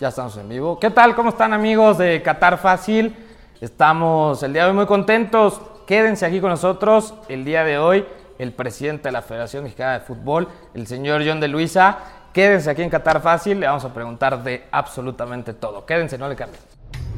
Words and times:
Ya 0.00 0.08
estamos 0.08 0.36
en 0.36 0.48
vivo. 0.48 0.78
¿Qué 0.78 0.90
tal? 0.90 1.16
¿Cómo 1.16 1.30
están 1.30 1.52
amigos 1.52 1.98
de 1.98 2.22
Qatar 2.22 2.58
Fácil? 2.58 3.16
Estamos 3.60 4.40
el 4.44 4.52
día 4.52 4.62
de 4.62 4.68
hoy 4.68 4.76
muy 4.76 4.86
contentos. 4.86 5.60
Quédense 5.88 6.24
aquí 6.24 6.40
con 6.40 6.50
nosotros. 6.50 7.14
El 7.28 7.44
día 7.44 7.64
de 7.64 7.78
hoy, 7.78 8.06
el 8.38 8.52
presidente 8.52 9.08
de 9.08 9.12
la 9.12 9.22
Federación 9.22 9.64
Mexicana 9.64 9.94
de 9.94 10.00
Fútbol, 10.04 10.48
el 10.74 10.86
señor 10.86 11.22
John 11.26 11.40
de 11.40 11.48
Luisa. 11.48 11.98
Quédense 12.32 12.70
aquí 12.70 12.82
en 12.82 12.90
Qatar 12.90 13.20
Fácil. 13.20 13.58
Le 13.58 13.66
vamos 13.66 13.84
a 13.84 13.92
preguntar 13.92 14.40
de 14.44 14.68
absolutamente 14.70 15.52
todo. 15.52 15.84
Quédense, 15.84 16.16
no 16.16 16.28
le 16.28 16.36
cambien. 16.36 16.62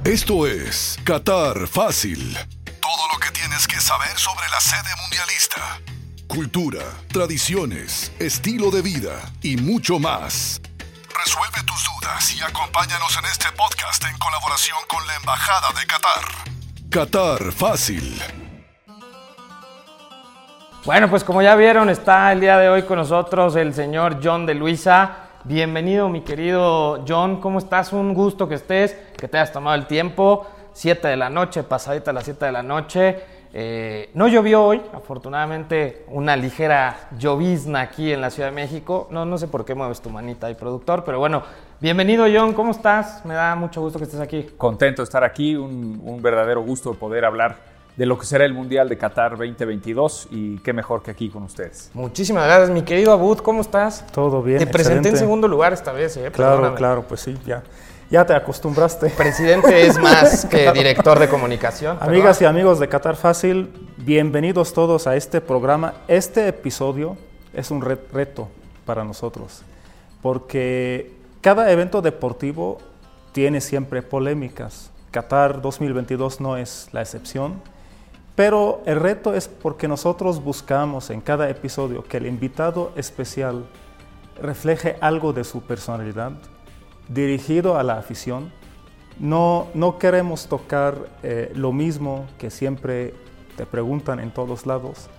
Esto 0.05 0.47
es 0.47 0.99
Qatar 1.05 1.67
Fácil. 1.67 2.35
Todo 2.81 3.09
lo 3.13 3.21
que 3.21 3.31
tienes 3.31 3.69
que 3.69 3.79
saber 3.79 4.17
sobre 4.17 4.49
la 4.49 4.61
sede 4.61 4.89
mundialista. 5.03 5.61
Cultura, 6.27 6.85
tradiciones, 7.13 8.11
estilo 8.19 8.71
de 8.71 8.81
vida 8.81 9.21
y 9.43 9.59
mucho 9.59 9.99
más. 9.99 10.63
Resuelve 11.25 11.63
tus 11.67 11.85
dudas 11.85 12.35
y 12.35 12.43
acompáñanos 12.43 13.19
en 13.19 13.25
este 13.27 13.47
podcast 13.55 14.03
en 14.05 14.17
colaboración 14.19 14.79
con 14.89 15.07
la 15.07 15.17
Embajada 15.17 15.69
de 15.79 15.87
Qatar. 15.87 16.25
Qatar 16.89 17.53
Fácil. 17.53 18.23
Bueno, 20.87 21.11
pues 21.11 21.23
como 21.23 21.43
ya 21.43 21.55
vieron, 21.57 21.91
está 21.91 22.33
el 22.33 22.41
día 22.41 22.57
de 22.57 22.71
hoy 22.71 22.85
con 22.85 22.97
nosotros 22.97 23.55
el 23.57 23.75
señor 23.75 24.21
John 24.23 24.47
de 24.47 24.55
Luisa. 24.55 25.29
Bienvenido, 25.45 26.09
mi 26.09 26.23
querido 26.23 27.05
John. 27.07 27.39
¿Cómo 27.41 27.59
estás? 27.59 27.93
Un 27.93 28.15
gusto 28.15 28.49
que 28.49 28.55
estés, 28.55 28.97
que 29.19 29.29
te 29.29 29.37
hayas 29.37 29.53
tomado 29.53 29.77
el 29.77 29.87
tiempo. 29.87 30.47
7 30.73 31.07
de 31.07 31.17
la 31.17 31.29
noche, 31.29 31.65
pasadita 31.65 32.13
a 32.13 32.15
las 32.15 32.25
7 32.25 32.47
de 32.47 32.53
la 32.53 32.63
noche. 32.63 33.40
Eh, 33.53 34.11
no 34.15 34.29
llovió 34.29 34.63
hoy, 34.65 34.81
afortunadamente 34.93 36.05
una 36.09 36.37
ligera 36.37 37.09
llovizna 37.19 37.81
aquí 37.81 38.13
en 38.13 38.21
la 38.21 38.31
Ciudad 38.31 38.49
de 38.51 38.55
México. 38.55 39.09
No, 39.11 39.25
no 39.25 39.39
sé 39.39 39.49
por 39.49 39.65
qué 39.65 39.75
mueves 39.75 40.01
tu 40.01 40.09
manita 40.11 40.47
ahí, 40.47 40.55
productor, 40.55 41.03
pero 41.05 41.19
bueno, 41.19 41.43
bienvenido 41.81 42.27
John, 42.33 42.53
¿cómo 42.53 42.71
estás? 42.71 43.25
Me 43.25 43.35
da 43.35 43.57
mucho 43.57 43.81
gusto 43.81 43.99
que 43.99 44.05
estés 44.05 44.21
aquí. 44.21 44.47
Contento 44.57 45.03
de 45.03 45.05
estar 45.05 45.25
aquí, 45.25 45.57
un, 45.57 46.01
un 46.05 46.23
verdadero 46.23 46.63
gusto 46.63 46.95
poder 46.95 47.25
hablar 47.25 47.57
de 47.97 48.07
lo 48.07 48.17
que 48.17 48.25
será 48.25 48.45
el 48.45 48.55
Mundial 48.55 48.89
de 48.89 48.97
Qatar 48.97 49.33
2022 49.33 50.29
y 50.31 50.59
qué 50.59 50.73
mejor 50.73 51.03
que 51.03 51.11
aquí 51.11 51.29
con 51.29 51.43
ustedes. 51.43 51.91
Muchísimas 51.93 52.47
gracias, 52.47 52.71
mi 52.71 52.83
querido 52.83 53.13
Abud, 53.13 53.39
¿cómo 53.39 53.63
estás? 53.63 54.07
Todo 54.13 54.43
bien. 54.43 54.59
Te 54.61 54.67
presenté 54.69 55.09
en 55.09 55.17
segundo 55.17 55.49
lugar 55.49 55.73
esta 55.73 55.91
vez, 55.91 56.17
¿eh? 56.17 56.31
Claro, 56.33 56.53
Perdóname. 56.53 56.77
claro, 56.77 57.03
pues 57.07 57.21
sí, 57.21 57.37
ya. 57.45 57.63
Ya 58.11 58.27
te 58.27 58.35
acostumbraste. 58.35 59.11
Presidente 59.11 59.87
es 59.87 59.99
más 59.99 60.45
que 60.51 60.71
director 60.73 61.19
de 61.19 61.29
comunicación. 61.29 61.97
Amigas 62.01 62.43
y 62.43 62.45
amigos 62.45 62.81
de 62.81 62.89
Qatar 62.89 63.15
Fácil, 63.15 63.71
bienvenidos 63.99 64.73
todos 64.73 65.07
a 65.07 65.15
este 65.15 65.41
programa. 65.41 65.95
Este 66.09 66.49
episodio 66.49 67.17
es 67.53 67.71
un 67.71 67.81
re- 67.83 67.99
reto 68.13 68.49
para 68.85 69.05
nosotros, 69.05 69.63
porque 70.23 71.13
cada 71.41 71.71
evento 71.71 72.03
deportivo 72.03 72.79
tiene 73.33 73.61
siempre 73.61 74.03
polémicas. 74.03 74.91
Qatar 75.13 75.61
2022 75.63 76.41
no 76.41 76.57
es 76.57 76.89
la 76.91 77.03
excepción, 77.03 77.63
pero 78.35 78.83
el 78.87 78.99
reto 78.99 79.35
es 79.35 79.47
porque 79.47 79.87
nosotros 79.87 80.43
buscamos 80.43 81.11
en 81.11 81.21
cada 81.21 81.49
episodio 81.49 82.03
que 82.03 82.17
el 82.17 82.27
invitado 82.27 82.91
especial 82.97 83.67
refleje 84.43 84.97
algo 85.01 85.33
de 85.33 85.45
su 85.45 85.63
personalidad 85.63 86.33
dirigido 87.11 87.77
a 87.77 87.83
la 87.83 87.99
afición. 87.99 88.51
No, 89.19 89.67
no 89.75 89.99
queremos 89.99 90.47
tocar 90.47 90.95
eh, 91.23 91.53
lo 91.55 91.73
mismo 91.73 92.27
que 92.39 92.51
siempre 92.51 93.13
te 93.57 93.67
preguntan 93.67 94.21
en 94.21 94.31
todos 94.31 94.65
lados. 94.65 95.11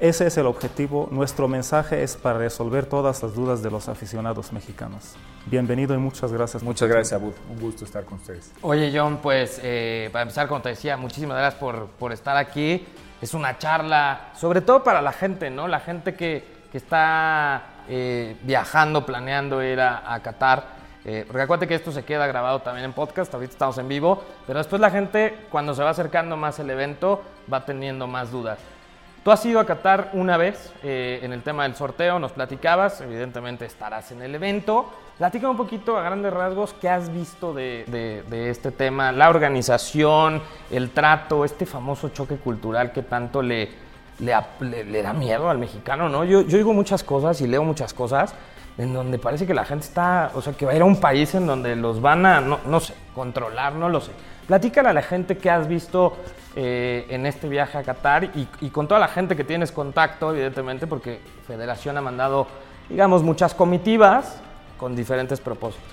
Ese 0.00 0.26
es 0.26 0.36
el 0.38 0.46
objetivo. 0.46 1.08
Nuestro 1.12 1.46
mensaje 1.46 2.02
es 2.02 2.16
para 2.16 2.38
resolver 2.38 2.86
todas 2.86 3.22
las 3.22 3.34
dudas 3.34 3.62
de 3.62 3.70
los 3.70 3.88
aficionados 3.88 4.52
mexicanos. 4.52 5.14
Bienvenido 5.46 5.94
y 5.94 5.98
muchas 5.98 6.32
gracias. 6.32 6.64
Muchas 6.64 6.88
gracias, 6.88 7.12
Abud. 7.12 7.34
Un 7.48 7.60
gusto 7.60 7.84
estar 7.84 8.04
con 8.04 8.18
ustedes. 8.18 8.52
Oye, 8.62 8.90
John, 8.92 9.18
pues 9.22 9.60
eh, 9.62 10.08
para 10.10 10.22
empezar, 10.22 10.48
como 10.48 10.62
te 10.62 10.70
decía, 10.70 10.96
muchísimas 10.96 11.36
gracias 11.36 11.60
por, 11.60 11.86
por 11.86 12.12
estar 12.12 12.36
aquí. 12.36 12.84
Es 13.22 13.34
una 13.34 13.56
charla, 13.58 14.32
sobre 14.34 14.62
todo 14.62 14.82
para 14.82 15.00
la 15.00 15.12
gente, 15.12 15.48
¿no? 15.48 15.68
La 15.68 15.78
gente 15.78 16.14
que, 16.14 16.44
que 16.72 16.78
está 16.78 17.84
eh, 17.88 18.36
viajando, 18.42 19.06
planeando 19.06 19.62
ir 19.62 19.78
a, 19.80 20.12
a 20.12 20.20
Qatar. 20.20 20.73
Eh, 21.06 21.24
porque 21.26 21.42
acuérdate 21.42 21.68
que 21.68 21.74
esto 21.74 21.92
se 21.92 22.02
queda 22.04 22.26
grabado 22.26 22.60
también 22.60 22.86
en 22.86 22.92
podcast, 22.94 23.32
ahorita 23.34 23.52
estamos 23.52 23.76
en 23.78 23.88
vivo, 23.88 24.22
pero 24.46 24.58
después 24.58 24.80
la 24.80 24.90
gente, 24.90 25.36
cuando 25.50 25.74
se 25.74 25.82
va 25.82 25.90
acercando 25.90 26.36
más 26.36 26.58
el 26.58 26.70
evento, 26.70 27.22
va 27.52 27.64
teniendo 27.66 28.06
más 28.06 28.30
dudas. 28.30 28.58
Tú 29.22 29.30
has 29.30 29.44
ido 29.46 29.58
a 29.60 29.64
Qatar 29.64 30.10
una 30.12 30.36
vez 30.36 30.72
eh, 30.82 31.20
en 31.22 31.32
el 31.32 31.42
tema 31.42 31.62
del 31.64 31.74
sorteo, 31.74 32.18
nos 32.18 32.32
platicabas, 32.32 33.00
evidentemente 33.00 33.64
estarás 33.64 34.12
en 34.12 34.20
el 34.22 34.34
evento. 34.34 34.86
Platica 35.16 35.48
un 35.48 35.56
poquito 35.56 35.96
a 35.96 36.02
grandes 36.02 36.32
rasgos 36.32 36.74
qué 36.80 36.88
has 36.90 37.10
visto 37.12 37.54
de, 37.54 37.84
de- 37.86 38.22
de 38.28 38.50
este 38.50 38.70
tema, 38.70 39.12
la 39.12 39.28
organización, 39.30 40.42
el 40.70 40.90
trato, 40.90 41.44
este 41.44 41.64
famoso 41.66 42.10
choque 42.10 42.36
cultural 42.36 42.92
que 42.92 43.02
tanto 43.02 43.40
le, 43.40 43.70
le, 44.18 44.34
le- 44.60 44.84
le 44.84 45.02
da 45.02 45.12
miedo 45.14 45.48
al 45.48 45.56
mexicano, 45.58 46.08
¿no? 46.10 46.24
Yo, 46.24 46.42
yo 46.42 46.58
oigo 46.58 46.72
muchas 46.74 47.02
cosas 47.02 47.40
y 47.40 47.46
leo 47.46 47.62
muchas 47.64 47.94
cosas 47.94 48.34
en 48.76 48.92
donde 48.92 49.18
parece 49.18 49.46
que 49.46 49.54
la 49.54 49.64
gente 49.64 49.84
está, 49.84 50.30
o 50.34 50.42
sea, 50.42 50.52
que 50.52 50.66
va 50.66 50.72
a 50.72 50.76
ir 50.76 50.82
a 50.82 50.84
un 50.84 51.00
país 51.00 51.34
en 51.34 51.46
donde 51.46 51.76
los 51.76 52.00
van 52.00 52.26
a, 52.26 52.40
no, 52.40 52.60
no 52.66 52.80
sé, 52.80 52.94
controlar, 53.14 53.74
no 53.74 53.88
lo 53.88 54.00
sé. 54.00 54.12
Platícale 54.46 54.88
a 54.88 54.92
la 54.92 55.02
gente 55.02 55.38
qué 55.38 55.50
has 55.50 55.68
visto 55.68 56.16
eh, 56.56 57.06
en 57.08 57.24
este 57.26 57.48
viaje 57.48 57.78
a 57.78 57.82
Qatar 57.82 58.24
y, 58.24 58.48
y 58.60 58.70
con 58.70 58.88
toda 58.88 59.00
la 59.00 59.08
gente 59.08 59.36
que 59.36 59.44
tienes 59.44 59.72
contacto, 59.72 60.32
evidentemente, 60.32 60.86
porque 60.86 61.20
Federación 61.46 61.96
ha 61.96 62.00
mandado, 62.00 62.46
digamos, 62.88 63.22
muchas 63.22 63.54
comitivas 63.54 64.40
con 64.76 64.96
diferentes 64.96 65.40
propósitos. 65.40 65.88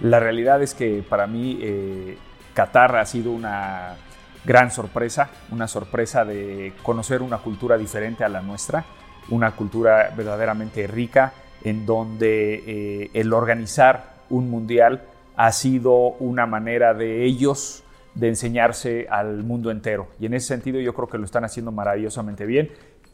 La 0.00 0.20
realidad 0.20 0.62
es 0.62 0.74
que 0.74 1.04
para 1.08 1.26
mí 1.26 1.58
eh, 1.60 2.18
Qatar 2.54 2.96
ha 2.96 3.04
sido 3.04 3.32
una 3.32 3.96
gran 4.44 4.70
sorpresa, 4.70 5.28
una 5.50 5.68
sorpresa 5.68 6.24
de 6.24 6.72
conocer 6.82 7.20
una 7.20 7.38
cultura 7.38 7.76
diferente 7.76 8.24
a 8.24 8.28
la 8.28 8.40
nuestra, 8.40 8.84
una 9.28 9.50
cultura 9.52 10.12
verdaderamente 10.16 10.86
rica, 10.86 11.32
en 11.68 11.86
donde 11.86 12.62
eh, 12.66 13.10
el 13.14 13.32
organizar 13.32 14.14
un 14.30 14.50
mundial 14.50 15.02
ha 15.36 15.52
sido 15.52 15.94
una 16.18 16.46
manera 16.46 16.94
de 16.94 17.24
ellos 17.24 17.84
de 18.14 18.28
enseñarse 18.28 19.06
al 19.08 19.44
mundo 19.44 19.70
entero. 19.70 20.08
Y 20.18 20.26
en 20.26 20.34
ese 20.34 20.48
sentido 20.48 20.80
yo 20.80 20.94
creo 20.94 21.08
que 21.08 21.18
lo 21.18 21.24
están 21.24 21.44
haciendo 21.44 21.70
maravillosamente 21.70 22.46
bien. 22.46 22.70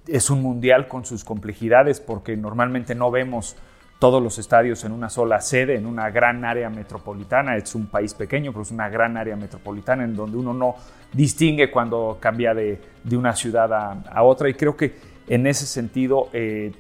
Es 0.07 0.31
un 0.31 0.43
mundial 0.43 0.89
con 0.89 1.05
sus 1.05 1.25
complejidades 1.25 2.01
porque 2.01 2.37
normalmente 2.37 2.95
no 2.95 3.11
vemos 3.11 3.57
todos 3.99 4.23
los 4.23 4.39
estadios 4.39 4.85
en 4.85 4.93
una 4.93 5.09
sola 5.09 5.41
sede, 5.41 5.77
en 5.77 5.87
una 5.87 6.11
gran 6.11 6.45
área 6.45 6.71
metropolitana. 6.71 7.57
Es 7.57 7.75
un 7.75 7.87
país 7.87 8.15
pequeño, 8.15 8.53
pero 8.53 8.63
es 8.63 8.71
una 8.71 8.89
gran 8.89 9.17
área 9.17 9.37
metropolitana 9.37 10.05
en 10.05 10.15
donde 10.15 10.37
uno 10.37 10.55
no 10.55 10.77
distingue 11.13 11.71
cuando 11.71 12.19
cambia 12.21 12.55
de, 12.55 12.81
de 13.03 13.17
una 13.17 13.35
ciudad 13.35 13.73
a, 13.73 14.03
a 14.11 14.23
otra. 14.23 14.49
Y 14.49 14.55
creo 14.55 14.77
que 14.77 14.95
en 15.27 15.47
ese 15.47 15.67
sentido, 15.67 16.29
eh, 16.33 16.73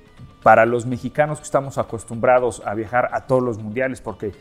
para 0.44 0.66
los 0.66 0.84
mexicanos 0.84 1.38
que 1.38 1.44
estamos 1.44 1.78
acostumbrados 1.78 2.62
a 2.66 2.75
viajar 2.75 3.09
a 3.12 3.22
todos 3.22 3.43
los 3.43 3.59
mundiales, 3.59 4.03
porque 4.03 4.32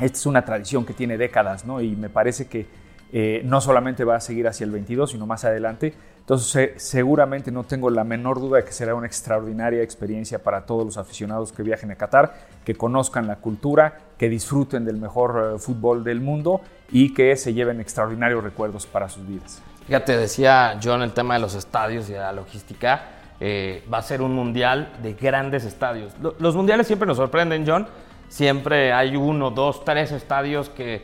esta 0.00 0.18
es 0.18 0.24
una 0.24 0.46
tradición 0.46 0.86
que 0.86 0.94
tiene 0.94 1.18
décadas, 1.18 1.66
¿no? 1.66 1.82
Y 1.82 1.94
me 1.94 2.08
parece 2.08 2.48
que 2.48 2.66
eh, 3.12 3.42
no 3.44 3.60
solamente 3.60 4.02
va 4.02 4.16
a 4.16 4.20
seguir 4.20 4.48
hacia 4.48 4.64
el 4.64 4.70
22, 4.70 5.10
sino 5.10 5.26
más 5.26 5.44
adelante. 5.44 5.92
Entonces, 6.20 6.56
eh, 6.56 6.74
seguramente 6.78 7.52
no 7.52 7.64
tengo 7.64 7.90
la 7.90 8.02
menor 8.02 8.40
duda 8.40 8.58
de 8.58 8.64
que 8.64 8.72
será 8.72 8.94
una 8.94 9.06
extraordinaria 9.06 9.82
experiencia 9.82 10.42
para 10.42 10.64
todos 10.64 10.86
los 10.86 10.96
aficionados 10.96 11.52
que 11.52 11.62
viajen 11.62 11.90
a 11.90 11.96
Qatar, 11.96 12.32
que 12.64 12.74
conozcan 12.74 13.26
la 13.26 13.36
cultura, 13.36 13.98
que 14.16 14.30
disfruten 14.30 14.86
del 14.86 14.96
mejor 14.96 15.54
eh, 15.56 15.58
fútbol 15.58 16.02
del 16.02 16.22
mundo 16.22 16.62
y 16.90 17.12
que 17.12 17.36
se 17.36 17.52
lleven 17.52 17.78
extraordinarios 17.78 18.42
recuerdos 18.42 18.86
para 18.86 19.10
sus 19.10 19.28
vidas. 19.28 19.60
Fíjate, 19.86 20.16
decía 20.16 20.80
John 20.82 21.02
el 21.02 21.12
tema 21.12 21.34
de 21.34 21.40
los 21.40 21.54
estadios 21.54 22.08
y 22.08 22.14
de 22.14 22.20
la 22.20 22.32
logística. 22.32 23.19
Eh, 23.40 23.82
va 23.92 23.98
a 23.98 24.02
ser 24.02 24.22
un 24.22 24.34
mundial 24.34 24.92
de 25.02 25.14
grandes 25.14 25.64
estadios. 25.64 26.12
Lo- 26.20 26.34
Los 26.38 26.54
mundiales 26.54 26.86
siempre 26.86 27.06
nos 27.06 27.16
sorprenden, 27.16 27.64
John. 27.66 27.86
Siempre 28.28 28.92
hay 28.92 29.16
uno, 29.16 29.50
dos, 29.50 29.84
tres 29.84 30.12
estadios 30.12 30.68
que 30.68 31.02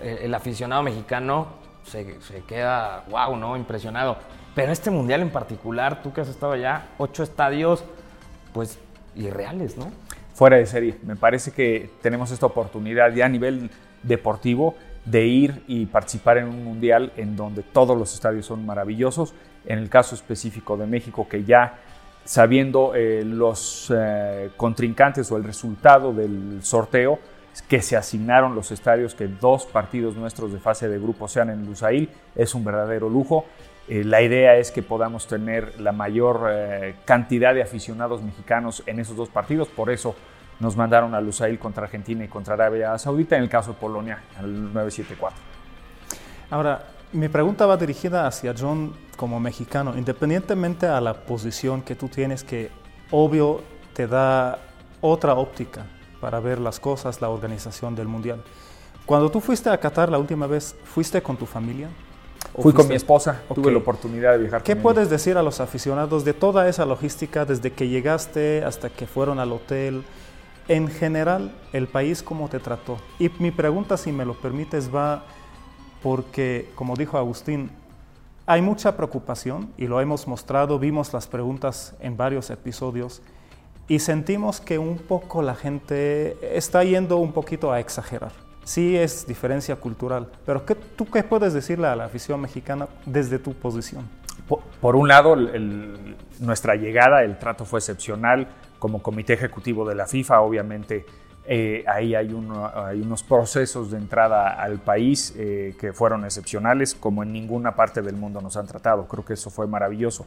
eh, 0.00 0.20
el 0.22 0.34
aficionado 0.34 0.82
mexicano 0.82 1.48
se, 1.84 2.20
se 2.20 2.42
queda, 2.44 3.04
wow, 3.10 3.36
¿no? 3.36 3.56
Impresionado. 3.56 4.16
Pero 4.54 4.70
este 4.72 4.90
mundial 4.90 5.22
en 5.22 5.30
particular, 5.30 6.02
tú 6.02 6.12
que 6.12 6.20
has 6.20 6.28
estado 6.28 6.52
allá, 6.52 6.86
ocho 6.98 7.22
estadios, 7.22 7.82
pues 8.52 8.78
irreales, 9.16 9.76
¿no? 9.76 9.90
fuera 10.34 10.56
de 10.56 10.64
serie. 10.64 10.96
Me 11.04 11.16
parece 11.16 11.50
que 11.52 11.90
tenemos 12.00 12.30
esta 12.30 12.46
oportunidad 12.46 13.12
ya 13.12 13.26
a 13.26 13.28
nivel 13.28 13.70
deportivo 14.02 14.74
de 15.04 15.26
ir 15.26 15.62
y 15.68 15.84
participar 15.86 16.38
en 16.38 16.46
un 16.46 16.64
mundial 16.64 17.12
en 17.18 17.36
donde 17.36 17.62
todos 17.62 17.96
los 17.98 18.14
estadios 18.14 18.46
son 18.46 18.64
maravillosos. 18.64 19.34
En 19.66 19.78
el 19.78 19.88
caso 19.88 20.14
específico 20.14 20.76
de 20.76 20.86
México, 20.86 21.26
que 21.28 21.44
ya 21.44 21.78
sabiendo 22.24 22.94
eh, 22.94 23.22
los 23.24 23.92
eh, 23.94 24.50
contrincantes 24.56 25.30
o 25.32 25.36
el 25.36 25.44
resultado 25.44 26.12
del 26.12 26.60
sorteo, 26.62 27.18
que 27.68 27.82
se 27.82 27.96
asignaron 27.96 28.54
los 28.54 28.70
estadios, 28.70 29.14
que 29.14 29.26
dos 29.26 29.66
partidos 29.66 30.16
nuestros 30.16 30.52
de 30.52 30.60
fase 30.60 30.88
de 30.88 30.98
grupo 30.98 31.26
sean 31.28 31.50
en 31.50 31.66
Lusail, 31.66 32.08
es 32.36 32.54
un 32.54 32.64
verdadero 32.64 33.08
lujo. 33.08 33.46
Eh, 33.88 34.04
la 34.04 34.22
idea 34.22 34.56
es 34.56 34.70
que 34.70 34.82
podamos 34.82 35.26
tener 35.26 35.80
la 35.80 35.92
mayor 35.92 36.48
cantidad 37.04 37.54
de 37.54 37.62
aficionados 37.62 38.22
mexicanos 38.22 38.84
en 38.86 39.00
esos 39.00 39.16
dos 39.16 39.28
partidos, 39.28 39.68
por 39.68 39.90
eso 39.90 40.14
nos 40.60 40.76
mandaron 40.76 41.14
a 41.14 41.20
Lusail 41.20 41.58
contra 41.58 41.84
Argentina 41.84 42.24
y 42.24 42.28
contra 42.28 42.54
Arabia 42.54 42.96
Saudita, 42.98 43.36
en 43.36 43.42
el 43.42 43.48
caso 43.48 43.72
de 43.72 43.78
Polonia, 43.78 44.22
al 44.38 44.72
974. 44.72 45.36
Ahora, 46.50 46.84
mi 47.12 47.28
pregunta 47.28 47.66
va 47.66 47.76
dirigida 47.76 48.26
hacia 48.26 48.54
John 48.58 48.92
como 49.16 49.40
mexicano, 49.40 49.96
independientemente 49.96 50.86
a 50.86 51.00
la 51.00 51.14
posición 51.14 51.82
que 51.82 51.94
tú 51.94 52.08
tienes, 52.08 52.44
que 52.44 52.70
obvio 53.10 53.60
te 53.94 54.06
da 54.06 54.58
otra 55.00 55.34
óptica 55.34 55.86
para 56.20 56.40
ver 56.40 56.58
las 56.58 56.78
cosas, 56.78 57.20
la 57.20 57.28
organización 57.28 57.94
del 57.94 58.08
Mundial. 58.08 58.42
Cuando 59.06 59.30
tú 59.30 59.40
fuiste 59.40 59.68
a 59.70 59.78
Qatar 59.78 60.10
la 60.10 60.18
última 60.18 60.46
vez, 60.46 60.76
¿fuiste 60.84 61.22
con 61.22 61.36
tu 61.36 61.46
familia? 61.46 61.88
Fui 62.58 62.72
con 62.72 62.88
mi 62.88 62.94
esposa, 62.94 63.42
tuve 63.54 63.70
la 63.70 63.78
oportunidad 63.78 64.32
de 64.32 64.38
viajar. 64.38 64.62
¿Qué 64.62 64.76
puedes 64.76 65.10
decir 65.10 65.36
a 65.36 65.42
los 65.42 65.60
aficionados 65.60 66.24
de 66.24 66.32
toda 66.32 66.68
esa 66.68 66.84
logística, 66.84 67.44
desde 67.44 67.72
que 67.72 67.88
llegaste 67.88 68.64
hasta 68.64 68.90
que 68.90 69.06
fueron 69.06 69.38
al 69.38 69.52
hotel? 69.52 70.04
En 70.68 70.88
general, 70.88 71.52
el 71.72 71.88
país, 71.88 72.22
¿cómo 72.22 72.48
te 72.48 72.60
trató? 72.60 72.98
Y 73.18 73.30
mi 73.38 73.50
pregunta, 73.50 73.96
si 73.96 74.12
me 74.12 74.24
lo 74.24 74.34
permites, 74.34 74.94
va 74.94 75.24
porque, 76.02 76.70
como 76.74 76.96
dijo 76.96 77.18
Agustín, 77.18 77.70
hay 78.46 78.62
mucha 78.62 78.96
preocupación 78.96 79.72
y 79.76 79.86
lo 79.86 80.00
hemos 80.00 80.26
mostrado, 80.26 80.78
vimos 80.78 81.12
las 81.12 81.26
preguntas 81.26 81.94
en 82.00 82.16
varios 82.16 82.50
episodios 82.50 83.22
y 83.86 83.98
sentimos 83.98 84.60
que 84.60 84.78
un 84.78 84.98
poco 84.98 85.42
la 85.42 85.54
gente 85.54 86.36
está 86.56 86.82
yendo 86.84 87.16
un 87.18 87.32
poquito 87.32 87.72
a 87.72 87.80
exagerar. 87.80 88.32
Sí 88.64 88.96
es 88.96 89.26
diferencia 89.26 89.76
cultural, 89.76 90.28
pero 90.46 90.64
¿qué, 90.64 90.74
¿tú 90.74 91.06
qué 91.06 91.22
puedes 91.22 91.52
decirle 91.52 91.86
a 91.86 91.96
la 91.96 92.04
afición 92.04 92.40
mexicana 92.40 92.88
desde 93.06 93.38
tu 93.38 93.52
posición? 93.54 94.08
Por, 94.80 94.96
un 94.96 95.06
lado, 95.06 95.36
nuestra 96.40 96.74
llegada, 96.74 97.22
el 97.22 97.38
trato 97.38 97.64
fue 97.64 97.78
excepcional, 97.78 98.48
como 98.80 99.00
comité 99.00 99.34
ejecutivo 99.34 99.88
de 99.88 99.94
la 99.94 100.06
FIFA, 100.06 100.40
obviamente 100.40 101.06
eh, 101.46 101.84
ahí 101.86 102.14
hay, 102.14 102.28
hay, 102.28 103.00
unos 103.00 103.22
procesos 103.22 103.90
de 103.90 103.98
entrada 103.98 104.50
al 104.50 104.78
país 104.78 105.34
eh, 105.36 105.74
que 105.78 105.92
fueron 105.92 106.24
excepcionales, 106.24 106.94
como 106.94 107.22
en 107.22 107.32
ninguna 107.32 107.74
parte 107.74 108.02
del 108.02 108.16
mundo 108.16 108.40
nos 108.40 108.56
han 108.56 108.66
tratado. 108.66 109.06
Creo 109.08 109.24
que 109.24 109.34
eso 109.34 109.50
fue 109.50 109.66
maravilloso. 109.66 110.26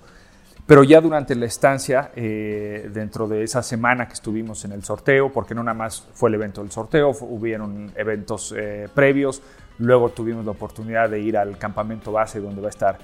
Pero 0.65 0.83
ya 0.83 1.01
durante 1.01 1.35
la 1.35 1.45
estancia, 1.45 2.11
eh, 2.15 2.89
dentro 2.93 3.27
de 3.27 3.43
esa 3.43 3.61
semana 3.61 4.07
que 4.07 4.13
estuvimos 4.13 4.63
en 4.65 4.71
el 4.71 4.83
sorteo, 4.83 5.31
porque 5.31 5.53
no 5.53 5.61
nada 5.61 5.77
más 5.77 6.07
fue 6.13 6.29
el 6.29 6.35
evento 6.35 6.61
del 6.61 6.71
sorteo, 6.71 7.11
hubieron 7.21 7.91
eventos 7.95 8.55
previos, 8.93 9.41
luego 9.77 10.09
tuvimos 10.09 10.45
la 10.45 10.51
oportunidad 10.51 11.09
de 11.09 11.19
ir 11.19 11.37
al 11.37 11.57
campamento 11.57 12.13
base 12.13 12.39
donde 12.39 12.61
va 12.61 12.67
a 12.67 12.69
estar 12.69 12.97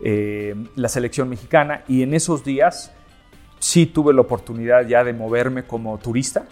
la 0.00 0.88
selección 0.88 1.28
mexicana 1.28 1.84
y 1.86 2.02
en 2.02 2.12
esos 2.12 2.44
días 2.44 2.92
sí 3.60 3.86
tuve 3.86 4.12
la 4.12 4.22
oportunidad 4.22 4.84
ya 4.86 5.04
de 5.04 5.12
moverme 5.12 5.64
como 5.64 5.96
turista 5.98 6.44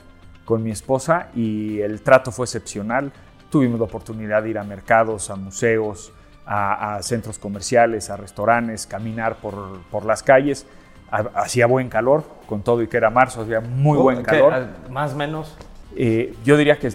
con 0.44 0.62
mi 0.62 0.70
esposa 0.70 1.29
y 1.35 1.81
el 1.81 2.02
trato 2.02 2.31
fue 2.31 2.44
excepcional. 2.44 3.12
Tuvimos 3.50 3.79
la 3.79 3.87
oportunidad 3.87 4.43
de 4.43 4.50
ir 4.50 4.58
a 4.58 4.64
mercados, 4.64 5.31
a 5.31 5.37
museos, 5.37 6.12
a, 6.46 6.99
centros 7.02 7.38
comerciales, 7.38 8.11
a 8.11 8.17
restaurantes, 8.17 8.87
caminar 8.87 9.37
por, 9.37 9.81
por 9.91 10.05
las 10.05 10.23
calles. 10.23 10.67
Hacía 11.11 11.67
buen 11.67 11.88
calor, 11.88 12.25
con 12.49 12.62
todo 12.62 12.82
y 12.82 12.88
que 12.88 12.96
era 12.96 13.11
marzo, 13.11 13.43
hacía 13.43 13.61
muy 13.61 13.96
buen 13.99 14.23
calor. 14.23 14.67
¿Más 14.91 15.12
o 15.12 15.17
menos? 15.17 15.56
Eh, 15.96 16.35
yo 16.44 16.56
diría 16.56 16.79
que 16.79 16.93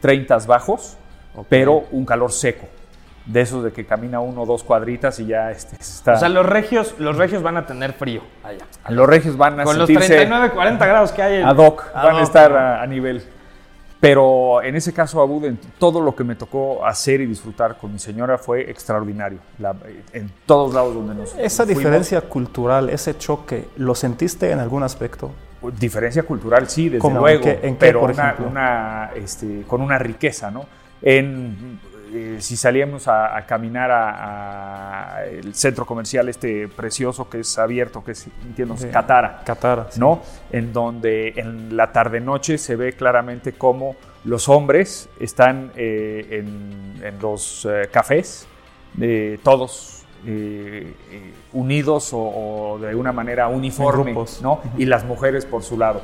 30 0.00 0.38
bajos, 0.46 0.98
pero 1.48 1.84
un 1.90 2.04
calor 2.04 2.30
seco 2.30 2.66
de 3.28 3.42
esos 3.42 3.62
de 3.62 3.72
que 3.72 3.84
camina 3.84 4.20
uno 4.20 4.42
o 4.42 4.46
dos 4.46 4.64
cuadritas 4.64 5.20
y 5.20 5.26
ya 5.26 5.50
este, 5.50 5.76
está. 5.76 6.14
O 6.14 6.16
sea, 6.16 6.28
los 6.30 6.46
regios, 6.46 6.94
los 6.98 7.16
regios 7.16 7.42
van 7.42 7.58
a 7.58 7.66
tener 7.66 7.92
frío 7.92 8.22
allá. 8.42 8.64
Los 8.88 9.06
regios 9.06 9.36
van 9.36 9.60
a 9.60 9.64
Con 9.64 9.78
los 9.78 9.86
39, 9.86 10.50
40 10.50 10.86
grados 10.86 11.12
que 11.12 11.22
hay. 11.22 11.42
En, 11.42 11.46
ad 11.46 11.56
hoc, 11.56 11.92
van 11.92 12.16
a 12.16 12.22
estar 12.22 12.56
a, 12.56 12.86
nivel. 12.86 13.22
Pero 14.00 14.62
en 14.62 14.76
ese 14.76 14.94
caso, 14.94 15.20
Abud, 15.20 15.44
todo 15.78 16.00
lo 16.00 16.14
que 16.14 16.24
me 16.24 16.36
tocó 16.36 16.86
hacer 16.86 17.20
y 17.20 17.26
disfrutar 17.26 17.76
con 17.76 17.92
mi 17.92 17.98
señora 17.98 18.38
fue 18.38 18.70
extraordinario. 18.70 19.40
en 20.12 20.30
todos 20.46 20.72
lados 20.72 20.94
donde 20.94 21.14
nos 21.14 21.34
Esa 21.36 21.66
diferencia 21.66 22.22
cultural, 22.22 22.88
ese 22.88 23.18
choque, 23.18 23.68
¿lo 23.76 23.94
sentiste 23.94 24.50
en 24.50 24.60
algún 24.60 24.84
aspecto? 24.84 25.32
Diferencia 25.78 26.22
cultural, 26.22 26.68
sí, 26.70 26.88
desde 26.88 27.10
luego. 27.10 27.44
¿En 27.44 27.74
qué, 27.74 27.76
pero 27.78 28.00
por 28.00 28.12
una, 28.46 29.10
este, 29.16 29.64
con 29.66 29.82
una 29.82 29.98
riqueza, 29.98 30.50
¿no? 30.50 30.64
En 31.02 31.80
eh, 32.12 32.36
si 32.40 32.56
salíamos 32.56 33.08
a, 33.08 33.44
caminar 33.46 33.90
al 33.90 35.54
centro 35.54 35.86
comercial 35.86 36.28
este 36.28 36.68
precioso 36.68 37.28
que 37.28 37.40
es 37.40 37.58
abierto, 37.58 38.02
que 38.04 38.12
es, 38.12 38.26
entiendo, 38.44 38.76
Catara. 38.92 39.42
Catara. 39.44 39.88
¿No? 39.96 40.22
En 40.50 40.72
donde 40.72 41.34
en 41.36 41.76
la 41.76 41.92
tarde-noche 41.92 42.58
se 42.58 42.76
ve 42.76 42.92
claramente 42.92 43.52
cómo 43.52 43.96
los 44.24 44.48
hombres 44.48 45.08
están 45.20 45.72
eh, 45.76 46.44
en, 47.02 47.18
los 47.20 47.66
eh, 47.70 47.88
cafés, 47.90 48.46
todos 49.42 50.04
unidos 51.52 52.10
o, 52.12 52.78
de 52.80 52.94
una 52.94 53.12
manera 53.12 53.48
uniforme, 53.48 54.14
¿no? 54.42 54.60
Y 54.76 54.84
las 54.84 55.04
mujeres 55.04 55.46
por 55.46 55.62
su 55.62 55.78
lado. 55.78 56.02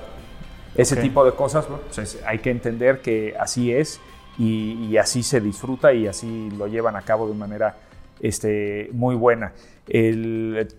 Ese 0.76 0.96
tipo 0.96 1.24
de 1.24 1.32
cosas, 1.32 1.66
pues, 1.94 2.18
hay 2.26 2.38
que 2.38 2.50
entender 2.50 3.00
que 3.00 3.34
así 3.38 3.72
es 3.72 4.00
y, 4.38 4.96
así 4.96 5.22
se 5.22 5.40
disfruta 5.40 5.92
y 5.92 6.06
así 6.06 6.50
lo 6.56 6.66
llevan 6.66 6.96
a 6.96 7.02
cabo 7.02 7.28
de 7.28 7.34
manera 7.34 7.76
este, 8.20 8.88
muy 8.92 9.14
buena. 9.14 9.52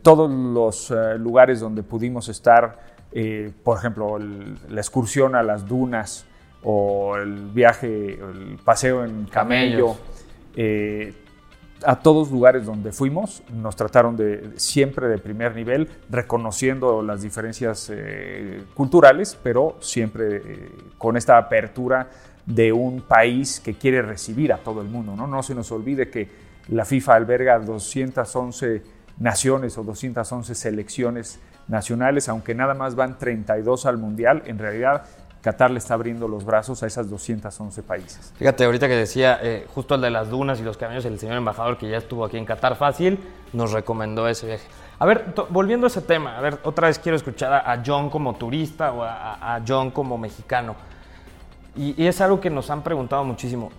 todos 0.02 0.30
los 0.30 0.92
eh, 0.92 1.18
lugares 1.18 1.60
donde 1.60 1.84
pudimos 1.84 2.28
estar, 2.30 2.80
eh, 3.12 3.52
por 3.64 3.78
ejemplo, 3.78 4.18
la 4.18 4.82
excursión 4.82 5.36
a 5.36 5.44
las 5.44 5.68
dunas 5.68 6.26
o 6.64 7.16
el 7.18 7.50
viaje, 7.52 8.14
el 8.14 8.58
paseo 8.64 9.06
en 9.06 9.26
camello, 9.26 9.96
eh, 10.56 11.14
a 11.86 12.00
todos 12.00 12.32
lugares 12.32 12.66
donde 12.66 12.94
fuimos 12.94 13.44
nos 13.54 13.76
trataron 13.76 14.16
de 14.16 14.52
siempre 14.56 15.08
de 15.08 15.18
primer 15.18 15.54
nivel, 15.56 15.90
reconociendo 16.10 17.04
las 17.04 17.22
diferencias 17.22 17.92
culturales, 18.74 19.38
pero 19.44 19.76
siempre 19.82 20.70
con 20.98 21.18
esta 21.18 21.38
apertura 21.38 22.10
de 22.46 22.72
un 22.72 23.02
país 23.02 23.60
que 23.60 23.74
quiere 23.74 24.02
recibir 24.02 24.54
a 24.54 24.58
todo 24.58 24.82
el 24.82 24.88
mundo. 24.88 25.16
No, 25.16 25.28
no 25.28 25.42
se 25.44 25.56
nos 25.56 25.72
olvide 25.72 26.10
que 26.10 26.30
la 26.70 26.86
FIFA 26.86 27.16
alberga 27.16 27.60
211 27.60 28.82
naciones 29.20 29.78
o 29.78 29.84
211 29.84 30.56
selecciones 30.56 31.40
nacionales, 31.68 32.30
aunque 32.30 32.54
nada 32.54 32.74
más 32.74 32.96
van 32.96 33.18
32 33.18 33.86
al 33.86 33.98
Mundial, 33.98 34.44
en 34.46 34.60
realidad 34.60 35.06
Qatar 35.42 35.70
le 35.70 35.78
está 35.78 35.94
abriendo 35.94 36.28
los 36.28 36.44
brazos 36.44 36.82
a 36.82 36.88
esas 36.88 37.10
211 37.10 37.84
países. 37.84 38.34
Fíjate, 38.36 38.66
ahorita 38.66 38.88
que 38.88 38.96
decía 38.96 39.40
eh, 39.42 39.68
justo 39.74 39.96
el 39.96 40.02
de 40.02 40.10
las 40.10 40.30
dunas 40.30 40.60
y 40.60 40.64
los 40.64 40.76
caminos, 40.76 41.06
el 41.06 41.20
señor 41.20 41.38
embajador 41.38 41.78
que 41.78 41.88
ya 41.90 41.98
estuvo 41.98 42.26
aquí 42.26 42.38
en 42.38 42.46
Qatar 42.46 42.76
fácil, 42.76 43.20
nos 43.54 43.72
recomendó 43.72 44.28
ese 44.28 44.48
viaje. 44.48 44.68
A 44.98 45.06
ver, 45.06 45.34
volviendo 45.50 45.86
a 45.86 45.90
ese 45.90 46.02
tema, 46.02 46.38
a 46.38 46.42
ver, 46.42 46.60
otra 46.64 46.88
vez 46.88 46.98
quiero 46.98 47.16
escuchar 47.16 47.54
a, 47.54 47.84
John 47.86 48.10
como 48.10 48.36
turista 48.36 48.92
o 48.92 49.04
a 49.04 49.62
John 49.68 49.92
como 49.92 50.18
mexicano. 50.18 50.76
Y, 51.76 52.06
es 52.06 52.22
algo 52.22 52.40
que 52.40 52.50
nos 52.50 52.70
han 52.70 52.82
preguntado 52.82 53.24
muchísimo. 53.24 53.72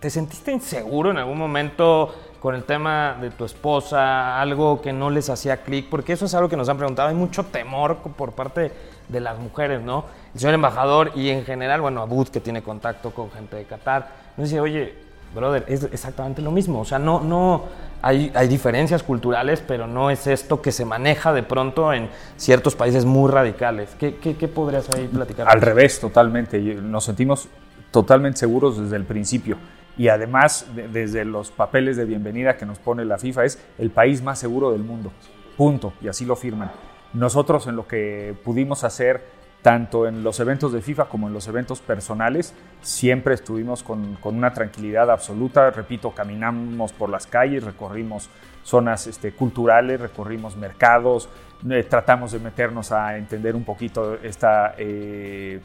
¿Te 0.00 0.08
sentiste 0.08 0.52
inseguro 0.52 1.10
en 1.10 1.18
algún 1.18 1.36
momento 1.36 2.14
con 2.40 2.54
el 2.54 2.64
tema 2.64 3.18
de 3.20 3.30
tu 3.30 3.44
esposa? 3.44 4.40
Algo 4.40 4.80
que 4.80 4.92
no 4.92 5.10
les 5.10 5.28
hacía 5.28 5.58
clic, 5.58 5.88
porque 5.90 6.14
eso 6.14 6.24
es 6.24 6.34
algo 6.34 6.48
que 6.48 6.56
nos 6.56 6.68
han 6.68 6.78
preguntado. 6.78 7.08
Hay 7.08 7.14
mucho 7.14 7.44
temor 7.44 7.98
por 7.98 8.32
parte 8.32 8.72
de 9.08 9.20
las 9.20 9.38
mujeres, 9.38 9.82
¿no? 9.82 10.04
El 10.32 10.40
señor 10.40 10.54
embajador 10.54 11.12
y 11.14 11.28
en 11.28 11.44
general, 11.44 11.82
bueno, 11.82 12.00
Abud, 12.00 12.28
que 12.28 12.40
tiene 12.40 12.62
contacto 12.62 13.10
con 13.10 13.30
gente 13.30 13.56
de 13.56 13.64
Qatar, 13.64 14.08
nos 14.36 14.48
dice, 14.48 14.60
oye, 14.60 15.09
brother, 15.34 15.64
es 15.68 15.84
exactamente 15.84 16.42
lo 16.42 16.50
mismo. 16.50 16.80
O 16.80 16.84
sea, 16.84 16.98
no, 16.98 17.20
no, 17.20 17.64
hay, 18.02 18.32
hay, 18.34 18.48
diferencias 18.48 19.02
culturales, 19.02 19.62
pero 19.66 19.86
no 19.86 20.10
es 20.10 20.26
esto 20.26 20.62
que 20.62 20.72
se 20.72 20.84
maneja 20.84 21.32
de 21.32 21.42
pronto 21.42 21.92
en 21.92 22.08
ciertos 22.36 22.74
países 22.74 23.04
muy 23.04 23.30
radicales. 23.30 23.90
¿Qué, 23.98 24.16
qué, 24.16 24.36
qué 24.36 24.48
podrías 24.48 24.88
ahí 24.94 25.08
platicar? 25.08 25.48
Al 25.48 25.60
revés, 25.60 26.00
totalmente. 26.00 26.58
Nos 26.58 27.04
sentimos 27.04 27.48
totalmente 27.90 28.38
seguros 28.38 28.80
desde 28.80 28.96
el 28.96 29.04
principio. 29.04 29.56
Y 29.96 30.08
además, 30.08 30.66
desde 30.92 31.24
los 31.24 31.50
papeles 31.50 31.96
de 31.96 32.04
bienvenida 32.04 32.56
que 32.56 32.64
nos 32.64 32.78
pone 32.78 33.04
la 33.04 33.18
FIFA, 33.18 33.44
es 33.44 33.58
el 33.78 33.90
país 33.90 34.22
más 34.22 34.38
seguro 34.38 34.72
del 34.72 34.82
mundo. 34.82 35.12
Punto. 35.56 35.92
Y 36.00 36.08
así 36.08 36.24
lo 36.24 36.36
firman. 36.36 36.70
Nosotros 37.12 37.66
en 37.66 37.76
lo 37.76 37.86
que 37.86 38.34
pudimos 38.44 38.84
hacer 38.84 39.39
tanto 39.62 40.06
en 40.06 40.22
los 40.22 40.40
eventos 40.40 40.72
de 40.72 40.80
FIFA 40.80 41.06
como 41.06 41.28
en 41.28 41.34
los 41.34 41.46
eventos 41.46 41.80
personales, 41.80 42.54
siempre 42.80 43.34
estuvimos 43.34 43.82
con, 43.82 44.16
una 44.24 44.52
tranquilidad 44.52 45.10
absoluta. 45.10 45.70
Repito, 45.70 46.12
caminamos 46.12 46.92
por 46.92 47.10
las 47.10 47.26
calles, 47.26 47.64
recorrimos 47.64 48.30
zonas 48.62 49.06
este, 49.06 49.32
culturales, 49.32 50.00
recorrimos 50.00 50.56
mercados, 50.56 51.28
eh, 51.68 51.84
tratamos 51.88 52.32
de 52.32 52.38
meternos 52.38 52.90
a 52.92 53.18
entender 53.18 53.54
un 53.54 53.64
poquito 53.64 54.14
esta, 54.22 54.74
eh, 54.78 55.60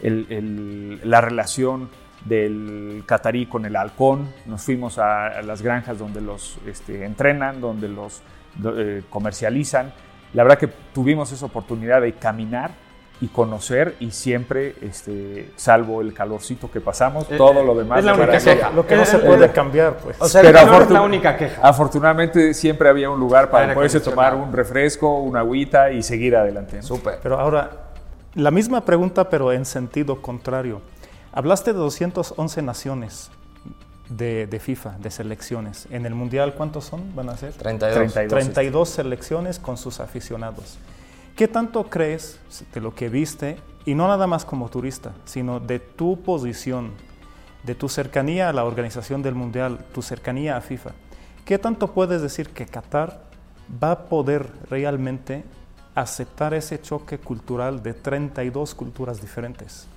la 0.00 1.20
relación 1.20 1.90
del 2.24 3.02
catarí 3.06 3.46
con 3.46 3.64
el 3.66 3.74
halcón. 3.74 4.32
Nos 4.46 4.62
fuimos 4.62 4.98
a, 4.98 5.42
las 5.42 5.60
granjas 5.60 5.98
donde 5.98 6.20
los 6.20 6.58
este, 6.66 7.04
entrenan, 7.04 7.60
donde 7.60 7.88
los 7.88 8.22
eh, 8.64 9.02
comercializan. 9.10 9.92
La 10.34 10.44
verdad 10.44 10.58
que 10.58 10.68
tuvimos 10.68 11.32
esa 11.32 11.46
oportunidad 11.46 12.00
de 12.00 12.12
caminar 12.12 12.83
y 13.20 13.28
conocer 13.28 13.94
y 14.00 14.10
siempre, 14.10 14.74
este, 14.82 15.52
salvo 15.56 16.00
el 16.00 16.12
calorcito 16.12 16.70
que 16.70 16.80
pasamos, 16.80 17.28
todo 17.28 17.62
lo 17.62 17.74
demás 17.74 18.00
es 18.00 18.04
la 18.04 18.14
única 18.14 18.38
queja. 18.38 18.70
Lo 18.70 18.86
que 18.86 18.96
no 18.96 19.04
se 19.04 19.16
Eh, 19.16 19.20
puede 19.20 19.46
eh, 19.46 19.52
cambiar, 19.52 19.96
pues. 19.98 20.16
O 20.20 20.28
sea, 20.28 20.42
Pero 20.42 20.58
el 20.58 20.64
calor 20.64 20.82
es 20.82 20.90
la 20.90 21.02
única 21.02 21.36
queja. 21.36 21.60
Afortunadamente 21.62 22.52
siempre 22.54 22.88
había 22.88 23.08
un 23.10 23.20
lugar 23.20 23.50
para 23.50 23.64
Aire 23.64 23.74
poderse 23.74 24.00
tomar 24.00 24.34
un 24.34 24.52
refresco, 24.52 25.20
una 25.20 25.40
agüita 25.40 25.92
y 25.92 26.02
seguir 26.02 26.36
adelante. 26.36 26.82
Súper. 26.82 27.20
Pero 27.22 27.38
ahora, 27.38 27.70
la 28.34 28.50
misma 28.50 28.84
pregunta, 28.84 29.30
pero 29.30 29.52
en 29.52 29.64
sentido 29.64 30.20
contrario. 30.20 30.82
Hablaste 31.32 31.72
de 31.72 31.78
211 31.78 32.62
naciones 32.62 33.30
de, 34.08 34.46
de 34.46 34.60
FIFA, 34.60 34.96
de 34.98 35.10
selecciones. 35.10 35.86
En 35.90 36.04
el 36.06 36.14
Mundial, 36.14 36.54
¿cuántos 36.54 36.84
son? 36.84 37.14
¿Van 37.14 37.28
a 37.28 37.36
ser? 37.36 37.52
32. 37.54 38.12
32. 38.12 38.28
32 38.30 38.88
selecciones 38.88 39.58
con 39.58 39.76
sus 39.76 40.00
aficionados. 40.00 40.78
¿Qué 41.36 41.48
tanto 41.48 41.90
crees 41.90 42.38
de 42.72 42.80
lo 42.80 42.94
que 42.94 43.08
viste, 43.08 43.56
y 43.84 43.96
no 43.96 44.06
nada 44.06 44.28
más 44.28 44.44
como 44.44 44.68
turista, 44.68 45.14
sino 45.24 45.58
de 45.58 45.80
tu 45.80 46.22
posición, 46.22 46.92
de 47.64 47.74
tu 47.74 47.88
cercanía 47.88 48.48
a 48.48 48.52
la 48.52 48.64
organización 48.64 49.20
del 49.20 49.34
Mundial, 49.34 49.84
tu 49.92 50.00
cercanía 50.00 50.56
a 50.56 50.60
FIFA? 50.60 50.92
¿Qué 51.44 51.58
tanto 51.58 51.92
puedes 51.92 52.22
decir 52.22 52.50
que 52.50 52.66
Qatar 52.66 53.24
va 53.82 53.90
a 53.90 54.04
poder 54.04 54.48
realmente 54.70 55.42
aceptar 55.96 56.54
ese 56.54 56.80
choque 56.80 57.18
cultural 57.18 57.82
de 57.82 57.94
32 57.94 58.72
culturas 58.76 59.20
diferentes? 59.20 59.88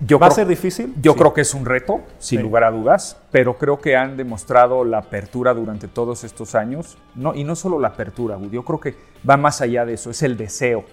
Yo 0.00 0.18
¿Va 0.18 0.26
a 0.26 0.28
creo- 0.30 0.36
ser 0.36 0.46
difícil? 0.48 0.92
Yo 1.00 1.12
Sí. 1.12 1.18
creo 1.18 1.32
que 1.34 1.40
es 1.42 1.54
un 1.54 1.64
reto, 1.64 2.00
sin 2.18 2.38
Sí. 2.38 2.42
lugar 2.42 2.64
a 2.64 2.70
dudas, 2.70 3.16
pero 3.30 3.56
creo 3.58 3.78
que 3.80 3.96
han 3.96 4.16
demostrado 4.16 4.84
la 4.84 4.98
apertura 4.98 5.54
durante 5.54 5.86
todos 5.88 6.24
estos 6.24 6.54
años. 6.54 6.98
No, 7.14 7.34
y 7.34 7.44
no 7.44 7.54
solo 7.54 7.78
la 7.78 7.88
apertura, 7.88 8.38
yo 8.50 8.64
creo 8.64 8.80
que 8.80 8.94
va 9.28 9.36
más 9.36 9.60
allá 9.60 9.84
de 9.84 9.94
eso, 9.94 10.10
es 10.10 10.22
el 10.22 10.36
deseo 10.36 10.84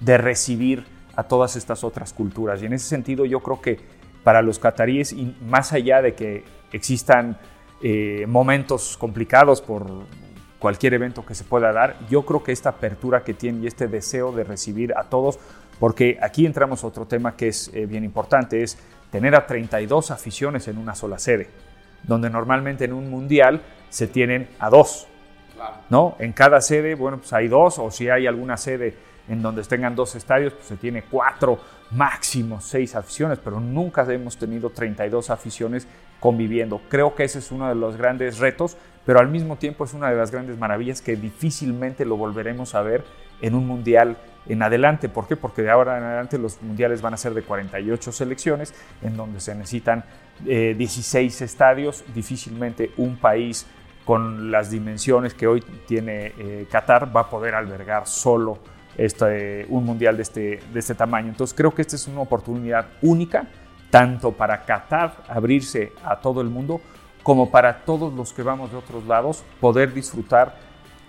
de 0.00 0.16
recibir 0.18 0.84
a 1.16 1.24
todas 1.24 1.56
estas 1.56 1.82
otras 1.82 2.12
culturas. 2.12 2.62
Y 2.62 2.66
en 2.66 2.72
ese 2.74 2.86
sentido 2.88 3.24
yo 3.24 3.40
creo 3.40 3.60
que 3.60 3.78
para 4.22 4.42
los 4.42 4.58
cataríes, 4.58 5.12
y 5.12 5.36
más 5.48 5.72
allá 5.72 6.02
de 6.02 6.14
que 6.14 6.44
existan 6.72 7.38
eh, 7.82 8.24
momentos 8.26 8.96
complicados 8.96 9.60
por 9.60 9.86
cualquier 10.58 10.94
evento 10.94 11.26
que 11.26 11.34
se 11.34 11.44
pueda 11.44 11.70
dar, 11.72 11.96
yo 12.08 12.24
creo 12.24 12.42
que 12.42 12.50
esta 12.52 12.70
apertura 12.70 13.22
que 13.22 13.34
tienen 13.34 13.62
y 13.62 13.66
este 13.66 13.86
deseo 13.86 14.32
de 14.32 14.44
recibir 14.44 14.94
a 14.96 15.04
todos, 15.04 15.38
porque 15.78 16.18
aquí 16.20 16.46
entramos 16.46 16.82
a 16.82 16.86
otro 16.86 17.06
tema 17.06 17.36
que 17.36 17.48
es 17.48 17.70
eh, 17.74 17.86
bien 17.86 18.04
importante, 18.04 18.62
es 18.62 18.78
tener 19.10 19.34
a 19.34 19.46
32 19.46 20.10
aficiones 20.10 20.68
en 20.68 20.78
una 20.78 20.94
sola 20.94 21.18
sede, 21.18 21.48
donde 22.02 22.30
normalmente 22.30 22.84
en 22.84 22.92
un 22.92 23.10
mundial 23.10 23.62
se 23.88 24.06
tienen 24.06 24.48
a 24.58 24.70
dos, 24.70 25.06
¿no? 25.90 26.16
En 26.18 26.32
cada 26.32 26.60
sede, 26.60 26.94
bueno, 26.94 27.18
pues 27.18 27.32
hay 27.32 27.48
dos, 27.48 27.78
o 27.78 27.90
si 27.90 28.08
hay 28.08 28.26
alguna 28.26 28.56
sede 28.56 28.94
en 29.28 29.42
donde 29.42 29.62
tengan 29.64 29.94
dos 29.94 30.14
estadios, 30.14 30.52
pues 30.52 30.66
se 30.66 30.76
tiene 30.76 31.02
cuatro, 31.02 31.58
máximo 31.90 32.60
seis 32.60 32.94
aficiones, 32.94 33.38
pero 33.42 33.60
nunca 33.60 34.02
hemos 34.12 34.36
tenido 34.36 34.70
32 34.70 35.30
aficiones 35.30 35.86
conviviendo. 36.20 36.80
Creo 36.88 37.14
que 37.14 37.24
ese 37.24 37.40
es 37.40 37.50
uno 37.50 37.68
de 37.68 37.74
los 37.74 37.96
grandes 37.96 38.38
retos, 38.38 38.76
pero 39.04 39.20
al 39.20 39.28
mismo 39.28 39.56
tiempo 39.56 39.84
es 39.84 39.94
una 39.94 40.10
de 40.10 40.16
las 40.16 40.30
grandes 40.30 40.58
maravillas 40.58 41.02
que 41.02 41.16
difícilmente 41.16 42.04
lo 42.04 42.16
volveremos 42.16 42.74
a 42.74 42.82
ver 42.82 43.04
en 43.40 43.54
un 43.54 43.66
mundial 43.66 44.16
en 44.48 44.62
adelante. 44.62 45.08
¿Por 45.08 45.26
qué? 45.26 45.36
Porque 45.36 45.62
de 45.62 45.70
ahora 45.70 45.98
en 45.98 46.04
adelante 46.04 46.38
los 46.38 46.60
mundiales 46.62 47.02
van 47.02 47.14
a 47.14 47.16
ser 47.16 47.34
de 47.34 47.42
48 47.42 48.12
selecciones, 48.12 48.74
en 49.02 49.16
donde 49.16 49.40
se 49.40 49.54
necesitan 49.54 50.04
eh, 50.46 50.74
16 50.76 51.42
estadios, 51.42 52.04
difícilmente 52.14 52.92
un 52.96 53.16
país 53.16 53.66
con 54.04 54.52
las 54.52 54.70
dimensiones 54.70 55.34
que 55.34 55.48
hoy 55.48 55.62
tiene 55.86 56.32
eh, 56.38 56.66
Qatar 56.70 57.14
va 57.14 57.22
a 57.22 57.30
poder 57.30 57.56
albergar 57.56 58.06
solo 58.06 58.58
este, 58.96 59.66
un 59.68 59.84
mundial 59.84 60.16
de 60.16 60.22
este, 60.22 60.60
de 60.72 60.78
este 60.78 60.94
tamaño. 60.94 61.28
Entonces 61.28 61.54
creo 61.56 61.74
que 61.74 61.82
esta 61.82 61.96
es 61.96 62.06
una 62.06 62.20
oportunidad 62.20 62.86
única, 63.02 63.46
tanto 63.90 64.32
para 64.32 64.64
Qatar 64.64 65.24
abrirse 65.28 65.92
a 66.04 66.20
todo 66.20 66.40
el 66.40 66.48
mundo, 66.48 66.80
como 67.22 67.50
para 67.50 67.78
todos 67.84 68.12
los 68.14 68.32
que 68.32 68.42
vamos 68.42 68.70
de 68.70 68.76
otros 68.76 69.04
lados 69.06 69.44
poder 69.60 69.92
disfrutar 69.92 70.54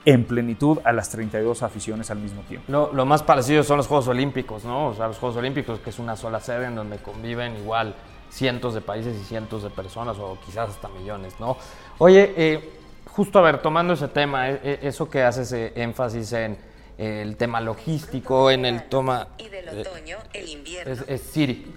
en 0.07 0.23
plenitud 0.23 0.79
a 0.85 0.93
las 0.93 1.09
32 1.09 1.63
aficiones 1.63 2.09
al 2.11 2.19
mismo 2.19 2.41
tiempo. 2.43 2.71
Lo, 2.71 2.93
lo 2.93 3.05
más 3.05 3.23
parecido 3.23 3.61
son 3.61 3.75
los 3.75 3.87
Juegos 3.87 4.07
Olímpicos, 4.07 4.63
¿no? 4.63 4.87
O 4.87 4.93
sea, 4.93 5.07
los 5.07 5.17
Juegos 5.17 5.37
Olímpicos, 5.37 5.81
que 5.81 5.89
es 5.89 5.99
una 5.99 6.15
sola 6.15 6.39
sede 6.39 6.67
en 6.67 6.75
donde 6.75 6.95
conviven 6.99 7.57
igual 7.57 7.93
cientos 8.29 8.73
de 8.73 8.79
países 8.79 9.17
y 9.21 9.25
cientos 9.25 9.63
de 9.63 9.69
personas, 9.69 10.17
o 10.17 10.37
quizás 10.45 10.69
hasta 10.69 10.87
millones, 10.87 11.33
¿no? 11.41 11.57
Oye, 11.97 12.33
eh, 12.37 12.79
justo 13.05 13.39
a 13.39 13.41
ver, 13.41 13.61
tomando 13.61 13.95
ese 13.95 14.07
tema, 14.07 14.49
eh, 14.49 14.61
eh, 14.63 14.79
eso 14.83 15.09
que 15.09 15.23
haces 15.23 15.51
eh, 15.51 15.73
énfasis 15.75 16.31
en 16.31 16.57
eh, 16.97 17.21
el 17.21 17.35
tema 17.35 17.59
logístico, 17.59 18.49
en 18.49 18.63
el 18.63 18.83
toma... 18.83 19.27
Y 19.37 19.49
del 19.49 19.67
eh, 19.67 19.81
otoño, 19.81 20.19
el 20.31 20.47
invierno. 20.47 20.93
es, 20.93 21.03
es 21.05 21.21
Siri. 21.21 21.75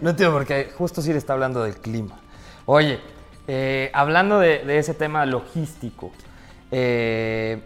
No 0.00 0.08
entiendo 0.08 0.34
porque 0.34 0.70
justo 0.74 1.02
Siri 1.02 1.18
está 1.18 1.34
hablando 1.34 1.62
del 1.62 1.76
clima. 1.76 2.18
Oye, 2.64 2.98
eh, 3.46 3.90
hablando 3.92 4.38
de, 4.38 4.60
de 4.60 4.78
ese 4.78 4.94
tema 4.94 5.26
logístico, 5.26 6.12
eh, 6.70 7.60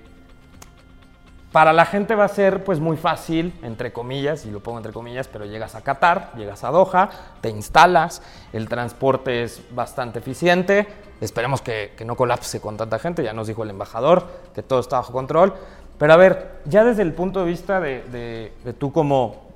para 1.53 1.73
la 1.73 1.85
gente 1.85 2.15
va 2.15 2.25
a 2.25 2.29
ser 2.29 2.63
pues 2.63 2.79
muy 2.79 2.97
fácil, 2.97 3.53
entre 3.63 3.93
comillas, 3.93 4.47
y 4.47 4.51
lo 4.53 4.61
pongo 4.61 4.79
entre 4.79 4.93
comillas, 4.93 5.27
pero 5.27 5.47
llegas 5.47 5.75
a 5.75 5.83
Qatar, 5.83 6.31
llegas 6.37 6.63
a 6.63 6.71
Doha, 6.71 7.11
te 7.41 7.49
instalas, 7.51 8.23
el 8.53 8.69
transporte 8.69 9.43
es 9.43 9.61
bastante 9.73 10.21
eficiente, 10.21 10.87
esperemos 11.21 11.61
que, 11.61 11.93
no 12.07 12.15
colapse 12.15 12.61
con 12.61 12.77
tanta 12.77 13.01
gente, 13.01 13.25
ya 13.25 13.33
nos 13.33 13.49
dijo 13.49 13.65
el 13.65 13.71
embajador 13.71 14.29
que 14.55 14.63
todo 14.63 14.79
está 14.79 14.99
bajo 14.99 15.13
control, 15.13 15.55
pero 15.99 16.13
a 16.13 16.17
ver, 16.17 16.61
ya 16.67 16.85
desde 16.85 17.03
el 17.03 17.13
punto 17.13 17.41
de 17.41 17.47
vista 17.47 17.81
de, 17.81 18.03
de- 18.05 18.53
de 18.65 18.73
tú 18.73 18.93
como 18.93 19.50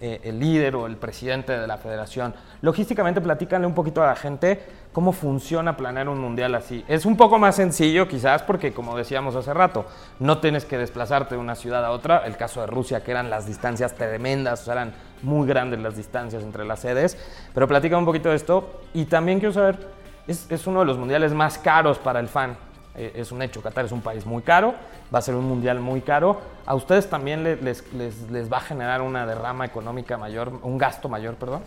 eh, 0.00 0.20
el 0.24 0.40
líder 0.40 0.76
o 0.76 0.86
el 0.86 0.96
presidente 0.96 1.58
de 1.58 1.66
la 1.66 1.76
federación, 1.76 2.34
logísticamente 2.62 3.20
platícanle 3.20 3.66
un 3.66 3.74
poquito 3.74 4.02
a 4.02 4.06
la 4.06 4.16
gente 4.16 4.62
cómo 4.92 5.12
funciona 5.12 5.76
planear 5.76 6.08
un 6.08 6.18
mundial 6.18 6.54
así. 6.54 6.84
Es 6.88 7.04
un 7.04 7.16
poco 7.16 7.38
más 7.38 7.56
sencillo 7.56 8.08
quizás 8.08 8.42
porque, 8.42 8.72
como 8.72 8.96
decíamos 8.96 9.36
hace 9.36 9.52
rato, 9.52 9.84
no 10.18 10.38
tienes 10.38 10.64
que 10.64 10.78
desplazarte 10.78 11.34
de 11.34 11.40
una 11.40 11.54
ciudad 11.54 11.84
a 11.84 11.90
otra. 11.90 12.24
El 12.24 12.36
caso 12.36 12.62
de 12.62 12.66
Rusia, 12.66 13.04
que 13.04 13.10
eran 13.10 13.28
las 13.28 13.46
distancias 13.46 13.94
tremendas, 13.94 14.66
eran 14.68 14.92
muy 15.22 15.46
grandes 15.46 15.80
las 15.80 15.96
distancias 15.96 16.42
entre 16.42 16.64
las 16.64 16.80
sedes. 16.80 17.18
Pero 17.52 17.68
platica 17.68 17.98
un 17.98 18.06
poquito 18.06 18.30
de 18.30 18.36
esto 18.36 18.80
y 18.94 19.04
también 19.04 19.38
quiero 19.38 19.52
saber, 19.52 19.78
es 20.26 20.66
uno 20.66 20.80
de 20.80 20.86
los 20.86 20.96
mundiales 20.96 21.34
más 21.34 21.58
caros 21.58 21.98
para 21.98 22.20
el 22.20 22.28
fan. 22.28 22.56
Eh, 23.00 23.12
es 23.14 23.32
un 23.32 23.40
hecho, 23.40 23.62
Qatar 23.62 23.86
es 23.86 23.92
un 23.92 24.02
país 24.02 24.26
muy 24.26 24.42
caro, 24.42 24.74
va 25.12 25.20
a 25.20 25.22
ser 25.22 25.34
un 25.34 25.46
mundial 25.48 25.80
muy 25.80 26.02
caro. 26.02 26.38
¿A 26.66 26.74
ustedes 26.74 27.08
también 27.08 27.42
le- 27.42 27.56
les, 27.56 27.82
les- 27.94 28.30
les 28.30 28.52
va 28.52 28.58
a 28.58 28.60
generar 28.60 29.00
una 29.00 29.24
derrama 29.24 29.64
económica 29.64 30.18
mayor, 30.18 30.52
un 30.62 30.76
gasto 30.76 31.08
mayor, 31.08 31.36
perdón? 31.36 31.62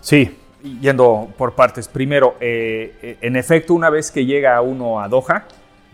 Sí, 0.00 0.36
yendo 0.80 1.28
por 1.38 1.54
partes. 1.54 1.86
Primero, 1.86 2.34
eh, 2.40 2.98
eh, 3.02 3.18
en 3.20 3.36
efecto, 3.36 3.72
una 3.72 3.88
vez 3.88 4.10
que 4.10 4.26
llega 4.26 4.60
uno 4.62 5.00
a 5.00 5.06
Doha, 5.08 5.44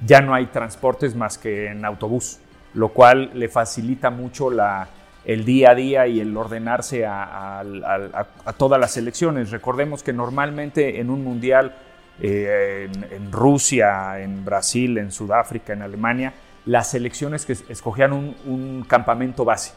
ya 0.07 0.23
no 0.23 0.33
hay 0.33 0.47
transportes 0.47 1.15
más 1.15 1.37
que 1.37 1.67
en 1.67 1.85
autobús, 1.85 2.39
lo 2.73 2.89
cual 2.89 3.31
le 3.35 3.49
facilita 3.51 4.09
mucho 4.09 4.51
la, 4.51 4.89
el 5.27 5.45
día 5.45 5.73
a 5.73 5.75
día 5.75 6.07
y 6.07 6.21
el 6.21 6.35
ordenarse 6.35 7.05
a- 7.05 7.61
a 7.61 8.53
todas 8.57 8.81
las 8.81 8.97
elecciones. 8.97 9.51
Recordemos 9.51 10.03
que 10.03 10.15
normalmente 10.15 11.01
en 11.01 11.11
un 11.11 11.23
mundial 11.23 11.75
eh, 12.21 12.89
en, 13.11 13.33
Rusia, 13.33 14.21
en 14.21 14.45
Brasil, 14.45 14.99
en 14.99 15.13
Sudáfrica, 15.13 15.73
en 15.73 15.83
Alemania, 15.83 16.35
las 16.67 16.91
selecciones 16.91 17.47
que 17.47 17.53
es- 17.55 17.65
escogían 17.69 18.13
un, 18.13 18.37
un 18.45 18.85
campamento 18.87 19.45
base 19.45 19.73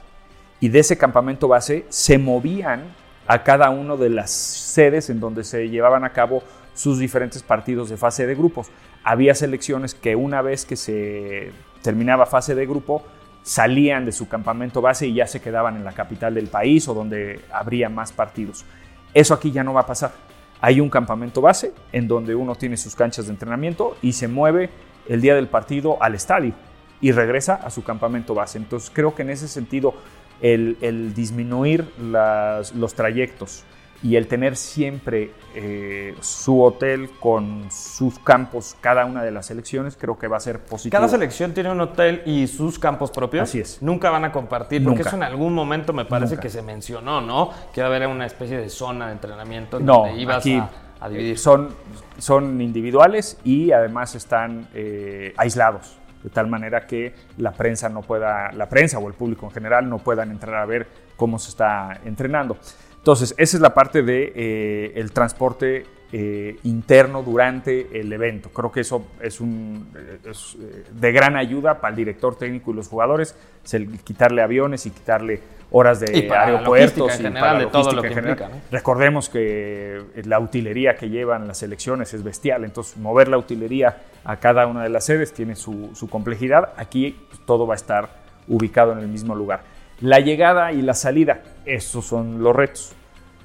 y 0.60 0.70
de 0.70 0.80
ese 0.80 0.98
campamento 0.98 1.48
base 1.48 1.86
se 1.90 2.18
movían 2.18 2.84
a 3.28 3.44
cada 3.44 3.70
una 3.70 3.96
de 3.96 4.10
las 4.10 4.32
sedes 4.32 5.10
en 5.10 5.20
donde 5.20 5.44
se 5.44 5.70
llevaban 5.70 6.04
a 6.04 6.12
cabo 6.14 6.44
sus 6.74 7.00
diferentes 7.00 7.44
partidos 7.44 7.90
de 7.90 7.98
fase 7.98 8.26
de 8.28 8.36
grupos. 8.36 8.68
Había 9.04 9.34
selecciones 9.36 9.94
que 9.96 10.16
una 10.16 10.42
vez 10.42 10.66
que 10.66 10.76
se 10.76 11.52
terminaba 11.82 12.26
fase 12.26 12.56
de 12.56 12.66
grupo 12.66 13.04
salían 13.44 14.06
de 14.06 14.12
su 14.12 14.28
campamento 14.28 14.82
base 14.82 15.08
y 15.08 15.16
ya 15.16 15.26
se 15.28 15.42
quedaban 15.42 15.76
en 15.78 15.84
la 15.84 15.94
capital 15.94 16.34
del 16.36 16.48
país 16.48 16.88
o 16.88 16.94
donde 16.94 17.42
habría 17.52 17.90
más 17.90 18.12
partidos. 18.12 18.66
Eso 19.14 19.34
aquí 19.34 19.52
ya 19.52 19.64
no 19.64 19.74
va 19.74 19.82
a 19.82 19.86
pasar. 19.88 20.12
Hay 20.62 20.80
un 20.80 20.90
campamento 20.90 21.42
base 21.42 21.74
en 21.92 22.08
donde 22.08 22.36
uno 22.36 22.56
tiene 22.56 22.78
sus 22.78 22.96
canchas 22.96 23.26
de 23.26 23.32
entrenamiento 23.32 23.98
y 24.02 24.14
se 24.14 24.28
mueve 24.28 24.70
el 25.08 25.20
día 25.20 25.36
del 25.36 25.48
partido 25.48 26.02
al 26.02 26.14
estadio 26.14 26.54
y 27.02 27.12
regresa 27.12 27.56
a 27.56 27.72
su 27.72 27.84
campamento 27.84 28.36
base. 28.36 28.60
Entonces 28.60 28.92
creo 28.94 29.16
que 29.16 29.24
en 29.24 29.32
ese 29.32 29.48
sentido 29.48 29.96
el, 30.40 31.14
disminuir 31.16 31.92
los 32.00 32.94
trayectos 32.94 33.64
y 34.04 34.16
el 34.16 34.28
tener 34.28 34.56
siempre 34.56 35.32
eh, 35.54 36.16
su 36.22 36.62
hotel 36.64 37.10
con 37.20 37.70
sus 37.70 38.18
campos, 38.20 38.76
cada 38.82 39.06
una 39.06 39.24
de 39.24 39.32
las 39.32 39.46
selecciones, 39.46 39.96
creo 39.96 40.18
que 40.18 40.28
va 40.28 40.38
a 40.38 40.40
ser 40.40 40.60
positivo. 40.60 40.98
Cada 40.98 41.08
selección 41.08 41.54
tiene 41.54 41.72
un 41.72 41.82
hotel 41.82 42.24
y 42.26 42.48
sus 42.48 42.80
campos 42.80 43.12
propios. 43.12 43.44
Así 43.44 43.60
es. 43.60 43.82
Nunca 43.82 44.10
van 44.10 44.26
a 44.26 44.32
compartir, 44.32 44.84
porque 44.84 45.00
Nunca. 45.00 45.10
eso 45.10 45.18
en 45.18 45.24
algún 45.24 45.54
momento 45.54 45.94
me 45.94 46.06
parece 46.06 46.32
Nunca. 46.36 46.42
que 46.42 46.50
se 46.50 46.62
mencionó, 46.64 47.22
¿no? 47.22 47.52
Que 47.74 47.82
va 47.82 47.88
a 47.88 47.90
haber 47.96 48.08
una 48.08 48.26
especie 48.26 48.58
de 48.58 48.70
zona 48.70 49.08
de 49.08 49.14
entrenamiento 49.14 49.78
en 49.78 49.86
No, 49.86 49.98
donde 50.06 50.16
ibas 50.22 50.38
aquí 50.38 50.56
a, 50.58 50.70
a 51.00 51.10
dividir. 51.10 51.38
son, 51.38 51.70
son 52.18 52.60
individuales 52.60 53.38
y 53.44 53.72
además 53.72 54.16
están 54.16 54.68
eh, 54.74 55.34
aislados, 55.38 55.98
de 56.24 56.30
tal 56.32 56.48
manera 56.48 56.88
que 56.88 57.14
la 57.38 57.52
prensa 57.52 57.88
no 57.90 58.02
pueda, 58.02 58.52
la 58.54 58.68
prensa 58.68 58.98
o 58.98 59.08
el 59.08 59.14
público 59.14 59.46
en 59.46 59.52
general 59.52 59.88
no 59.88 60.00
puedan 60.00 60.32
entrar 60.32 60.56
a 60.56 60.66
ver 60.66 60.88
cómo 61.16 61.38
se 61.38 61.50
está 61.50 62.00
entrenando. 62.04 62.58
Entonces, 63.02 63.34
esa 63.38 63.58
es 63.58 63.62
la 63.62 63.74
parte 63.74 64.04
de 64.04 64.32
eh, 64.36 64.94
el 64.96 65.12
transporte 65.12 65.88
eh, 66.14 66.58
interno 66.64 67.24
durante 67.24 68.00
el 68.00 68.14
evento. 68.14 68.50
Creo 68.50 68.72
que 68.72 68.82
eso 68.82 69.08
es, 69.20 69.42
un, 69.42 69.88
es 70.24 70.56
eh, 70.62 70.84
de 70.94 71.12
gran 71.12 71.36
ayuda 71.36 71.82
para 71.82 71.90
el 71.90 71.96
director 71.96 72.36
técnico 72.36 72.72
y 72.72 72.76
los 72.76 72.88
jugadores, 72.88 73.36
es 73.66 73.74
el 73.74 74.00
quitarle 74.02 74.44
aviones 74.44 74.86
y 74.86 74.92
quitarle 74.92 75.40
horas 75.72 76.00
de 76.00 76.16
Y 76.16 76.22
para 76.24 76.42
la 76.42 76.58
aeropuertos 76.58 77.20
y 77.20 77.24
general 77.24 77.42
para 77.42 77.60
de 77.60 77.66
todo 77.72 77.92
lo 77.92 78.02
que 78.04 78.10
en 78.10 78.14
general. 78.14 78.38
implica, 78.38 78.56
¿no? 78.56 78.62
Recordemos 78.70 79.30
que 79.30 80.04
la 80.26 80.40
utilería 80.40 80.96
que 80.96 81.10
llevan 81.10 81.48
las 81.48 81.58
selecciones 81.58 82.14
es 82.14 82.24
bestial, 82.24 82.66
entonces 82.66 82.98
mover 82.98 83.30
la 83.30 83.40
utilería 83.40 83.98
a 84.24 84.36
cada 84.36 84.68
una 84.68 84.84
de 84.84 84.90
las 84.90 85.06
sedes 85.06 85.34
tiene 85.34 85.56
su, 85.56 85.90
su 85.96 86.08
complejidad. 86.08 86.74
Aquí 86.78 87.18
pues, 87.30 87.44
todo 87.48 87.66
va 87.66 87.74
a 87.74 87.78
estar 87.78 88.10
ubicado 88.48 88.92
en 88.92 89.00
el 89.00 89.08
mismo 89.08 89.34
lugar. 89.34 89.64
La 90.02 90.20
llegada 90.20 90.72
y 90.72 90.82
la 90.82 90.96
salida, 90.96 91.44
esos 91.64 92.06
son 92.06 92.42
los 92.42 92.56
retos. 92.56 92.94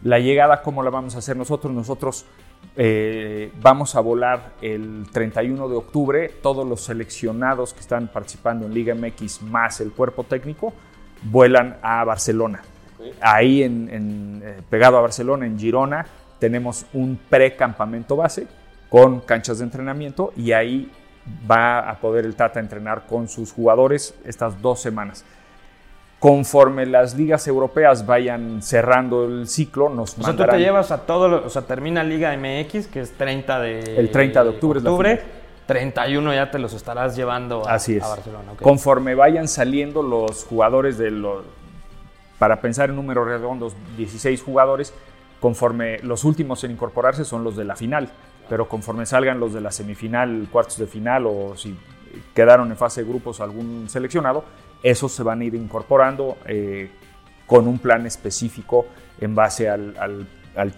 La 0.03 0.19
llegada, 0.19 0.63
¿cómo 0.63 0.83
la 0.83 0.89
vamos 0.89 1.15
a 1.15 1.19
hacer 1.19 1.37
nosotros? 1.37 1.71
Nosotros 1.71 2.25
eh, 2.77 3.53
vamos 3.61 3.95
a 3.95 4.01
volar 4.01 4.53
el 4.63 5.07
31 5.13 5.69
de 5.69 5.77
octubre. 5.77 6.31
Todos 6.43 6.67
los 6.67 6.81
seleccionados 6.81 7.75
que 7.75 7.81
están 7.81 8.09
participando 8.09 8.65
en 8.65 8.73
Liga 8.73 8.95
MX 8.95 9.43
más 9.43 9.83
el 9.83 9.93
cuerpo 9.93 10.25
técnico 10.25 10.73
vuelan 11.25 11.77
a 11.83 12.03
Barcelona. 12.05 12.63
Ahí, 13.21 13.63
en, 13.63 13.91
en, 13.91 14.43
eh, 14.43 14.63
pegado 14.71 14.97
a 14.97 15.03
Barcelona, 15.03 15.45
en 15.45 15.59
Girona, 15.59 16.07
tenemos 16.39 16.87
un 16.95 17.19
pre-campamento 17.29 18.17
base 18.17 18.47
con 18.89 19.21
canchas 19.21 19.59
de 19.59 19.65
entrenamiento 19.65 20.33
y 20.35 20.53
ahí 20.53 20.91
va 21.51 21.91
a 21.91 22.01
poder 22.01 22.25
el 22.25 22.35
Tata 22.35 22.61
entrenar 22.61 23.07
con 23.07 23.29
sus 23.29 23.53
jugadores 23.53 24.15
estas 24.25 24.61
dos 24.63 24.81
semanas. 24.81 25.25
Conforme 26.27 26.87
las 26.87 27.15
ligas 27.15 27.47
europeas 27.47 28.05
vayan 28.05 28.61
cerrando 28.61 29.27
el 29.27 29.47
ciclo, 29.47 29.89
nos 29.89 30.19
O 30.19 30.23
sea, 30.25 30.35
tú 30.35 30.45
te 30.45 30.59
llevas 30.59 30.91
a 30.91 31.07
todo, 31.07 31.29
lo- 31.29 31.47
o 31.47 31.49
sea, 31.49 31.63
termina 31.63 32.03
Liga 32.03 32.37
MX, 32.37 32.89
que 32.89 32.99
es 32.99 33.13
30 33.13 33.61
de... 33.61 33.97
El 33.97 34.11
30 34.11 34.43
de 34.43 34.51
octubre 34.51 34.79
es 34.81 34.83
la 34.85 34.91
final. 34.97 35.21
31 35.67 36.35
ya 36.35 36.51
te 36.51 36.59
los 36.59 36.73
estarás 36.75 37.15
llevando 37.15 37.65
a, 37.69 37.75
Así 37.75 37.97
es. 37.97 38.03
a 38.03 38.09
Barcelona. 38.09 38.55
Conforme 38.61 39.15
vayan 39.15 39.47
saliendo 39.47 40.03
los 40.03 40.43
jugadores 40.43 40.99
de 40.99 41.13
los. 41.13 41.45
Para 42.41 42.61
pensar 42.61 42.91
en 42.91 42.97
números 42.97 43.29
redondos, 43.29 43.77
16 43.97 44.43
jugadores, 44.43 44.93
conforme 45.41 46.01
los 46.01 46.25
últimos 46.25 46.65
en 46.65 46.73
incorporarse 46.73 47.25
son 47.25 47.45
los 47.45 47.55
de 47.57 47.65
la 47.65 47.77
final. 47.77 48.11
Pero 48.49 48.69
conforme 48.69 49.07
salgan 49.07 49.39
los 49.39 49.55
de 49.55 49.61
la 49.61 49.71
semifinal, 49.71 50.49
cuartos 50.51 50.77
de 50.79 50.89
final 50.89 51.25
o 51.27 51.53
si 51.57 51.77
quedaron 52.35 52.69
en 52.73 52.77
fase 52.77 53.05
de 53.05 53.09
grupos 53.09 53.41
algún 53.41 53.87
seleccionado, 53.89 54.43
esos 54.83 55.13
se 55.13 55.23
van 55.23 55.41
a 55.41 55.45
ir 55.45 55.55
incorporando 55.55 56.37
eh, 56.47 56.91
con 57.47 57.67
un 57.67 57.79
plan 57.79 58.07
específico 58.07 58.87
en 59.21 59.35
base 59.35 59.69
al, 59.69 60.27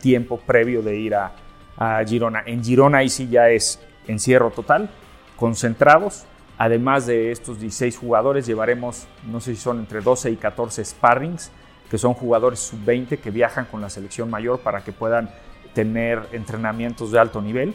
tiempo 0.00 0.38
previo 0.38 0.82
de 0.82 0.96
ir 0.96 1.14
a, 1.14 1.32
a 1.76 2.04
Girona. 2.04 2.42
En 2.46 2.62
Girona 2.64 2.98
ahí 2.98 3.08
sí 3.08 3.28
ya 3.28 3.48
es 3.48 3.80
encierro 4.06 4.50
total, 4.50 4.90
concentrados. 5.36 6.24
Además 6.58 7.06
de 7.06 7.30
estos 7.30 7.60
16 7.60 7.96
jugadores, 7.96 8.44
llevaremos, 8.44 9.06
no 9.30 9.40
sé 9.40 9.54
si 9.54 9.60
son 9.60 9.78
entre 9.78 10.00
12 10.00 10.30
y 10.32 10.36
14 10.36 10.84
sparrings, 10.84 11.52
que 11.88 11.98
son 11.98 12.14
jugadores 12.14 12.58
sub-20 12.58 13.20
que 13.20 13.30
viajan 13.30 13.66
con 13.66 13.80
la 13.80 13.88
selección 13.88 14.28
mayor 14.28 14.60
para 14.60 14.82
que 14.82 14.92
puedan 14.92 15.30
tener 15.74 16.20
entrenamientos 16.32 17.12
de 17.12 17.20
alto 17.20 17.40
nivel. 17.40 17.74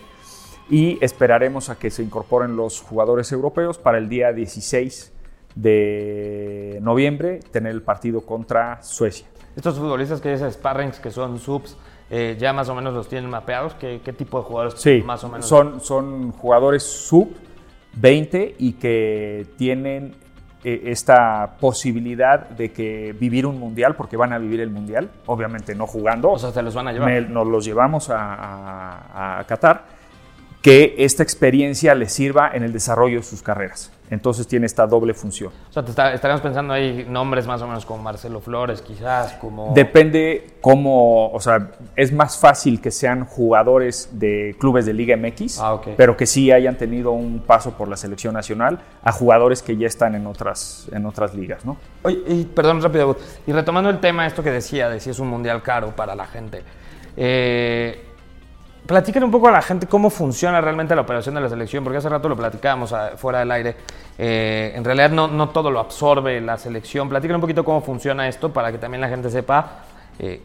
Y 0.70 0.98
esperaremos 1.04 1.70
a 1.70 1.78
que 1.78 1.90
se 1.90 2.04
incorporen 2.04 2.56
los 2.56 2.82
jugadores 2.82 3.32
europeos 3.32 3.78
para 3.78 3.98
el 3.98 4.10
día 4.10 4.34
16 4.34 5.14
de 5.56 6.80
noviembre 6.82 7.40
tener 7.52 7.72
el 7.72 7.82
partido 7.82 8.22
contra 8.22 8.82
Suecia. 8.84 9.28
Estos 9.56 9.78
futbolistas 9.78 10.20
que 10.22 10.32
dices 10.32 10.54
Sparrings, 10.56 11.00
que 11.00 11.12
son 11.12 11.40
subs, 11.40 11.78
eh, 12.10 12.36
ya 12.40 12.54
más 12.54 12.70
o 12.70 12.76
menos 12.76 12.94
los 12.94 13.08
tienen 13.08 13.30
mapeados. 13.30 13.74
¿Qué, 13.76 14.02
qué 14.04 14.14
tipo 14.14 14.40
de 14.40 14.46
jugadores 14.46 14.80
Sí, 14.82 15.04
más 15.06 15.24
o 15.24 15.30
menos? 15.30 15.46
son, 15.48 15.80
son 15.82 16.32
jugadores 16.32 16.84
sub 16.84 17.30
20 17.96 18.56
y 18.58 18.74
que 18.74 19.46
tienen 19.58 20.16
eh, 20.64 20.82
esta 20.86 21.58
posibilidad 21.60 22.50
de 22.50 22.72
que 22.72 23.14
vivir 23.20 23.46
un 23.46 23.60
mundial, 23.60 23.96
porque 23.96 24.18
van 24.18 24.34
a 24.34 24.40
vivir 24.40 24.60
el 24.62 24.70
mundial, 24.72 25.12
obviamente 25.28 25.76
no 25.76 25.86
jugando, 25.86 26.32
O 26.32 26.40
sea, 26.40 26.52
se 26.52 26.62
los 26.64 26.74
van 26.74 26.88
a 26.88 26.94
llevar. 26.94 27.10
me- 27.10 27.22
nos 27.22 27.46
los 27.48 27.64
llevamos 27.66 28.10
a, 28.10 28.34
a- 28.34 29.40
a 29.40 29.44
Qatar, 29.44 29.86
que 30.62 30.96
esta 31.00 31.22
experiencia 31.22 31.94
les 31.94 32.14
sirva 32.14 32.50
en 32.54 32.64
el 32.64 32.72
desarrollo 32.74 33.18
de 33.18 33.24
sus 33.24 33.44
carreras. 33.44 33.92
Entonces 34.14 34.48
tiene 34.48 34.66
esta 34.66 34.86
doble 34.88 35.14
función. 35.14 35.52
O 35.70 35.74
sea, 35.74 35.84
te 35.84 35.90
está- 35.92 36.14
estaremos 36.14 36.42
pensando 36.42 36.74
ahí 36.74 37.06
nombres 37.10 37.46
más 37.48 37.62
o 37.62 37.68
menos 37.68 37.86
como 37.86 38.02
Marcelo 38.04 38.40
Flores, 38.40 38.82
quizás, 38.82 39.34
como... 39.34 39.74
Depende 39.74 40.56
cómo, 40.62 41.30
o 41.32 41.40
sea, 41.40 41.72
es 41.96 42.12
más 42.14 42.38
fácil 42.38 42.80
que 42.80 42.92
sean 42.92 43.26
jugadores 43.26 44.10
de 44.14 44.56
clubes 44.60 44.86
de 44.86 44.94
Liga 44.94 45.18
MX, 45.18 45.60
Ah, 45.60 45.80
pero 45.98 46.16
que 46.16 46.26
sí 46.26 46.52
hayan 46.52 46.78
tenido 46.78 47.12
un 47.12 47.40
paso 47.40 47.72
por 47.72 47.88
la 47.88 47.98
selección 47.98 48.34
nacional, 48.34 48.80
a 49.04 49.12
jugadores 49.12 49.62
que 49.62 49.76
ya 49.76 49.88
están 49.88 50.16
en 50.16 50.28
otras, 50.28 50.88
en 50.92 51.06
otras 51.06 51.34
ligas, 51.34 51.66
¿no? 51.66 51.78
Oye, 52.04 52.22
y 52.28 52.44
perdón, 52.46 52.82
rápido, 52.82 53.18
y 53.48 53.52
retomando 53.52 53.90
el 53.90 54.00
tema, 54.00 54.26
esto 54.28 54.44
que 54.44 54.52
decía, 54.52 54.90
de 54.90 55.00
si 55.00 55.10
es 55.10 55.20
un 55.20 55.28
mundial 55.30 55.62
caro 55.64 55.96
para 55.96 56.16
la 56.16 56.26
gente. 56.28 56.62
Eh, 57.18 58.02
platiquen 58.86 59.24
un 59.24 59.32
poco 59.32 59.48
a 59.48 59.52
la 59.52 59.62
gente 59.62 59.88
cómo 59.88 60.10
funciona 60.10 60.60
realmente 60.62 60.96
la 60.96 61.02
operación 61.02 61.36
de 61.36 61.42
la 61.42 61.50
selección, 61.50 61.84
porque 61.84 61.98
hace 61.98 62.10
rato 62.10 62.30
lo 62.30 62.36
platicábamos 62.36 62.94
ah, 62.94 63.12
fuera 63.16 63.40
del 63.40 63.52
aire. 63.52 63.76
Eh, 64.18 64.74
en 64.76 64.84
realidad 64.84 65.10
no, 65.10 65.28
no 65.28 65.50
todo 65.50 65.72
lo 65.72 65.80
absorbe 65.80 66.40
la 66.42 66.58
selección. 66.58 67.10
Platiquen 67.10 67.36
un 67.36 67.42
poquito 67.42 67.64
cómo 67.64 67.82
funciona 67.82 68.28
esto 68.28 68.52
para 68.52 68.72
que 68.72 68.78
también 68.78 69.02
la 69.02 69.10
gente 69.10 69.30
sepa, 69.30 69.84
eh, 70.20 70.42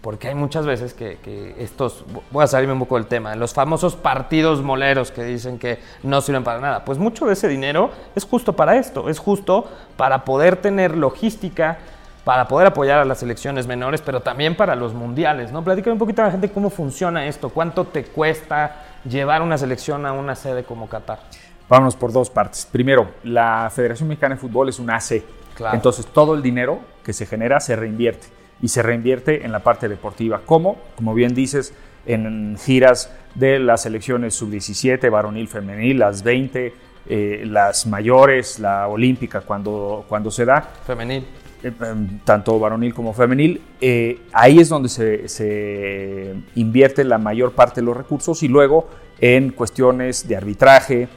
porque 0.00 0.28
hay 0.28 0.34
muchas 0.34 0.66
veces 0.66 0.94
que, 0.94 1.18
que 1.18 1.54
estos, 1.58 2.04
voy 2.30 2.44
a 2.44 2.46
salirme 2.46 2.74
un 2.74 2.78
poco 2.78 2.96
del 2.96 3.06
tema, 3.06 3.34
los 3.34 3.54
famosos 3.54 3.96
partidos 3.96 4.62
moleros 4.62 5.10
que 5.10 5.24
dicen 5.24 5.58
que 5.58 5.80
no 6.02 6.20
sirven 6.20 6.44
para 6.44 6.60
nada. 6.60 6.84
Pues 6.84 6.98
mucho 6.98 7.26
de 7.26 7.32
ese 7.32 7.48
dinero 7.48 7.90
es 8.14 8.24
justo 8.24 8.54
para 8.54 8.76
esto, 8.76 9.08
es 9.08 9.18
justo 9.18 9.64
para 9.96 10.24
poder 10.24 10.56
tener 10.56 10.96
logística, 10.96 11.78
para 12.26 12.48
poder 12.48 12.66
apoyar 12.66 12.98
a 12.98 13.04
las 13.04 13.20
selecciones 13.20 13.68
menores, 13.68 14.02
pero 14.02 14.20
también 14.20 14.56
para 14.56 14.74
los 14.74 14.94
mundiales, 14.94 15.52
¿no? 15.52 15.62
Platícame 15.62 15.92
un 15.92 15.98
poquito 16.00 16.22
a 16.22 16.24
la 16.24 16.32
gente 16.32 16.50
cómo 16.50 16.70
funciona 16.70 17.24
esto, 17.24 17.50
cuánto 17.50 17.84
te 17.84 18.02
cuesta 18.02 18.82
llevar 19.08 19.42
una 19.42 19.56
selección 19.56 20.04
a 20.04 20.12
una 20.12 20.34
sede 20.34 20.64
como 20.64 20.88
Qatar. 20.88 21.20
Vámonos 21.68 21.94
por 21.94 22.10
dos 22.10 22.28
partes. 22.28 22.66
Primero, 22.66 23.12
la 23.22 23.70
Federación 23.72 24.08
Mexicana 24.08 24.34
de 24.34 24.40
Fútbol 24.40 24.68
es 24.68 24.80
una 24.80 24.96
AC. 24.96 25.22
Claro. 25.54 25.76
Entonces, 25.76 26.04
todo 26.04 26.34
el 26.34 26.42
dinero 26.42 26.80
que 27.04 27.12
se 27.12 27.26
genera 27.26 27.60
se 27.60 27.76
reinvierte. 27.76 28.26
Y 28.60 28.66
se 28.66 28.82
reinvierte 28.82 29.44
en 29.44 29.52
la 29.52 29.60
parte 29.60 29.88
deportiva. 29.88 30.40
¿Cómo? 30.44 30.78
Como 30.96 31.14
bien 31.14 31.32
dices, 31.32 31.74
en 32.06 32.58
giras 32.58 33.08
de 33.36 33.60
las 33.60 33.82
selecciones 33.82 34.34
sub-17, 34.34 35.08
varonil, 35.12 35.46
femenil, 35.46 36.00
las 36.00 36.24
20, 36.24 36.74
eh, 37.08 37.42
las 37.46 37.86
mayores, 37.86 38.58
la 38.58 38.88
olímpica 38.88 39.42
cuando, 39.42 40.04
cuando 40.08 40.32
se 40.32 40.44
da. 40.44 40.62
Femenil. 40.84 41.24
Eh, 41.66 41.72
em, 41.80 42.18
tanto 42.24 42.58
varonil 42.58 42.94
como 42.94 43.12
femenil, 43.12 43.62
eh, 43.80 44.20
ahí 44.32 44.58
es 44.58 44.68
donde 44.68 44.88
se, 44.88 45.28
se 45.28 46.34
invierte 46.54 47.04
la 47.04 47.18
mayor 47.18 47.52
parte 47.52 47.80
de 47.80 47.86
los 47.86 47.96
recursos 47.96 48.42
y 48.42 48.48
luego 48.48 48.88
en 49.20 49.50
cuestiones 49.50 50.28
de 50.28 50.36
arbitraje, 50.36 51.08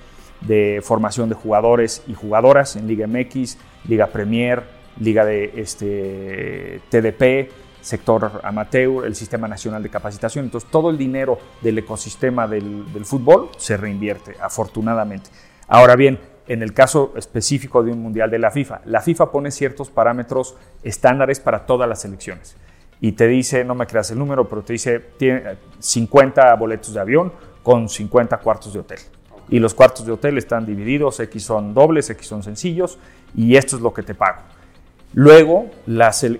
de 0.41 0.81
formación 0.83 1.29
de 1.29 1.35
jugadores 1.35 2.03
y 2.07 2.13
jugadoras 2.13 2.75
en 2.75 2.87
Liga 2.87 3.07
MX, 3.07 3.57
Liga 3.87 4.07
Premier, 4.07 4.63
Liga 4.99 5.25
de 5.25 5.53
este, 5.55 6.81
TDP, 6.89 7.51
sector 7.81 8.41
amateur, 8.43 9.05
el 9.05 9.15
Sistema 9.15 9.47
Nacional 9.47 9.83
de 9.83 9.89
Capacitación. 9.89 10.45
Entonces 10.45 10.69
todo 10.69 10.89
el 10.89 10.97
dinero 10.97 11.39
del 11.61 11.77
ecosistema 11.77 12.47
del, 12.47 12.91
del 12.93 13.05
fútbol 13.05 13.49
se 13.57 13.77
reinvierte, 13.77 14.35
afortunadamente. 14.41 15.29
Ahora 15.67 15.95
bien, 15.95 16.19
en 16.49 16.63
el 16.63 16.73
caso 16.73 17.13
específico 17.15 17.83
de 17.83 17.91
un 17.91 18.01
mundial 18.01 18.31
de 18.31 18.39
la 18.39 18.49
FIFA, 18.49 18.81
la 18.85 19.01
FIFA 19.01 19.31
pone 19.31 19.51
ciertos 19.51 19.91
parámetros 19.91 20.55
estándares 20.83 21.39
para 21.39 21.67
todas 21.67 21.87
las 21.87 22.01
selecciones. 22.01 22.57
Y 22.99 23.13
te 23.13 23.27
dice, 23.27 23.63
no 23.63 23.75
me 23.75 23.85
creas 23.85 24.09
el 24.11 24.17
número, 24.17 24.49
pero 24.49 24.63
te 24.63 24.73
dice, 24.73 24.99
tiene 25.17 25.57
50 25.77 26.53
boletos 26.55 26.93
de 26.95 26.99
avión 26.99 27.31
con 27.61 27.87
50 27.87 28.37
cuartos 28.39 28.73
de 28.73 28.79
hotel. 28.79 28.99
Y 29.47 29.59
los 29.59 29.75
cuartos 29.75 30.07
de 30.07 30.11
hotel 30.11 30.39
están 30.39 30.65
divididos, 30.65 31.19
X 31.19 31.43
son 31.43 31.75
dobles, 31.75 32.09
X 32.09 32.27
son 32.27 32.41
sencillos, 32.41 32.97
y 33.35 33.55
esto 33.55 33.75
es 33.75 33.81
lo 33.83 33.93
que 33.93 34.01
te 34.01 34.15
pago. 34.15 34.41
Luego, 35.13 35.69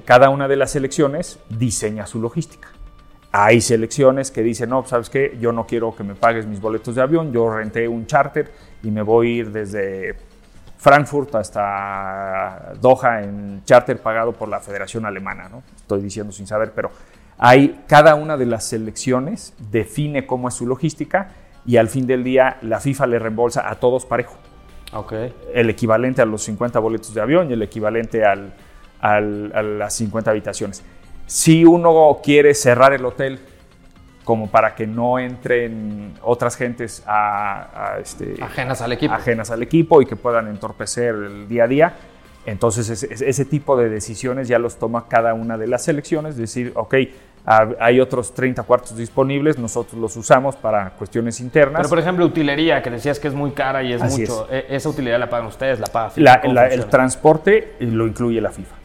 cada 0.06 0.30
una 0.30 0.48
de 0.48 0.56
las 0.56 0.72
selecciones 0.72 1.38
diseña 1.50 2.08
su 2.08 2.19
logística. 2.19 2.69
Hay 3.32 3.62
selecciones 3.62 4.32
que 4.32 4.42
dicen, 4.42 4.70
no, 4.72 4.86
¿sabes 4.86 5.10
qué? 5.10 5.38
Yo 5.39 5.52
no 5.52 5.68
quiero 5.68 5.96
que 5.96 6.04
me 6.04 6.15
pagues 6.15 6.48
mis 6.48 6.60
boletos 6.60 6.96
de 6.96 7.02
avión, 7.02 7.32
yo 7.32 7.50
renté 7.54 7.88
un 7.88 8.08
charter 8.08 8.52
y 8.82 8.89
me 8.89 9.04
voy 9.04 9.28
a 9.28 9.36
ir 9.42 9.52
desde 9.52 10.15
Frankfurt 10.78 11.36
hasta 11.36 12.74
Doha 12.82 13.22
en 13.22 13.62
charter 13.65 14.00
pagado 14.00 14.32
por 14.34 14.48
la 14.50 14.60
Federación 14.60 15.06
Alemana, 15.06 15.48
¿no? 15.50 15.62
Estoy 15.76 16.02
diciendo 16.02 16.32
sin 16.34 16.48
saber, 16.48 16.72
pero 16.74 16.89
hay 17.38 17.84
cada 17.88 18.15
una 18.15 18.36
de 18.36 18.46
las 18.48 18.65
selecciones 18.65 19.54
define 19.70 20.26
cómo 20.26 20.48
es 20.48 20.56
su 20.56 20.65
logística 20.65 21.30
y 21.65 21.78
al 21.78 21.88
fin 21.88 22.08
del 22.08 22.24
día 22.24 22.58
la 22.62 22.80
FIFA 22.80 23.08
le 23.08 23.20
reembolsa 23.20 23.70
a 23.70 23.76
todos 23.76 24.06
parejo 24.06 24.38
Ok. 24.94 25.13
el 25.54 25.70
equivalente 25.70 26.22
a 26.22 26.26
los 26.26 26.42
50 26.44 26.80
boletos 26.80 27.13
de 27.13 27.22
avión 27.22 27.50
y 27.50 27.54
el 27.54 27.62
equivalente 27.62 28.26
al, 28.26 28.54
a 29.02 29.22
las 29.22 29.94
50 29.94 30.32
habitaciones. 30.32 30.84
Si 31.30 31.63
uno 31.63 32.22
quiere 32.24 32.56
cerrar 32.56 32.92
el 32.92 33.06
hotel 33.06 33.39
como 34.24 34.48
para 34.48 34.74
que 34.74 34.88
no 34.88 35.20
entren 35.20 36.15
otras 36.24 36.56
gentes 36.56 37.04
a, 37.06 37.98
este, 38.02 38.34
ajenas 38.42 38.82
al 38.82 38.94
equipo. 38.94 39.13
Ajenas 39.13 39.52
al 39.52 39.62
equipo 39.62 40.02
y 40.02 40.08
que 40.08 40.15
puedan 40.15 40.48
entorpecer 40.48 41.13
el 41.13 41.48
día 41.48 41.65
a 41.65 41.68
día. 41.68 41.94
Entonces 42.48 42.89
ese, 43.04 43.46
tipo 43.46 43.78
de 43.78 43.89
decisiones 43.89 44.48
ya 44.48 44.58
los 44.58 44.78
toma 44.80 45.08
cada 45.08 45.36
una 45.36 45.56
de 45.56 45.68
las 45.68 45.84
selecciones, 45.84 46.36
decir, 46.36 46.72
ok, 46.74 46.96
hay 47.46 48.00
otros 48.00 48.34
30 48.34 48.63
cuartos 48.63 48.98
disponibles, 48.98 49.60
nosotros 49.60 50.02
los 50.02 50.18
usamos 50.18 50.56
para 50.56 50.89
cuestiones 50.92 51.39
internas. 51.42 51.82
Pero 51.82 51.89
por 51.89 52.00
ejemplo, 52.00 52.26
utilería, 52.26 52.82
que 52.82 52.89
decías 52.89 53.20
que 53.20 53.28
es 53.28 53.36
muy 53.36 53.52
cara 53.52 53.84
y 53.84 53.94
es 53.94 54.02
mucho, 54.02 54.48
e, 54.50 54.65
¿esa 54.70 54.89
utilidad 54.89 55.20
la 55.20 55.30
pagan 55.30 55.46
ustedes, 55.46 55.80
la 55.80 55.88
paga 55.88 56.10
FIFA? 56.10 56.34
el 56.72 56.86
transporte 56.88 57.76
lo 57.82 58.08
incluye 58.08 58.42
la 58.42 58.50
FIFA. 58.50 58.79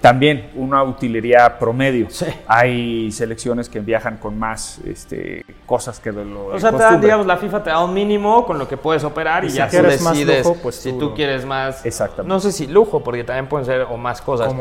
También 0.00 0.50
una 0.54 0.82
utilería 0.82 1.58
promedio. 1.58 2.08
Hay 2.46 3.12
selecciones 3.12 3.68
que 3.68 3.80
viajan 3.80 4.16
con 4.16 4.38
más 4.38 4.78
este, 4.78 5.44
cosas 5.66 6.00
que 6.00 6.10
de 6.10 6.24
lo 6.24 6.46
O 6.46 6.58
sea, 6.58 6.96
digamos, 6.96 7.26
la 7.26 7.36
FIFA 7.36 7.62
te 7.62 7.70
da 7.70 7.84
un 7.84 7.92
mínimo 7.92 8.46
con 8.46 8.58
lo 8.58 8.66
que 8.66 8.78
puedes 8.78 9.04
operar 9.04 9.44
y, 9.44 9.50
ya 9.50 9.68
tú 9.68 9.82
decides 9.82 10.46
lujo, 10.46 10.58
pues 10.62 10.76
si 10.76 10.92
tú, 10.98 11.12
quieres 11.14 11.44
más. 11.44 11.84
Exactamente. 11.84 12.28
No 12.28 12.40
sé 12.40 12.52
si 12.52 12.66
lujo, 12.66 13.04
porque 13.04 13.24
también 13.24 13.46
pueden 13.46 13.66
ser 13.66 13.82
o 13.82 13.98
más 13.98 14.22
cosas. 14.22 14.54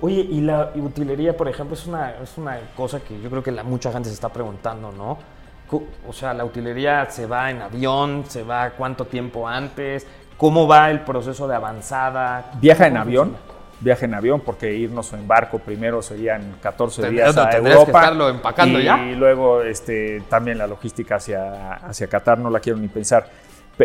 Oye, 0.00 0.20
y 0.20 0.40
la 0.40 0.70
utilería, 0.76 1.36
por 1.36 1.48
ejemplo, 1.48 1.74
es 1.74 1.86
una, 1.86 2.14
es 2.22 2.38
una 2.38 2.58
cosa 2.76 3.00
que 3.00 3.20
yo 3.20 3.30
creo 3.30 3.42
que 3.42 3.50
la, 3.50 3.64
mucha 3.64 3.90
gente 3.90 4.08
se 4.10 4.14
está 4.14 4.28
preguntando, 4.28 4.92
¿no? 4.92 5.18
O 6.06 6.12
sea, 6.12 6.34
la 6.34 6.44
utilería 6.44 7.10
se 7.10 7.26
va 7.26 7.50
en 7.50 7.62
avión, 7.62 8.24
se 8.28 8.42
va 8.42 8.70
cuánto 8.70 9.06
tiempo 9.06 9.48
antes, 9.48 10.06
cómo 10.36 10.68
va 10.68 10.90
el 10.90 11.00
proceso 11.00 11.48
de 11.48 11.56
avanzada. 11.56 12.52
Viaja 12.60 12.86
en 12.86 12.98
avión 12.98 13.36
viaje 13.82 14.04
en 14.04 14.14
avión, 14.14 14.40
porque 14.40 14.72
irnos 14.72 15.12
en 15.12 15.26
barco 15.26 15.58
primero 15.58 16.02
serían 16.02 16.56
14 16.62 17.10
días 17.10 17.36
a 17.36 17.56
Europa. 17.56 17.84
Que 17.84 17.90
estarlo 17.90 18.28
empacando 18.28 18.80
y, 18.80 18.84
ya. 18.84 19.04
Y 19.04 19.14
luego 19.14 19.62
este, 19.62 20.22
también 20.28 20.58
la 20.58 20.66
logística 20.66 21.16
hacia, 21.16 21.74
hacia 21.74 22.06
Qatar, 22.06 22.38
no 22.38 22.50
la 22.50 22.60
quiero 22.60 22.78
ni 22.78 22.88
pensar. 22.88 23.28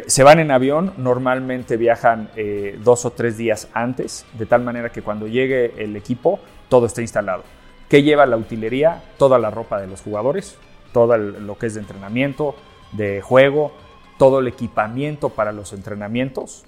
Se 0.05 0.23
van 0.23 0.39
en 0.39 0.51
avión, 0.51 0.93
normalmente 0.97 1.77
viajan 1.77 2.29
eh, 2.35 2.77
dos 2.83 3.05
o 3.05 3.11
tres 3.11 3.37
días 3.37 3.69
antes, 3.73 4.25
de 4.33 4.45
tal 4.45 4.63
manera 4.63 4.89
que 4.89 5.01
cuando 5.01 5.27
llegue 5.27 5.73
el 5.77 5.95
equipo, 5.95 6.39
todo 6.69 6.85
esté 6.85 7.01
instalado. 7.01 7.43
¿Qué 7.89 8.03
lleva 8.03 8.25
la 8.25 8.37
utilería? 8.37 9.01
Toda 9.17 9.39
la 9.39 9.49
ropa 9.49 9.79
de 9.79 9.87
los 9.87 10.01
jugadores, 10.01 10.57
todo 10.91 11.17
lo 11.17 11.57
que 11.57 11.67
es 11.67 11.73
de 11.73 11.79
entrenamiento, 11.79 12.55
de 12.91 13.21
juego, 13.21 13.71
todo 14.17 14.39
el 14.39 14.47
equipamiento 14.47 15.29
para 15.29 15.51
los 15.51 15.71
entrenamientos 15.73 16.66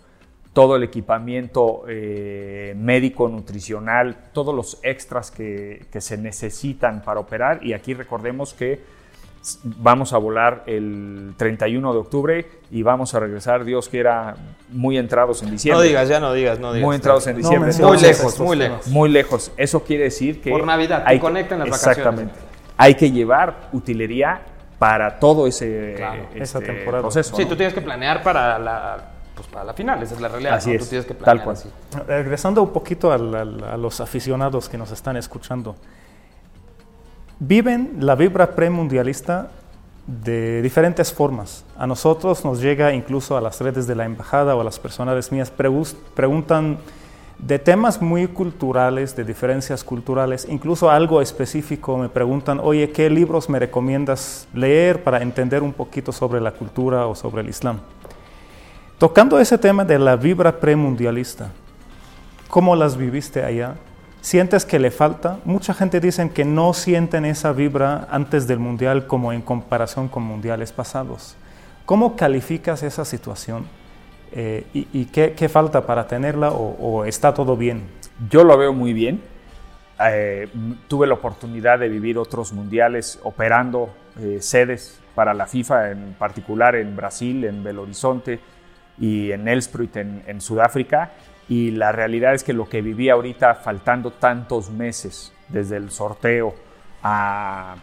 todo 0.54 0.76
el 0.76 0.84
equipamiento 0.84 1.84
eh, 1.88 2.74
médico, 2.76 3.28
nutricional, 3.28 4.18
todos 4.34 4.56
los 4.56 4.80
extras 4.84 5.32
que, 5.32 5.86
se 6.00 6.18
necesitan 6.18 7.02
para 7.04 7.20
operar. 7.20 7.64
Y 7.64 7.74
aquí 7.74 7.94
recordemos 7.94 8.54
que 8.54 8.82
vamos 9.64 10.12
a 10.12 10.18
volar 10.18 10.64
el 10.66 11.34
31 11.38 11.94
de 11.94 12.00
octubre 12.00 12.48
y 12.72 12.84
vamos 12.84 13.14
a 13.14 13.20
regresar, 13.20 13.64
Dios 13.64 13.90
quiera, 13.90 14.36
muy 14.70 14.98
entrados 14.98 15.44
en 15.44 15.52
diciembre. 15.52 15.84
No 15.84 15.88
digas, 15.88 16.10
ya 16.10 16.20
no 16.20 16.34
digas, 16.34 16.60
no 16.60 16.74
digas. 16.74 16.86
Muy 16.86 16.96
entrados 16.96 17.28
en 17.28 17.38
diciembre. 17.38 17.72
muy 17.80 17.98
lejos, 17.98 18.40
muy 18.40 18.58
lejos. 18.58 18.88
Muy 18.88 19.10
lejos. 19.10 19.52
Eso 19.56 19.84
quiere 19.84 20.06
decir 20.06 20.42
que... 20.42 20.50
Por 20.50 20.66
Navidad, 20.66 21.04
hay, 21.06 21.20
conectan 21.20 21.60
las 21.60 21.70
vacaciones. 21.70 21.98
Exactamente. 21.98 22.40
Hay 22.76 22.96
que 22.96 23.12
llevar 23.12 23.70
utilería 23.72 24.42
para 24.80 25.20
todo 25.20 25.46
ese 25.46 25.96
este, 26.34 26.86
proceso. 26.86 27.36
Sí, 27.36 27.46
tú 27.46 27.56
tienes 27.56 27.74
que 27.74 27.82
planear 27.82 28.24
para 28.24 28.58
la 28.58 29.19
para 29.60 29.68
la 29.68 29.74
final, 29.74 30.02
esa 30.02 30.16
es 30.16 30.22
la 30.22 30.30
realidad. 30.30 30.54
Así 30.54 30.72
es, 30.72 30.88
que 30.88 31.14
tal 31.14 31.44
cual. 31.44 31.58
Regresando 32.08 32.64
un 32.64 32.70
poquito 32.70 33.12
a 33.12 33.18
los 33.18 34.00
aficionados 34.00 34.70
que 34.70 34.78
nos 34.78 34.90
están 34.92 35.18
escuchando, 35.18 35.76
viven 37.40 37.98
la 38.00 38.16
vibra 38.16 38.56
premundialista 38.56 39.50
de 40.08 40.62
diferentes 40.62 41.12
formas. 41.12 41.66
A 41.78 41.86
nosotros 41.86 42.46
nos 42.46 42.62
llega 42.62 42.94
incluso 42.94 43.36
a 43.36 43.42
las 43.42 43.60
redes 43.60 43.86
de 43.86 43.96
la 43.96 44.06
embajada 44.06 44.56
o 44.56 44.62
a 44.62 44.64
las 44.64 44.80
personas 44.80 45.30
mías, 45.30 45.52
preguntan 45.52 46.78
de 47.38 47.60
temas 47.60 48.02
muy 48.02 48.28
culturales, 48.28 49.14
de 49.18 49.26
diferencias 49.26 49.84
culturales, 49.84 50.48
incluso 50.50 50.90
algo 50.90 51.22
específico, 51.22 51.98
me 51.98 52.08
preguntan, 52.08 52.62
oye, 52.64 52.92
¿qué 52.92 53.10
libros 53.10 53.50
me 53.50 53.60
recomiendas 53.60 54.48
leer 54.54 55.04
para 55.04 55.22
entender 55.22 55.64
un 55.64 55.74
poquito 55.74 56.14
sobre 56.14 56.40
la 56.40 56.54
cultura 56.54 57.08
o 57.08 57.16
sobre 57.16 57.42
el 57.42 57.50
Islam? 57.50 57.82
Tocando 59.00 59.40
ese 59.40 59.58
tema 59.58 59.86
de 59.86 59.98
la 59.98 60.18
vibra 60.18 60.60
premundialista, 60.60 61.52
¿cómo 62.50 62.76
las 62.76 62.98
viviste 62.98 63.42
allá? 63.42 63.76
¿Sientes 64.20 64.66
que 64.66 64.78
le 64.78 64.92
falta? 64.92 65.40
Mucha 65.46 65.74
gente 65.74 66.02
dice 66.02 66.30
que 66.32 66.44
no 66.44 66.74
sienten 66.74 67.24
esa 67.24 67.54
vibra 67.54 68.10
antes 68.12 68.46
del 68.46 68.60
mundial 68.60 69.08
como 69.08 69.32
en 69.32 69.42
comparación 69.42 70.10
con 70.10 70.24
mundiales 70.24 70.74
pasados. 70.74 71.38
¿Cómo 71.86 72.18
calificas 72.18 72.84
esa 72.84 73.06
situación? 73.06 73.68
Eh, 74.34 74.66
¿Y, 74.74 75.06
qué, 75.06 75.48
falta 75.48 75.86
para 75.86 76.06
tenerla 76.06 76.52
o, 76.52 77.06
está 77.06 77.34
todo 77.34 77.56
bien? 77.56 77.84
Yo 78.30 78.44
lo 78.44 78.58
veo 78.58 78.74
muy 78.74 78.92
bien. 78.92 79.22
Eh, 80.12 80.50
tuve 80.90 81.08
la 81.08 81.14
oportunidad 81.14 81.80
de 81.80 81.88
vivir 81.88 82.18
otros 82.18 82.52
mundiales 82.52 83.18
operando 83.24 83.92
eh, 84.20 84.40
sedes 84.42 85.00
para 85.16 85.34
la 85.34 85.48
FIFA, 85.48 85.92
en 85.92 86.16
particular 86.20 86.76
en 86.76 86.98
Brasil, 86.98 87.46
en 87.46 87.64
Belo 87.64 87.84
Horizonte, 87.84 88.42
y 89.00 89.32
en 89.32 89.48
Elspruit, 89.48 89.96
en, 89.98 90.42
Sudáfrica. 90.42 91.12
Y 91.48 91.72
la 91.72 91.92
realidad 91.92 92.34
es 92.34 92.44
que 92.44 92.54
lo 92.54 92.70
que 92.70 92.82
viví 92.82 93.10
ahorita, 93.10 93.56
faltando 93.56 94.12
tantos 94.12 94.70
meses 94.70 95.34
desde 95.48 95.78
el 95.78 95.90
sorteo 95.90 96.54
a, 97.02 97.76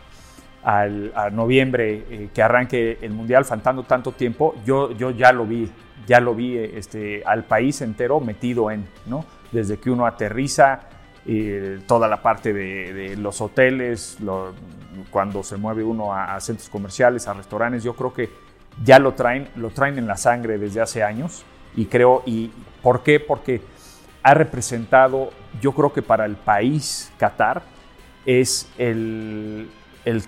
noviembre 1.32 2.04
eh, 2.10 2.28
que 2.34 2.42
arranque 2.42 2.98
el 3.00 3.12
Mundial, 3.12 3.44
faltando 3.44 3.84
tanto 3.84 4.12
tiempo, 4.12 4.54
yo, 4.64 4.90
yo 4.92 5.10
ya 5.10 5.32
lo 5.32 5.46
vi, 5.46 5.70
ya 6.08 6.18
lo 6.18 6.34
vi 6.34 6.58
este, 6.58 7.22
al 7.24 7.44
país 7.44 7.80
entero 7.82 8.18
metido 8.18 8.70
en, 8.72 8.84
¿no? 9.06 9.24
Desde 9.52 9.78
que 9.78 9.90
uno 9.90 10.06
aterriza, 10.06 10.80
eh, 11.24 11.80
toda 11.86 12.08
la 12.08 12.20
parte 12.20 12.52
de, 12.52 13.16
los 13.16 13.40
hoteles, 13.40 14.18
cuando 15.10 15.44
se 15.44 15.56
mueve 15.56 15.84
uno 15.84 16.12
a 16.12 16.38
centros 16.40 16.68
comerciales, 16.68 17.28
a 17.28 17.34
restaurantes, 17.34 17.84
yo 17.84 17.94
creo 17.94 18.12
que 18.12 18.45
ya 18.84 18.98
lo 18.98 19.14
traen, 19.14 19.48
lo 19.56 19.70
traen 19.70 19.98
en 19.98 20.06
la 20.06 20.16
sangre 20.16 20.58
desde 20.58 20.80
hace 20.80 21.02
años 21.02 21.44
y 21.76 21.86
creo, 21.86 22.22
y 22.26 22.50
¿por 22.82 23.02
qué? 23.02 23.20
Porque 23.20 23.60
ha 24.22 24.34
representado, 24.34 25.30
yo 25.60 25.72
creo 25.72 25.92
que 25.92 26.02
para 26.02 26.24
el 26.24 26.36
país 26.36 27.12
Qatar 27.18 27.62
es 28.24 28.68
el, 28.78 29.68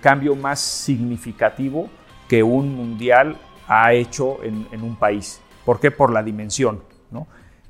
cambio 0.01 0.37
más 0.37 0.61
significativo 0.61 1.89
que 2.29 2.43
un 2.43 2.75
mundial 2.75 3.37
ha 3.67 3.93
hecho 3.93 4.43
en, 4.43 4.83
un 4.83 4.97
país. 4.97 5.41
¿Por 5.65 5.81
qué? 5.81 5.91
Por 5.91 6.13
la 6.13 6.23
dimensión. 6.23 6.83
¿no? 7.11 7.27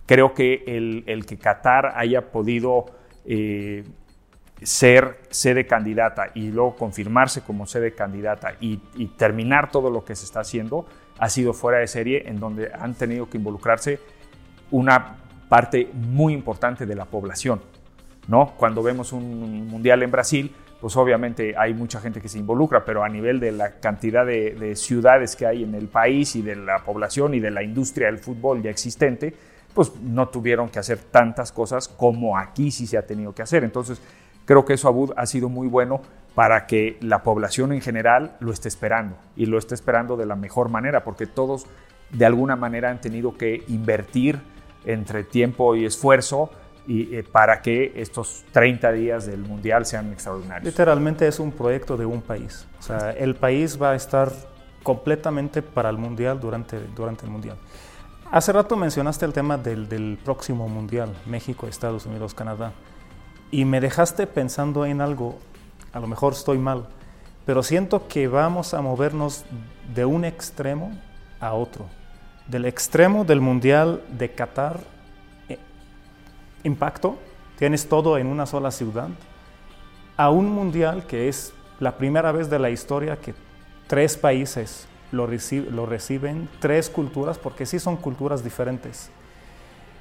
Creo 0.07 0.35
que 0.35 0.65
el, 0.67 1.25
que 1.27 1.39
Qatar 1.39 1.95
haya 1.97 2.31
podido 2.31 2.87
eh, 3.25 3.85
ser 4.63 5.21
sede 5.31 5.67
candidata 5.67 6.31
y 6.35 6.51
luego 6.51 6.77
confirmarse 6.77 7.43
como 7.43 7.67
sede 7.67 7.95
candidata 7.95 8.55
y, 8.61 8.79
terminar 9.17 9.71
todo 9.71 9.91
lo 9.91 10.05
que 10.05 10.17
se 10.17 10.25
está 10.25 10.41
haciendo 10.41 10.87
ha 11.19 11.29
sido 11.29 11.53
fuera 11.53 11.79
de 11.79 11.87
serie 11.87 12.29
en 12.29 12.39
donde 12.39 12.71
han 12.73 12.95
tenido 12.95 13.29
que 13.29 13.39
involucrarse 13.39 14.01
una 14.71 15.17
parte 15.49 15.91
muy 15.95 16.33
importante 16.33 16.87
de 16.87 16.95
la 16.95 17.05
población. 17.05 17.61
¿no? 18.29 18.55
Cuando 18.57 18.83
vemos 18.83 19.13
un 19.13 19.67
mundial 19.67 20.03
en 20.03 20.11
Brasil, 20.11 20.55
pues 20.81 20.97
obviamente 20.97 21.55
hay 21.57 21.75
mucha 21.75 22.01
gente 22.01 22.21
que 22.21 22.29
se 22.29 22.39
involucra, 22.39 22.85
pero 22.85 23.03
a 23.03 23.09
nivel 23.09 23.41
de 23.41 23.53
la 23.53 23.81
cantidad 23.81 24.25
de, 24.25 24.55
de 24.55 24.77
ciudades 24.77 25.35
que 25.35 25.47
hay 25.47 25.65
en 25.65 25.75
el 25.75 25.89
país 25.89 26.37
y 26.37 26.43
de 26.43 26.55
la 26.55 26.85
población 26.85 27.35
y 27.35 27.41
de 27.41 27.51
la 27.51 27.63
industria 27.63 28.07
del 28.07 28.19
fútbol 28.19 28.63
ya 28.63 28.71
existente, 28.71 29.35
pues 29.75 29.93
no 30.01 30.29
tuvieron 30.29 30.69
que 30.69 30.79
hacer 30.79 30.99
tantas 30.99 31.51
cosas 31.53 31.89
como 31.89 32.37
aquí 32.37 32.71
sí 32.71 32.87
se 32.87 32.99
ha 32.99 33.07
tenido 33.07 33.35
que 33.35 33.43
hacer. 33.43 33.65
Entonces, 33.65 34.01
Creo 34.49 34.65
que 34.65 34.73
eso 34.73 35.13
ha 35.15 35.27
sido 35.27 35.51
muy 35.51 35.69
bueno 35.69 36.01
para 36.35 36.67
que 36.67 36.97
la 37.03 37.23
población 37.23 37.71
en 37.71 37.83
general 37.83 38.39
lo 38.41 38.51
esté 38.51 38.69
esperando 38.69 39.15
y 39.37 39.45
lo 39.45 39.59
esté 39.59 39.75
esperando 39.75 40.17
de 40.17 40.25
la 40.25 40.37
mejor 40.37 40.71
manera, 40.71 41.05
porque 41.05 41.27
todos 41.27 41.67
de 42.09 42.25
alguna 42.25 42.57
manera 42.57 42.89
han 42.89 42.99
tenido 42.99 43.37
que 43.37 43.63
invertir 43.69 44.41
entre 44.87 45.25
tiempo 45.25 45.77
y 45.77 45.85
esfuerzo 45.85 46.49
y, 46.87 47.15
eh, 47.15 47.25
para 47.31 47.61
que 47.61 47.93
estos 47.97 48.47
30 48.53 48.91
días 48.93 49.27
del 49.27 49.41
Mundial 49.41 49.85
sean 49.85 50.11
extraordinarios. 50.15 50.65
Literalmente 50.65 51.29
es 51.29 51.39
un 51.41 51.53
proyecto 51.53 51.99
de 51.99 52.07
un 52.07 52.23
país. 52.23 52.67
O 52.79 52.83
sea, 52.83 53.11
el 53.11 53.35
país 53.35 53.79
va 53.79 53.91
a 53.91 53.97
estar 53.97 54.33
completamente 54.83 55.61
para 55.61 55.91
el 55.91 55.99
Mundial 55.99 56.41
durante, 56.41 56.81
durante 56.97 57.27
el 57.27 57.31
Mundial. 57.31 57.59
Hace 58.33 58.55
rato 58.55 58.77
mencionaste 58.77 59.27
el 59.27 59.35
tema 59.35 59.59
del, 59.59 59.91
del 59.91 60.19
próximo 60.25 60.71
Mundial, 60.71 61.15
México, 61.27 61.67
Estados 61.67 62.07
Unidos, 62.07 62.33
Canadá 62.33 62.73
y 63.51 63.65
me 63.65 63.81
dejaste 63.81 64.27
pensando 64.27 64.85
en 64.85 65.01
algo, 65.01 65.39
a 65.93 66.01
lo 66.01 66.07
mejor 66.07 66.33
estoy 66.33 66.59
mal, 66.59 66.87
pero 67.47 67.63
siento 67.63 68.09
que 68.09 68.29
vamos 68.29 68.75
a 68.75 68.83
movernos 68.83 69.45
de 69.95 70.05
un 70.05 70.25
extremo 70.25 70.93
a 71.41 71.55
otro. 71.55 71.87
Del 72.47 72.67
extremo 72.67 73.25
del 73.25 73.41
Mundial 73.41 74.03
de 74.11 74.33
Qatar, 74.33 74.81
eh, 75.49 75.59
impacto, 76.65 77.19
tienes 77.59 77.89
todo 77.89 78.19
en 78.19 78.27
una 78.27 78.47
sola 78.47 78.71
ciudad, 78.71 79.09
a 80.17 80.31
un 80.31 80.51
mundial 80.51 81.07
que 81.07 81.29
es 81.29 81.53
la 81.81 81.97
primera 81.97 82.33
vez 82.33 82.51
de 82.51 82.59
la 82.59 82.71
historia 82.71 83.17
que 83.17 83.35
tres 83.87 84.17
países 84.17 84.87
lo, 85.13 85.27
lo 85.27 85.87
reciben, 85.87 86.49
tres 86.61 86.91
culturas, 86.91 87.39
porque 87.39 87.67
sí 87.67 87.79
son 87.79 87.97
culturas 87.97 88.43
diferentes. 88.45 89.11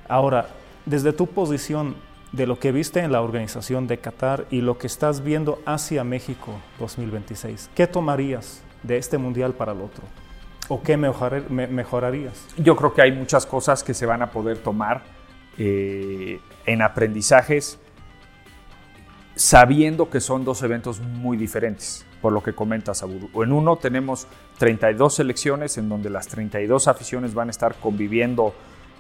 Ahora, 0.10 0.50
desde 0.86 1.14
tu 1.14 1.28
posición 1.28 1.96
de 2.32 2.46
lo 2.46 2.60
que 2.60 2.72
viste 2.72 3.00
en 3.00 3.12
la 3.12 3.22
organización 3.22 3.88
de 3.88 4.00
Qatar 4.00 4.46
y 4.52 4.62
lo 4.62 4.78
que 4.78 4.88
estás 4.88 5.24
viendo 5.24 5.60
hacia 5.66 6.04
México 6.04 6.60
2026, 6.80 7.70
¿qué 7.74 7.88
tomarías 7.88 8.62
de 8.84 8.98
este 8.98 9.18
mundial 9.18 9.54
para 9.54 9.72
el 9.72 9.82
otro? 9.82 10.04
¿O 10.70 10.82
qué 10.82 10.98
mejorarías? 10.98 12.46
Yo 12.58 12.76
creo 12.76 12.94
que 12.94 13.02
hay 13.02 13.14
muchas 13.14 13.46
cosas 13.46 13.84
que 13.84 13.94
se 13.94 14.06
van 14.06 14.22
a 14.22 14.32
poder 14.32 14.58
tomar 14.58 15.04
eh, 15.58 16.40
en 16.66 16.82
aprendizajes 16.82 17.80
sabiendo 19.36 20.10
que 20.10 20.20
son 20.20 20.44
dos 20.44 20.64
eventos 20.64 21.00
muy 21.00 21.38
diferentes, 21.38 22.06
por 22.22 22.34
lo 22.34 22.42
que 22.42 22.54
comentas, 22.54 23.04
Abudu. 23.04 23.44
En 23.44 23.52
uno 23.54 23.78
tenemos 23.78 24.28
32 24.58 25.14
selecciones 25.14 25.78
en 25.78 25.88
donde 25.88 26.10
las 26.10 26.28
32 26.28 26.88
aficiones 26.88 27.34
van 27.34 27.48
a 27.48 27.52
estar 27.52 27.76
conviviendo 27.76 28.54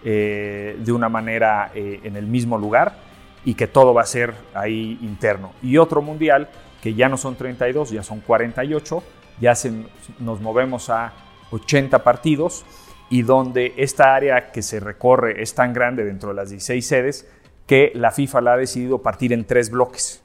eh, 0.04 0.78
de 0.80 0.92
una 0.92 1.10
manera 1.10 1.72
eh, 1.74 2.02
en 2.04 2.16
el 2.16 2.28
mismo 2.28 2.58
lugar 2.58 3.07
y 3.48 3.54
que 3.54 3.66
todo 3.66 3.94
va 3.94 4.02
a 4.02 4.06
ser 4.06 4.34
ahí 4.54 5.00
interno. 5.02 5.54
Y 5.64 5.78
otro 5.78 6.02
mundial 6.02 6.50
que 6.82 6.96
ya 6.96 7.08
no 7.08 7.16
son 7.16 7.38
32, 7.38 7.92
ya 7.92 8.04
son 8.04 8.20
48, 8.20 9.02
ya 9.40 9.54
nos 10.20 10.42
movemos 10.42 10.90
a 10.90 11.14
80 11.52 12.04
partidos 12.04 12.66
y 13.10 13.22
donde 13.22 13.74
esta 13.78 14.14
área 14.16 14.52
que 14.52 14.62
se 14.62 14.82
recorre 14.82 15.42
es 15.42 15.56
tan 15.56 15.72
grande 15.72 16.04
dentro 16.04 16.28
de 16.28 16.36
las 16.36 16.50
16 16.50 16.86
sedes 16.86 17.26
que 17.66 17.94
la 17.96 18.12
FIFA 18.12 18.42
la 18.42 18.54
ha 18.54 18.58
decidido 18.58 19.02
partir 19.02 19.32
en 19.32 19.46
tres 19.46 19.72
bloques. 19.72 20.22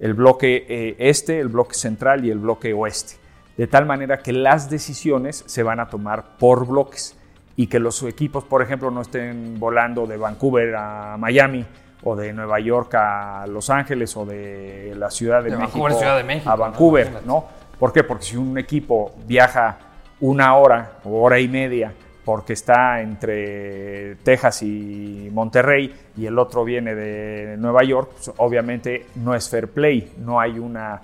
El 0.00 0.14
bloque 0.14 0.66
eh, 0.68 0.96
este, 0.98 1.38
el 1.38 1.46
bloque 1.46 1.76
central 1.76 2.24
y 2.24 2.32
el 2.32 2.40
bloque 2.40 2.74
oeste. 2.74 3.14
De 3.56 3.68
tal 3.68 3.86
manera 3.86 4.18
que 4.18 4.32
las 4.32 4.68
decisiones 4.70 5.44
se 5.46 5.62
van 5.62 5.78
a 5.78 5.88
tomar 5.88 6.36
por 6.36 6.66
bloques 6.66 7.16
y 7.54 7.68
que 7.68 7.78
los 7.78 8.02
equipos, 8.02 8.42
por 8.42 8.60
ejemplo, 8.60 8.90
no 8.90 9.02
estén 9.02 9.60
volando 9.60 10.04
de 10.04 10.16
Vancouver 10.16 10.74
a 10.74 11.16
Miami 11.16 11.64
o 12.02 12.14
de 12.14 12.32
Nueva 12.32 12.60
York 12.60 12.94
a 12.94 13.46
Los 13.46 13.70
Ángeles 13.70 14.16
o 14.16 14.24
de 14.24 14.94
la 14.96 15.10
Ciudad 15.10 15.42
de, 15.42 15.56
México, 15.56 15.90
Ciudad 15.90 16.16
de 16.16 16.24
México 16.24 16.50
a 16.50 16.56
Vancouver, 16.56 17.22
¿no? 17.24 17.44
¿Por 17.78 17.92
qué? 17.92 18.04
Porque 18.04 18.24
si 18.24 18.36
un 18.36 18.56
equipo 18.58 19.14
viaja 19.26 19.78
una 20.20 20.56
hora 20.56 20.92
o 21.04 21.22
hora 21.22 21.38
y 21.38 21.48
media 21.48 21.92
porque 22.24 22.54
está 22.54 23.00
entre 23.00 24.16
Texas 24.16 24.62
y 24.62 25.28
Monterrey 25.32 25.94
y 26.16 26.26
el 26.26 26.38
otro 26.38 26.64
viene 26.64 26.94
de 26.94 27.56
Nueva 27.56 27.84
York, 27.84 28.10
pues 28.14 28.32
obviamente 28.38 29.06
no 29.14 29.34
es 29.34 29.48
fair 29.48 29.68
play, 29.68 30.12
no 30.18 30.40
hay 30.40 30.58
una 30.58 31.00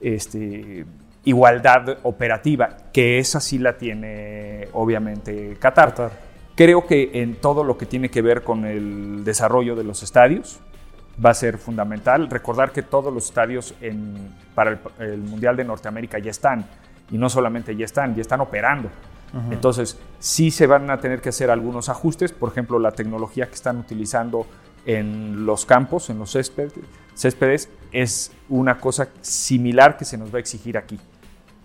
este, 0.00 0.84
igualdad 1.24 1.98
operativa, 2.02 2.76
que 2.92 3.18
esa 3.18 3.40
sí 3.40 3.58
la 3.58 3.78
tiene 3.78 4.68
obviamente 4.74 5.56
Qatar. 5.58 6.25
Creo 6.56 6.86
que 6.86 7.10
en 7.22 7.36
todo 7.36 7.64
lo 7.64 7.76
que 7.76 7.86
tiene 7.86 8.08
que 8.08 8.22
ver 8.22 8.42
con 8.42 8.64
el 8.64 9.24
desarrollo 9.24 9.76
de 9.76 9.84
los 9.84 10.02
estadios 10.02 10.58
va 11.24 11.30
a 11.30 11.34
ser 11.34 11.58
fundamental. 11.58 12.28
Recordar 12.30 12.72
que 12.72 12.82
todos 12.82 13.12
los 13.12 13.26
estadios 13.26 13.74
para 14.54 14.80
el 14.98 15.18
Mundial 15.18 15.56
de 15.56 15.64
Norteamérica 15.64 16.18
ya 16.18 16.30
están, 16.30 16.66
y 17.10 17.18
no 17.18 17.28
solamente 17.28 17.76
ya 17.76 17.84
están, 17.84 18.14
ya 18.14 18.22
están 18.22 18.40
operando. 18.40 18.90
Entonces, 19.50 19.98
sí 20.18 20.50
se 20.50 20.66
van 20.66 20.88
a 20.90 20.98
tener 20.98 21.20
que 21.20 21.28
hacer 21.28 21.50
algunos 21.50 21.90
ajustes, 21.90 22.32
por 22.32 22.50
ejemplo, 22.50 22.78
la 22.78 22.92
tecnología 22.92 23.46
que 23.46 23.54
están 23.54 23.76
utilizando 23.76 24.46
en 24.86 25.44
los 25.44 25.66
campos, 25.66 26.08
en 26.08 26.18
los 26.18 26.30
céspedes, 26.30 27.68
es 27.92 28.32
una 28.48 28.78
cosa 28.78 29.08
similar 29.20 29.98
que 29.98 30.06
se 30.06 30.16
nos 30.16 30.32
va 30.32 30.38
a 30.38 30.40
exigir 30.40 30.78
aquí, 30.78 30.98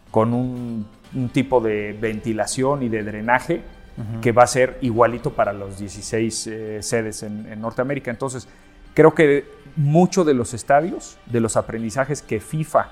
con 0.10 0.34
un, 0.34 0.88
tipo 1.32 1.62
de 1.62 1.98
ventilación 2.00 2.84
y 2.84 2.90
de 2.90 3.04
drenaje 3.04 3.62
que 4.22 4.32
va 4.32 4.44
a 4.44 4.48
ser 4.48 4.78
igualito 4.82 5.34
para 5.34 5.54
los 5.54 5.78
16 5.78 6.48
eh, 6.48 6.78
sedes 6.82 7.24
en, 7.24 7.60
Norteamérica. 7.60 8.10
Entonces, 8.10 8.48
creo 8.94 9.14
que 9.14 9.46
mucho 9.76 10.24
de 10.24 10.34
los 10.34 10.54
estadios, 10.54 11.18
de 11.26 11.40
los 11.40 11.58
aprendizajes 11.58 12.22
que 12.22 12.40
FIFA 12.40 12.90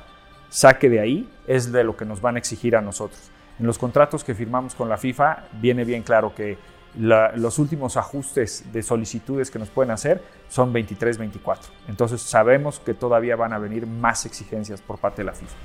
saque 0.50 0.90
de 0.90 1.00
ahí, 1.00 1.30
es 1.48 1.72
de 1.72 1.84
lo 1.84 1.96
que 1.96 2.06
nos 2.06 2.22
van 2.22 2.36
a 2.36 2.40
exigir 2.40 2.76
a 2.76 2.82
nosotros. 2.82 3.32
En 3.60 3.66
los 3.66 3.78
contratos 3.78 4.24
que 4.24 4.36
firmamos 4.36 4.76
con 4.76 4.90
la 4.90 4.98
FIFA 4.98 5.46
viene 5.54 5.84
bien 5.84 6.04
claro 6.04 6.34
que 6.34 6.58
los 6.96 7.60
últimos 7.60 7.98
ajustes 7.98 8.66
de 8.74 8.82
solicitudes 8.82 9.52
que 9.52 9.60
nos 9.60 9.70
pueden 9.70 9.92
hacer 9.92 10.24
son 10.48 10.74
23-24. 10.74 11.60
Entonces 11.88 12.22
sabemos 12.22 12.80
que 12.80 12.94
todavía 12.94 13.36
van 13.36 13.54
a 13.54 13.60
venir 13.60 13.86
más 13.86 14.26
exigencias 14.26 14.82
por 14.82 14.98
parte 14.98 15.22
de 15.22 15.26
la 15.28 15.34
FIFA. 15.34 15.56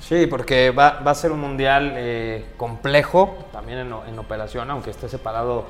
Sí, 0.00 0.26
porque 0.26 0.70
va, 0.70 0.98
a 0.98 1.14
ser 1.14 1.32
un 1.32 1.40
mundial 1.40 1.92
eh, 1.94 2.46
complejo 2.56 3.38
también 3.52 3.78
en, 3.78 4.18
operación, 4.18 4.70
aunque 4.70 4.90
esté 4.90 5.08
separado 5.08 5.66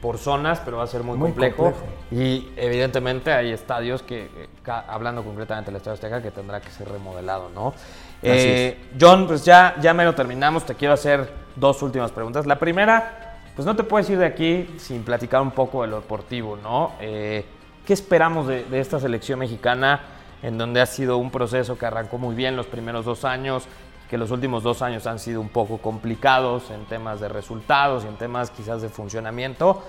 por 0.00 0.18
zonas, 0.18 0.60
pero 0.64 0.78
va 0.78 0.84
a 0.84 0.86
ser 0.86 1.02
muy, 1.02 1.18
complejo. 1.18 1.72
Y 2.10 2.48
evidentemente 2.56 3.32
hay 3.32 3.52
estadios 3.52 4.02
que, 4.02 4.28
hablando 4.66 5.22
concretamente 5.22 5.70
del 5.70 5.76
Estadio 5.76 5.94
Azteca, 5.94 6.22
que 6.22 6.30
tendrá 6.30 6.60
que 6.60 6.70
ser 6.70 6.88
remodelado, 6.88 7.50
¿no? 7.54 7.72
Eh, 8.22 8.78
John, 9.00 9.26
pues 9.26 9.44
ya, 9.44 9.74
ya 9.80 9.94
me 9.94 10.04
lo 10.04 10.14
terminamos. 10.14 10.64
Te 10.64 10.74
quiero 10.74 10.94
hacer 10.94 11.28
dos 11.56 11.82
últimas 11.82 12.12
preguntas. 12.12 12.46
La 12.46 12.58
primera, 12.58 13.38
pues 13.54 13.66
no 13.66 13.76
te 13.76 13.84
puedes 13.84 14.08
ir 14.10 14.18
de 14.18 14.26
aquí 14.26 14.74
sin 14.78 15.02
platicar 15.02 15.42
un 15.42 15.50
poco 15.50 15.82
de 15.82 15.88
lo 15.88 15.96
deportivo, 15.96 16.56
¿no? 16.56 16.92
Eh, 17.00 17.44
¿Qué 17.86 17.92
esperamos 17.92 18.46
de, 18.46 18.64
esta 18.72 19.00
selección 19.00 19.40
mexicana 19.40 20.00
en 20.42 20.58
donde 20.58 20.80
ha 20.80 20.86
sido 20.86 21.18
un 21.18 21.30
proceso 21.30 21.78
que 21.78 21.86
arrancó 21.86 22.18
muy 22.18 22.34
bien 22.34 22.56
los 22.56 22.66
primeros 22.66 23.04
dos 23.04 23.24
años, 23.24 23.64
que 24.10 24.18
los 24.18 24.30
últimos 24.30 24.62
dos 24.62 24.82
años 24.82 25.06
han 25.06 25.18
sido 25.18 25.40
un 25.40 25.48
poco 25.48 25.78
complicados 25.78 26.70
en 26.70 26.84
temas 26.84 27.20
de 27.20 27.28
resultados 27.28 28.04
y 28.04 28.08
en 28.08 28.16
temas 28.16 28.50
quizás 28.50 28.82
de 28.82 28.88
funcionamiento, 28.88 29.82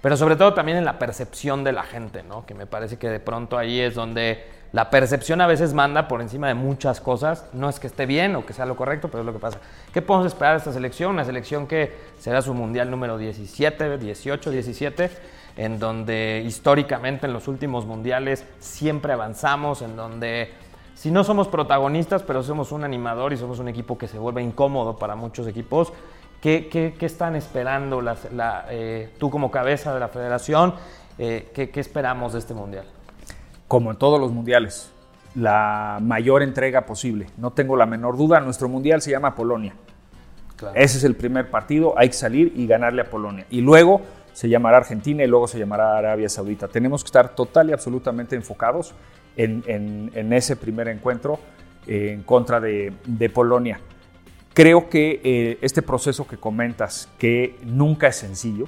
pero 0.00 0.16
sobre 0.16 0.36
todo 0.36 0.54
también 0.54 0.78
en 0.78 0.84
la 0.84 0.98
percepción 0.98 1.62
de 1.62 1.72
la 1.72 1.82
gente, 1.82 2.22
¿no? 2.22 2.44
Que 2.46 2.54
me 2.54 2.66
parece 2.66 2.98
que 2.98 3.08
de 3.08 3.20
pronto 3.20 3.56
ahí 3.58 3.80
es 3.80 3.94
donde 3.94 4.57
la 4.72 4.90
percepción 4.90 5.40
a 5.40 5.46
veces 5.46 5.72
manda 5.72 6.08
por 6.08 6.20
encima 6.20 6.48
de 6.48 6.54
muchas 6.54 7.00
cosas. 7.00 7.46
No 7.54 7.70
es 7.70 7.80
que 7.80 7.86
esté 7.86 8.04
bien 8.04 8.36
o 8.36 8.44
que 8.44 8.52
sea 8.52 8.66
lo 8.66 8.76
correcto, 8.76 9.08
pero 9.08 9.20
es 9.20 9.26
lo 9.26 9.32
que 9.32 9.38
pasa. 9.38 9.58
¿Qué 9.94 10.02
podemos 10.02 10.26
esperar 10.26 10.54
de 10.54 10.58
esta 10.58 10.72
selección? 10.72 11.12
Una 11.12 11.24
selección 11.24 11.66
que 11.66 11.92
será 12.18 12.42
su 12.42 12.52
mundial 12.52 12.90
número 12.90 13.16
17, 13.16 13.96
18, 13.96 14.50
17, 14.50 15.10
en 15.56 15.78
donde 15.78 16.42
históricamente 16.46 17.26
en 17.26 17.32
los 17.32 17.48
últimos 17.48 17.86
mundiales 17.86 18.44
siempre 18.58 19.14
avanzamos, 19.14 19.80
en 19.80 19.96
donde 19.96 20.52
si 20.94 21.10
no 21.10 21.24
somos 21.24 21.48
protagonistas, 21.48 22.22
pero 22.22 22.42
somos 22.42 22.70
un 22.70 22.84
animador 22.84 23.32
y 23.32 23.38
somos 23.38 23.60
un 23.60 23.68
equipo 23.68 23.96
que 23.96 24.06
se 24.06 24.18
vuelve 24.18 24.42
incómodo 24.42 24.98
para 24.98 25.14
muchos 25.14 25.46
equipos. 25.46 25.92
¿Qué, 26.42 26.68
qué, 26.68 26.94
qué 26.98 27.06
están 27.06 27.36
esperando 27.36 28.02
eh, 28.68 29.08
tú 29.18 29.30
como 29.30 29.50
cabeza 29.50 29.94
de 29.94 30.00
la 30.00 30.08
federación? 30.08 30.74
Eh, 31.18 31.50
¿qué, 31.54 31.70
¿Qué 31.70 31.80
esperamos 31.80 32.34
de 32.34 32.40
este 32.40 32.52
mundial? 32.52 32.84
Como 33.68 33.90
en 33.90 33.98
todos 33.98 34.18
los 34.18 34.32
mundiales, 34.32 34.90
la 35.34 35.98
mayor 36.02 36.42
entrega 36.42 36.86
posible. 36.86 37.26
No 37.36 37.52
tengo 37.52 37.76
la 37.76 37.86
menor 37.86 38.16
duda, 38.16 38.40
nuestro 38.40 38.68
mundial 38.68 39.02
se 39.02 39.10
llama 39.10 39.34
Polonia. 39.34 39.74
Ese 40.74 40.98
es 40.98 41.04
el 41.04 41.14
primer 41.14 41.50
partido, 41.50 41.96
hay 41.96 42.08
que 42.08 42.14
salir 42.14 42.52
y 42.56 42.66
ganarle 42.66 43.02
a 43.02 43.10
Polonia. 43.10 43.46
Y 43.50 43.60
luego 43.60 44.00
se 44.32 44.48
llamará 44.48 44.78
Argentina 44.78 45.22
y 45.22 45.28
luego 45.28 45.46
se 45.46 45.58
llamará 45.58 45.96
Arabia 45.96 46.28
Saudita. 46.28 46.66
Tenemos 46.66 47.04
que 47.04 47.08
estar 47.08 47.34
total 47.34 47.70
y 47.70 47.72
absolutamente 47.72 48.34
enfocados 48.34 48.94
en, 49.36 50.32
ese 50.32 50.56
primer 50.56 50.88
encuentro 50.88 51.38
eh, 51.86 52.12
en 52.12 52.22
contra 52.22 52.58
de, 52.58 53.30
Polonia. 53.32 53.80
Creo 54.54 54.88
que 54.88 55.20
eh, 55.22 55.58
este 55.62 55.82
proceso 55.82 56.26
que 56.26 56.38
comentas, 56.38 57.08
que 57.18 57.56
nunca 57.62 58.08
es 58.08 58.16
sencillo, 58.16 58.66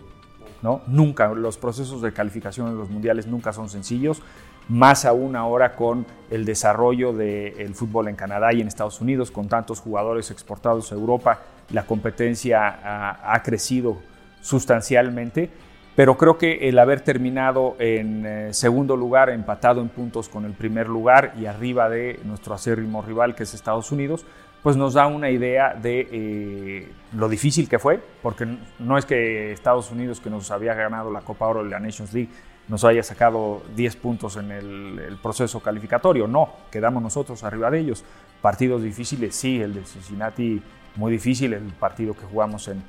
¿no? 0.63 0.83
Nunca, 0.87 1.29
los 1.31 1.59
procesos 1.59 2.03
de 2.03 2.13
calificación 2.13 2.69
en 2.69 2.79
los 2.79 2.91
mundiales 2.91 3.27
nunca 3.27 3.53
son 3.53 3.69
sencillos 3.69 4.23
más 4.71 5.05
aún 5.05 5.35
ahora 5.35 5.75
con 5.75 6.07
el 6.31 6.45
desarrollo 6.45 7.13
del 7.13 7.75
fútbol 7.75 8.07
en 8.07 8.15
Canadá 8.15 8.53
y 8.53 8.61
en 8.61 8.69
Estados 8.69 9.01
Unidos, 9.01 9.33
con 9.33 9.49
tantos 9.49 9.81
jugadores 9.81 10.31
exportados 10.31 10.93
a 10.93 10.95
Europa, 10.95 11.41
la 11.71 11.85
competencia 11.85 12.79
ha, 13.23 13.43
crecido 13.43 13.99
sustancialmente, 14.41 15.51
pero 15.97 16.17
creo 16.17 16.39
que 16.39 16.69
el 16.69 16.79
haber 16.79 17.01
terminado 17.01 17.75
en 17.81 18.25
eh, 18.25 18.55
segundo 18.55 18.97
lugar, 18.97 19.29
empatado 19.29 19.81
en 19.81 19.89
puntos 19.89 20.29
con 20.29 20.45
el 20.45 20.53
primer 20.53 20.89
lugar 20.89 21.35
y 21.39 21.47
arriba 21.47 21.89
de 21.89 22.21
nuestro 22.25 22.55
acérrimo 22.55 23.03
rival 23.03 23.35
que 23.35 23.43
es 23.43 23.55
Estados 23.55 23.91
Unidos, 23.91 24.25
pues 24.63 24.77
nos 24.77 24.95
da 24.95 25.09
una 25.09 25.31
idea 25.31 25.75
de 25.75 26.09
eh, 26.13 26.93
lo 27.17 27.29
difícil 27.29 27.69
que 27.69 27.79
fue, 27.79 28.01
porque 28.23 28.47
no 28.79 28.99
es 28.99 29.05
que 29.05 29.53
Estados 29.53 29.91
Unidos, 29.91 30.21
que 30.21 30.31
nos 30.31 30.51
había 30.51 30.75
ganado 30.75 31.11
la 31.11 31.23
Copa 31.23 31.47
Oro 31.47 31.67
y 31.67 31.71
la 31.71 31.81
Nations 31.81 32.13
League, 32.13 32.31
nos 32.71 32.85
haya 32.85 33.03
sacado 33.03 33.63
10 33.75 33.97
puntos 33.97 34.37
en 34.37 34.53
el, 34.53 35.19
proceso 35.21 35.61
calificatorio. 35.61 36.29
No, 36.29 36.51
quedamos 36.71 37.03
nosotros 37.03 37.43
arriba 37.43 37.69
de 37.69 37.81
ellos. 37.81 38.05
Partidos 38.41 38.83
difíciles, 38.83 39.35
sí, 39.35 39.61
el 39.61 39.75
de 39.75 39.85
Cincinnati 39.85 40.63
muy 40.95 41.13
difícil, 41.13 41.53
el 41.53 41.73
partido 41.73 42.15
que 42.15 42.25
jugamos 42.25 42.69
en, 42.69 42.83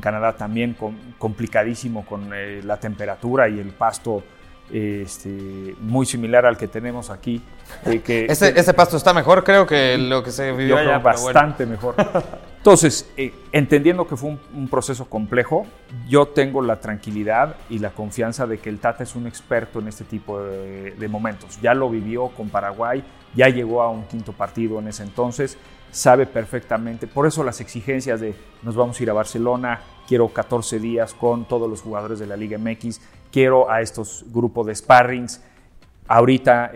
Canadá 0.00 0.34
también 0.34 0.76
complicadísimo 1.18 2.06
con 2.06 2.32
eh, 2.34 2.62
la 2.64 2.78
temperatura 2.78 3.50
y 3.50 3.60
el 3.60 3.68
pasto 3.68 4.24
este, 4.72 5.74
muy 5.78 6.06
similar 6.06 6.46
al 6.46 6.56
que 6.56 6.68
tenemos 6.68 7.10
aquí. 7.10 7.42
que, 8.02 8.24
ese, 8.30 8.74
pasto 8.74 8.96
está 8.96 9.12
mejor, 9.12 9.44
creo, 9.44 9.66
que 9.66 9.98
lo 9.98 10.22
que 10.22 10.30
se 10.30 10.52
vivió 10.52 10.78
allá. 10.78 10.98
bastante 10.98 11.66
mejor. 11.66 11.96
Entonces, 12.64 13.06
eh, 13.18 13.34
entendiendo 13.52 14.06
que 14.06 14.16
fue 14.16 14.38
un, 14.54 14.68
proceso 14.68 15.04
complejo, 15.04 15.66
yo 16.08 16.28
tengo 16.28 16.62
la 16.62 16.80
tranquilidad 16.80 17.56
y 17.68 17.78
la 17.78 17.90
confianza 17.90 18.46
de 18.46 18.56
que 18.56 18.70
el 18.70 18.78
Tata 18.78 19.02
es 19.02 19.14
un 19.14 19.26
experto 19.26 19.80
en 19.80 19.88
este 19.88 20.04
tipo 20.04 20.40
de, 20.40 21.08
momentos. 21.10 21.60
Ya 21.60 21.74
lo 21.74 21.90
vivió 21.90 22.28
con 22.28 22.48
Paraguay, 22.48 23.04
ya 23.34 23.50
llegó 23.50 23.82
a 23.82 23.90
un 23.90 24.04
quinto 24.04 24.32
partido 24.32 24.78
en 24.78 24.88
ese 24.88 25.02
entonces, 25.02 25.58
sabe 25.90 26.24
perfectamente. 26.24 27.06
Por 27.06 27.26
eso 27.26 27.44
las 27.44 27.60
exigencias 27.60 28.22
de 28.22 28.34
nos 28.62 28.74
vamos 28.74 28.98
a 28.98 29.02
ir 29.02 29.10
a 29.10 29.12
Barcelona, 29.12 29.82
quiero 30.08 30.28
14 30.28 30.78
días 30.78 31.12
con 31.12 31.44
todos 31.44 31.68
los 31.68 31.82
jugadores 31.82 32.18
de 32.18 32.26
la 32.26 32.34
Liga 32.34 32.56
MX, 32.56 32.98
quiero 33.30 33.70
a 33.70 33.82
estos 33.82 34.24
grupos 34.32 34.68
de 34.68 34.74
sparrings. 34.74 35.42
Ahorita, 36.08 36.72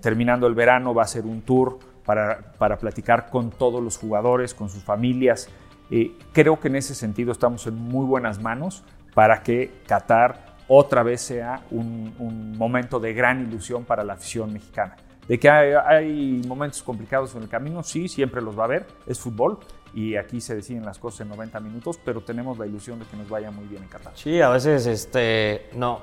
terminando 0.00 0.48
el 0.48 0.54
verano, 0.54 0.92
va 0.92 1.04
a 1.04 1.06
ser 1.06 1.26
un 1.26 1.42
tour 1.42 1.91
para, 2.04 2.52
para 2.58 2.78
platicar 2.78 3.30
con 3.30 3.50
todos 3.50 3.82
los 3.82 3.98
jugadores, 3.98 4.54
con 4.54 4.68
sus 4.68 4.82
familias. 4.82 5.48
Eh, 5.90 6.16
creo 6.32 6.58
que 6.58 6.68
en 6.68 6.76
ese 6.76 6.94
sentido 6.94 7.32
estamos 7.32 7.66
en 7.66 7.74
muy 7.74 8.06
buenas 8.06 8.40
manos 8.40 8.82
para 9.14 9.42
que 9.42 9.82
Qatar 9.86 10.52
otra 10.68 11.02
vez 11.02 11.20
sea 11.20 11.62
un, 11.70 12.14
un 12.18 12.56
momento 12.56 12.98
de 12.98 13.12
gran 13.12 13.42
ilusión 13.42 13.84
para 13.84 14.04
la 14.04 14.14
afición 14.14 14.52
mexicana. 14.52 14.96
De 15.28 15.38
que 15.38 15.48
hay, 15.48 15.72
hay, 15.72 16.42
momentos 16.48 16.82
complicados 16.82 17.34
en 17.36 17.42
el 17.42 17.48
camino, 17.48 17.82
sí, 17.82 18.08
siempre 18.08 18.42
los 18.42 18.58
va 18.58 18.62
a 18.62 18.64
haber, 18.64 18.86
es 19.06 19.20
fútbol, 19.20 19.60
y 19.94 20.16
aquí 20.16 20.40
se 20.40 20.54
deciden 20.54 20.84
las 20.84 20.98
cosas 20.98 21.22
en 21.22 21.28
90 21.28 21.60
minutos, 21.60 21.98
pero 22.02 22.22
tenemos 22.22 22.58
la 22.58 22.66
ilusión 22.66 22.98
de 22.98 23.04
que 23.04 23.16
nos 23.16 23.28
vaya 23.28 23.50
muy 23.50 23.66
bien 23.66 23.82
en 23.82 23.88
Qatar. 23.88 24.12
Sí, 24.16 24.40
a 24.40 24.48
veces 24.48 24.86
este, 24.86 25.68
no, 25.74 26.00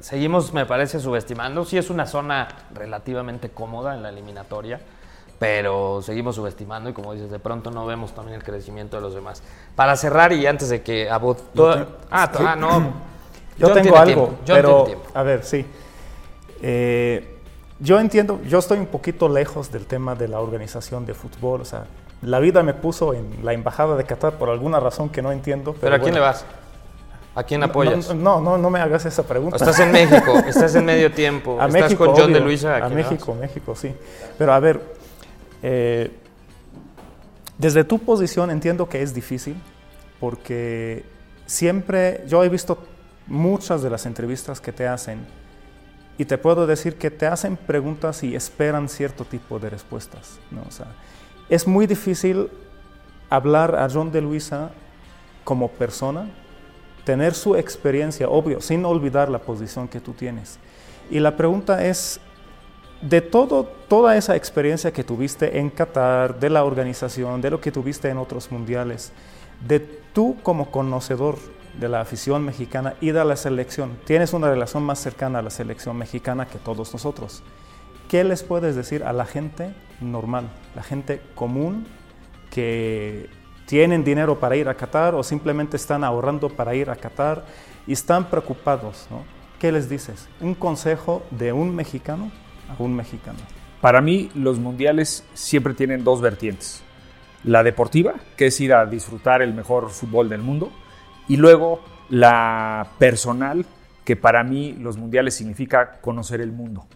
seguimos, 0.00 0.52
me 0.52 0.66
parece, 0.66 0.98
subestimando. 0.98 1.64
Sí 1.64 1.78
es 1.78 1.90
una 1.90 2.06
zona 2.06 2.48
relativamente 2.74 3.50
cómoda 3.50 3.94
en 3.94 4.02
la 4.02 4.08
eliminatoria, 4.08 4.80
pero 5.38 6.02
seguimos 6.02 6.34
subestimando 6.34 6.90
y 6.90 6.92
como 6.92 7.12
dices, 7.12 7.30
de 7.30 7.38
pronto 7.38 7.70
no 7.70 7.86
vemos 7.86 8.14
también 8.14 8.36
el 8.36 8.44
crecimiento 8.44 8.96
de 8.96 9.02
los 9.02 9.14
demás. 9.14 9.42
Para 9.76 9.96
cerrar 9.96 10.32
y 10.32 10.46
antes 10.46 10.68
de 10.68 10.82
que 10.82 11.08
Abud... 11.08 11.36
ah, 12.10 12.30
ah, 12.40 12.56
no. 12.56 13.08
Yo, 13.56 13.72
tengo 13.72 13.96
algo, 13.96 14.36
pero 14.46 14.86
a 15.14 15.22
ver, 15.22 15.44
sí. 15.44 15.64
Eh, 16.62 17.38
yo 17.80 18.00
entiendo, 18.00 18.40
yo 18.44 18.58
estoy 18.58 18.78
un 18.78 18.86
poquito 18.86 19.28
lejos 19.28 19.70
del 19.70 19.86
tema 19.86 20.14
de 20.14 20.28
la 20.28 20.40
organización 20.40 21.06
de 21.06 21.14
fútbol, 21.14 21.60
o 21.60 21.64
sea, 21.64 21.84
la 22.22 22.40
vida 22.40 22.62
me 22.62 22.74
puso 22.74 23.14
en 23.14 23.44
la 23.44 23.52
embajada 23.52 23.96
de 23.96 24.04
Qatar 24.04 24.34
por 24.34 24.48
alguna 24.48 24.80
razón 24.80 25.08
que 25.08 25.22
no 25.22 25.30
entiendo. 25.30 25.74
¿Pero, 25.80 25.94
a 25.94 25.98
quién 26.00 26.14
le 26.14 26.20
vas? 26.20 26.44
¿A 27.36 27.44
quién 27.44 27.62
apoyas? 27.62 28.12
No, 28.12 28.40
no, 28.40 28.58
no, 28.58 28.70
me 28.70 28.80
hagas 28.80 29.06
esa 29.06 29.22
pregunta. 29.22 29.56
Estás 29.56 29.78
en 29.78 29.92
México, 29.92 30.32
estás 30.44 30.74
en 30.74 30.84
medio 30.84 31.12
tiempo, 31.14 31.60
a 31.60 31.66
estás 31.66 31.82
México, 31.82 32.06
con 32.06 32.16
John 32.16 32.32
de 32.32 32.40
Luisa. 32.40 32.84
¿a, 32.84 32.88
México, 32.88 33.34
México, 33.34 33.76
sí. 33.76 33.94
Pero 34.36 34.52
a 34.52 34.58
ver, 34.58 34.97
eh, 35.62 36.10
desde 37.58 37.84
tu 37.84 37.98
posición 37.98 38.50
entiendo 38.50 38.88
que 38.88 39.02
es 39.02 39.14
difícil 39.14 39.56
porque 40.20 41.04
siempre, 41.46 42.24
yo 42.26 42.42
he 42.44 42.48
visto 42.48 42.78
muchas 43.26 43.82
de 43.82 43.90
las 43.90 44.06
entrevistas 44.06 44.60
que 44.60 44.72
te 44.72 44.86
hacen 44.86 45.26
y 46.16 46.24
te 46.24 46.38
puedo 46.38 46.66
decir 46.66 46.96
que 46.96 47.10
te 47.10 47.26
hacen 47.26 47.56
preguntas 47.56 48.22
y 48.22 48.34
esperan 48.34 48.88
cierto 48.88 49.24
tipo 49.24 49.58
de 49.58 49.70
respuestas. 49.70 50.38
¿no? 50.50 50.62
O 50.66 50.70
sea, 50.70 50.86
es 51.48 51.66
muy 51.66 51.86
difícil 51.86 52.50
hablar 53.30 53.76
a 53.76 53.88
John 53.88 54.10
de 54.10 54.20
Luisa 54.20 54.70
como 55.44 55.68
persona, 55.68 56.28
tener 57.04 57.34
su 57.34 57.56
experiencia, 57.56 58.28
obvio, 58.28 58.60
sin 58.60 58.84
olvidar 58.84 59.30
la 59.30 59.38
posición 59.38 59.88
que 59.88 60.00
tú 60.00 60.12
tienes. 60.12 60.58
Y 61.10 61.20
la 61.20 61.36
pregunta 61.36 61.84
es, 61.84 62.20
de 63.00 63.20
todo, 63.20 63.64
toda 63.64 64.16
esa 64.16 64.34
experiencia 64.34 64.92
que 64.92 65.04
tuviste 65.04 65.58
en 65.58 65.70
Qatar, 65.70 66.38
de 66.40 66.50
la 66.50 66.64
organización, 66.64 67.40
de 67.40 67.50
lo 67.50 67.60
que 67.60 67.72
tuviste 67.72 68.08
en 68.08 68.18
otros 68.18 68.50
mundiales, 68.50 69.12
de 69.66 69.80
tú 69.80 70.36
como 70.42 70.70
conocedor 70.70 71.36
de 71.78 71.88
la 71.88 72.00
afición 72.00 72.44
mexicana 72.44 72.94
y 73.00 73.12
de 73.12 73.24
la 73.24 73.36
selección, 73.36 73.98
tienes 74.04 74.32
una 74.32 74.50
relación 74.50 74.82
más 74.82 74.98
cercana 74.98 75.38
a 75.38 75.42
la 75.42 75.50
selección 75.50 75.96
mexicana 75.96 76.46
que 76.46 76.58
todos 76.58 76.92
nosotros. 76.92 77.42
¿Qué 78.08 78.24
les 78.24 78.42
puedes 78.42 78.74
decir 78.74 79.04
a 79.04 79.12
la 79.12 79.26
gente 79.26 79.74
normal, 80.00 80.48
la 80.74 80.82
gente 80.82 81.20
común 81.34 81.86
que 82.50 83.28
tienen 83.66 84.02
dinero 84.02 84.40
para 84.40 84.56
ir 84.56 84.68
a 84.68 84.74
Qatar 84.74 85.14
o 85.14 85.22
simplemente 85.22 85.76
están 85.76 86.02
ahorrando 86.02 86.48
para 86.48 86.74
ir 86.74 86.90
a 86.90 86.96
Qatar 86.96 87.44
y 87.86 87.92
están 87.92 88.24
preocupados? 88.24 89.06
¿Qué 89.60 89.70
les 89.70 89.88
dices? 89.88 90.28
Un 90.40 90.54
consejo 90.54 91.22
de 91.30 91.52
un 91.52 91.76
mexicano 91.76 92.32
a 92.68 92.82
un 92.82 92.94
mexicano. 92.94 93.38
Para 93.80 94.00
mí 94.00 94.30
los 94.34 94.58
mundiales 94.58 95.24
siempre 95.34 95.74
tienen 95.74 96.04
dos 96.04 96.20
vertientes. 96.20 96.82
La 97.44 97.62
deportiva, 97.62 98.14
que 98.36 98.46
es 98.46 98.60
ir 98.60 98.74
a 98.74 98.86
disfrutar 98.86 99.42
el 99.42 99.54
mejor 99.54 99.90
fútbol 99.90 100.28
del 100.28 100.42
mundo, 100.42 100.72
y 101.28 101.36
luego 101.36 101.80
la 102.08 102.88
personal, 102.98 103.64
que 104.04 104.16
para 104.16 104.42
mí 104.42 104.72
los 104.72 104.96
mundiales 104.96 105.34
significa 105.34 106.00
conocer 106.00 106.40
el 106.40 106.50
mundo. 106.50 106.86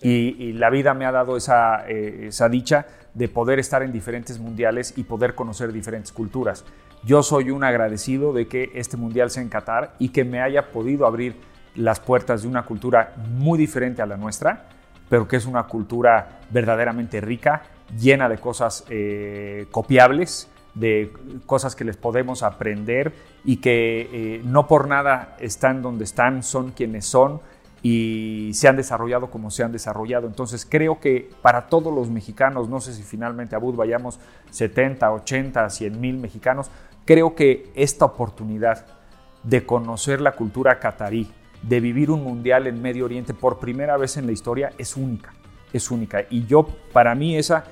Y, 0.00 0.52
la 0.54 0.68
vida 0.68 0.94
me 0.94 1.06
ha 1.06 1.12
dado 1.12 1.36
esa, 1.36 1.88
eh, 1.88 2.26
esa 2.28 2.48
dicha 2.48 2.86
de 3.14 3.28
poder 3.28 3.58
estar 3.58 3.82
en 3.82 3.92
diferentes 3.92 4.38
mundiales 4.38 4.94
y 4.96 5.04
poder 5.04 5.34
conocer 5.34 5.72
diferentes 5.72 6.12
culturas. 6.12 6.64
Yo 7.04 7.22
soy 7.22 7.50
un 7.50 7.62
agradecido 7.62 8.32
de 8.32 8.46
que 8.46 8.70
este 8.74 8.96
mundial 8.96 9.30
sea 9.30 9.42
en 9.42 9.48
Qatar 9.48 9.94
y 9.98 10.08
que 10.10 10.24
me 10.24 10.40
haya 10.40 10.70
podido 10.70 11.06
abrir 11.06 11.36
las 11.74 12.00
puertas 12.00 12.42
de 12.42 12.48
una 12.48 12.64
cultura 12.64 13.14
muy 13.38 13.58
diferente 13.58 14.02
a 14.02 14.06
la 14.06 14.16
nuestra, 14.16 14.68
pero 15.12 15.28
que 15.28 15.36
es 15.36 15.44
una 15.44 15.64
cultura 15.64 16.40
verdaderamente 16.48 17.20
rica, 17.20 17.64
llena 18.00 18.30
de 18.30 18.38
cosas 18.38 18.86
eh, 18.88 19.66
copiables, 19.70 20.48
de 20.72 21.12
cosas 21.44 21.76
que 21.76 21.84
les 21.84 21.98
podemos 21.98 22.42
aprender 22.42 23.12
y 23.44 23.58
que 23.58 24.08
eh, 24.10 24.40
no 24.42 24.66
por 24.66 24.88
nada 24.88 25.36
están 25.38 25.82
donde 25.82 26.04
están, 26.04 26.42
son 26.42 26.70
quienes 26.70 27.04
son 27.04 27.42
y 27.82 28.52
se 28.54 28.68
han 28.68 28.76
desarrollado 28.76 29.30
como 29.30 29.50
se 29.50 29.62
han 29.62 29.70
desarrollado. 29.70 30.26
Entonces 30.26 30.66
creo 30.66 30.98
que 30.98 31.28
para 31.42 31.66
todos 31.66 31.92
los 31.92 32.08
mexicanos, 32.08 32.70
no 32.70 32.80
sé 32.80 32.94
si 32.94 33.02
finalmente 33.02 33.54
a 33.54 33.58
Bud 33.58 33.74
vayamos 33.74 34.18
70, 34.50 35.12
80, 35.12 35.68
100 35.68 36.00
mil 36.00 36.16
mexicanos, 36.16 36.70
creo 37.04 37.34
que 37.34 37.70
esta 37.74 38.06
oportunidad 38.06 38.86
de 39.42 39.66
conocer 39.66 40.22
la 40.22 40.32
cultura 40.32 40.78
catarí, 40.78 41.30
de 41.62 41.80
vivir 41.80 42.10
un 42.10 42.22
mundial 42.22 42.66
en 42.66 42.82
Medio 42.82 43.04
Oriente 43.04 43.34
por 43.34 43.58
primera 43.58 43.96
vez 43.96 44.16
en 44.16 44.26
la 44.26 44.32
historia 44.32 44.72
es 44.78 44.96
única, 44.96 45.32
es 45.72 45.90
única. 45.90 46.24
Y 46.28 46.46
yo, 46.46 46.66
para 46.92 47.14
mí 47.14 47.36
esa, 47.36 47.64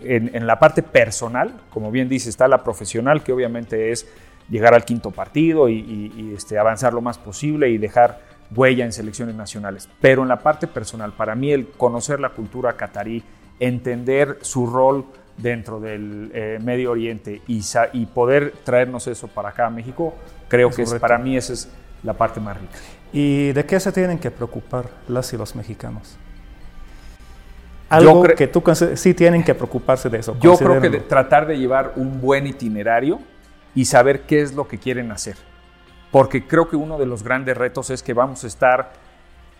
en, 0.00 0.46
la 0.46 0.58
parte 0.58 0.82
personal, 0.82 1.52
como 1.70 1.90
bien 1.90 2.08
dice, 2.08 2.30
está 2.30 2.48
la 2.48 2.62
profesional, 2.62 3.22
que 3.22 3.32
obviamente 3.32 3.90
es 3.90 4.06
llegar 4.48 4.74
al 4.74 4.84
quinto 4.84 5.10
partido 5.10 5.68
y, 5.68 6.32
este, 6.34 6.58
avanzar 6.58 6.92
lo 6.92 7.00
más 7.00 7.18
posible 7.18 7.70
y 7.70 7.78
dejar 7.78 8.20
huella 8.54 8.84
en 8.84 8.92
selecciones 8.92 9.34
nacionales. 9.34 9.88
Pero 10.00 10.22
en 10.22 10.28
la 10.28 10.38
parte 10.40 10.66
personal, 10.66 11.12
para 11.12 11.34
mí 11.34 11.52
el 11.52 11.68
conocer 11.68 12.20
la 12.20 12.30
cultura 12.30 12.74
catarí, 12.74 13.22
entender 13.58 14.38
su 14.42 14.66
rol 14.66 15.06
dentro 15.38 15.80
del 15.80 16.30
eh, 16.34 16.58
Medio 16.62 16.90
Oriente 16.92 17.40
y, 17.46 17.62
y, 17.94 18.06
poder 18.06 18.52
traernos 18.64 19.06
eso 19.06 19.28
para 19.28 19.50
acá 19.50 19.66
a 19.66 19.70
México, 19.70 20.14
creo 20.48 20.70
que 20.70 20.82
es, 20.82 20.94
para 20.94 21.16
mí 21.16 21.36
esa 21.36 21.54
es 21.54 21.72
la 22.02 22.14
parte 22.14 22.40
más 22.40 22.60
rica. 22.60 22.78
¿Y 23.12 23.52
de 23.52 23.64
qué 23.66 23.78
se 23.78 23.92
tienen 23.92 24.18
que 24.18 24.30
preocupar 24.30 24.86
las 25.08 25.32
y 25.32 25.36
los 25.36 25.54
mexicanos? 25.54 26.16
Algo 27.88 28.22
que 28.22 28.46
tú 28.46 28.62
sí 28.94 29.12
tienen 29.12 29.44
que 29.44 29.54
preocuparse 29.54 30.08
de 30.08 30.18
eso. 30.18 30.36
Yo 30.40 30.56
creo 30.56 30.80
que 30.80 30.90
tratar 31.00 31.46
de 31.46 31.58
llevar 31.58 31.92
un 31.96 32.20
buen 32.20 32.46
itinerario 32.46 33.20
y 33.74 33.84
saber 33.84 34.22
qué 34.22 34.40
es 34.40 34.54
lo 34.54 34.66
que 34.66 34.78
quieren 34.78 35.12
hacer 35.12 35.36
porque 36.12 36.46
creo 36.46 36.68
que 36.68 36.76
uno 36.76 36.98
de 36.98 37.06
los 37.06 37.24
grandes 37.24 37.56
retos 37.56 37.90
es 37.90 38.02
que 38.02 38.12
vamos 38.12 38.44
a 38.44 38.46
estar 38.46 38.92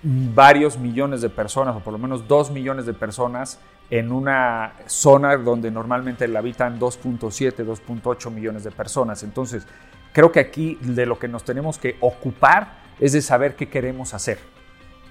varios 0.03 0.79
millones 0.79 1.23
de 1.23 1.31
personas, 1.31 1.75
o 1.75 1.81
por 1.81 1.95
lo 1.95 1.99
menos 1.99 2.29
dos 2.29 2.51
millones 2.51 2.85
de 2.87 2.93
personas, 2.93 3.59
en 3.89 4.13
una 4.13 4.75
zona 4.87 5.37
donde 5.37 5.71
normalmente 5.71 6.29
la 6.29 6.41
habitan 6.41 6.79
2.7, 6.79 7.65
2.8 7.65 8.31
millones 8.31 8.65
de 8.65 8.71
personas. 8.71 9.23
Entonces, 9.23 9.67
creo 10.13 10.33
que 10.33 10.41
aquí 10.41 10.79
de 10.81 11.07
lo 11.07 11.19
que 11.19 11.29
nos 11.29 11.45
tenemos 11.45 11.79
que 11.79 11.97
ocupar 12.01 12.83
es 13.01 13.13
de 13.13 13.23
saber 13.23 13.57
qué 13.57 13.69
queremos 13.69 14.15
hacer 14.15 14.39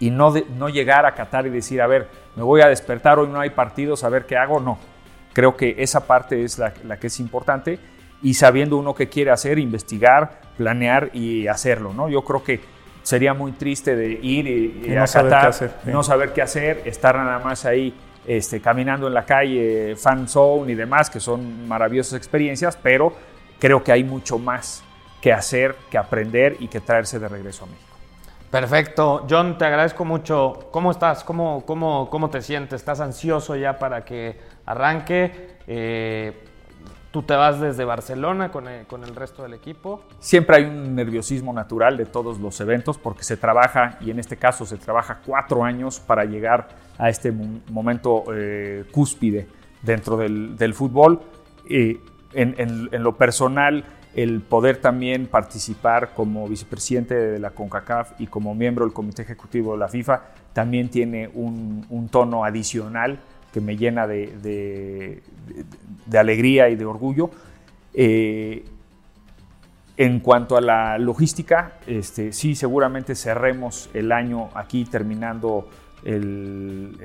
y 0.02 0.10
no, 0.10 0.34
no 0.58 0.68
llegar 0.68 1.06
a 1.06 1.14
Qatar 1.14 1.46
y 1.46 1.52
decir, 1.52 1.80
a 1.80 1.86
ver, 1.86 2.10
me 2.36 2.42
voy 2.42 2.62
a 2.62 2.68
despertar, 2.68 3.20
hoy 3.20 3.28
no 3.28 3.40
hay 3.40 3.52
partidos, 3.52 4.04
a 4.04 4.10
ver 4.10 4.26
qué 4.26 4.36
hago. 4.36 4.60
No, 4.60 4.80
creo 5.32 5.56
que 5.56 5.76
esa 5.78 6.08
parte 6.08 6.44
es 6.44 6.58
la, 6.58 6.74
la 6.84 6.98
que 6.98 7.08
es 7.08 7.20
importante 7.20 7.78
y 8.24 8.34
sabiendo 8.34 8.78
uno 8.78 8.96
qué 8.96 9.10
quiere 9.10 9.30
hacer, 9.30 9.60
investigar, 9.60 10.42
planear 10.58 11.12
y 11.14 11.48
hacerlo, 11.48 11.94
¿no? 11.94 12.10
Yo 12.10 12.24
creo 12.24 12.44
que 12.44 12.62
sería 13.04 13.36
muy 13.36 13.52
triste 13.52 13.96
de 13.96 14.14
ir 14.14 14.48
y, 14.48 14.90
no, 14.90 15.06
saber 15.06 15.34
qué 15.40 15.48
hacer, 15.48 15.72
no 15.86 16.02
saber 16.02 16.34
qué 16.34 16.42
hacer, 16.42 16.82
estar 16.86 17.16
nada 17.16 17.38
más 17.38 17.66
ahí 17.66 17.94
este, 18.26 18.60
caminando 18.60 19.08
en 19.08 19.14
la 19.14 19.26
calle, 19.26 19.96
fan 19.98 20.28
zone 20.28 20.72
y 20.72 20.76
demás, 20.76 21.12
que 21.12 21.20
son 21.20 21.68
maravillosas 21.68 22.18
experiencias, 22.18 22.76
pero 22.76 23.14
creo 23.60 23.84
que 23.84 23.92
hay 23.92 24.04
mucho 24.04 24.40
más 24.40 24.84
que 25.22 25.32
hacer, 25.32 25.76
que 25.90 25.98
aprender 25.98 26.58
y 26.60 26.68
que 26.68 26.82
traerse 26.82 27.20
de 27.20 27.28
regreso 27.28 27.66
a 27.66 27.68
México. 27.68 27.92
Perfecto. 28.50 29.26
John, 29.30 29.58
te 29.58 29.64
agradezco 29.64 30.04
mucho. 30.04 30.68
¿Cómo 30.72 30.92
estás? 30.92 31.24
¿Cómo, 31.24 31.64
cómo, 31.66 32.10
cómo 32.10 32.30
te 32.30 32.42
sientes? 32.42 32.82
¿Estás 32.82 33.00
ansioso 33.00 33.56
ya 33.56 33.80
para 33.80 34.04
que 34.04 34.38
arranque? 34.66 35.58
Eh, 35.68 36.44
¿Tú 37.12 37.24
te 37.24 37.34
vas 37.34 37.62
desde 37.62 37.86
Barcelona 37.86 38.52
con 38.52 38.68
el, 38.68 38.86
con 38.88 39.04
el, 39.04 39.16
resto 39.16 39.44
del 39.44 39.54
equipo? 39.54 40.04
Siempre 40.20 40.58
hay 40.58 40.64
un 40.64 40.96
nerviosismo 40.96 41.54
natural 41.54 41.96
de 41.96 42.06
todos 42.06 42.40
los 42.40 42.60
eventos 42.60 42.98
porque 42.98 43.24
se 43.24 43.38
trabaja, 43.38 43.98
y 44.02 44.12
en 44.12 44.20
este 44.20 44.38
caso 44.38 44.66
se 44.66 44.78
trabaja 44.78 45.20
cuatro 45.26 45.64
años 45.64 46.00
para 46.00 46.26
llegar 46.26 46.70
a 46.98 47.10
este 47.10 47.32
momento 47.32 48.24
eh, 48.34 48.86
cúspide 48.92 49.48
dentro 49.82 50.18
del, 50.18 50.58
del 50.58 50.74
fútbol. 50.74 51.22
Eh, 51.70 52.00
en, 52.34 52.56
en, 52.58 52.90
en 52.92 53.04
lo 53.04 53.16
personal, 53.18 53.84
el 54.16 54.42
poder 54.42 54.78
también 54.78 55.28
participar 55.28 56.14
como 56.14 56.48
vicepresidente 56.48 57.16
de 57.16 57.40
la 57.40 57.52
CONCACAF 57.52 58.20
y 58.20 58.28
como 58.28 58.54
miembro 58.54 58.86
del 58.86 58.94
Comité 58.94 59.22
Ejecutivo 59.22 59.74
de 59.74 59.80
la 59.80 59.88
FIFA 59.88 60.22
también 60.54 60.90
tiene 60.90 61.30
un, 61.34 62.10
tono 62.12 62.44
adicional 62.44 63.20
que 63.54 63.62
me 63.62 63.78
llena 63.78 64.08
de, 64.08 65.22
alegría 66.14 66.70
y 66.70 66.76
de 66.76 66.86
orgullo. 66.86 67.32
Eh, 67.94 68.66
en 69.98 70.20
cuanto 70.20 70.58
a 70.58 70.62
la 70.62 70.98
logística, 70.98 71.74
este, 71.86 72.34
sí, 72.34 72.56
seguramente 72.56 73.16
cerremos 73.16 73.90
el 73.94 74.12
año 74.12 74.50
aquí 74.56 74.84
terminando 74.86 75.70
el, 76.04 76.98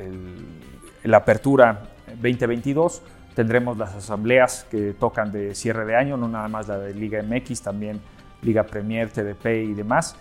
la 1.04 1.18
apertura 1.18 1.82
2022 2.20 3.02
Tendremos 3.37 3.76
las 3.76 3.95
asambleas 3.95 4.66
que 4.70 4.95
tocan 4.95 5.30
de 5.30 5.55
cierre 5.55 5.84
de 5.84 5.95
año, 5.95 6.16
no 6.16 6.26
nada 6.26 6.49
más 6.49 6.68
la 6.68 6.78
de 6.78 6.95
Liga 6.95 7.22
MX, 7.22 7.61
también 7.61 8.01
Liga 8.41 8.62
Premier, 8.62 9.11
TDP 9.11 9.47
y 9.68 9.74
demás. 9.74 10.16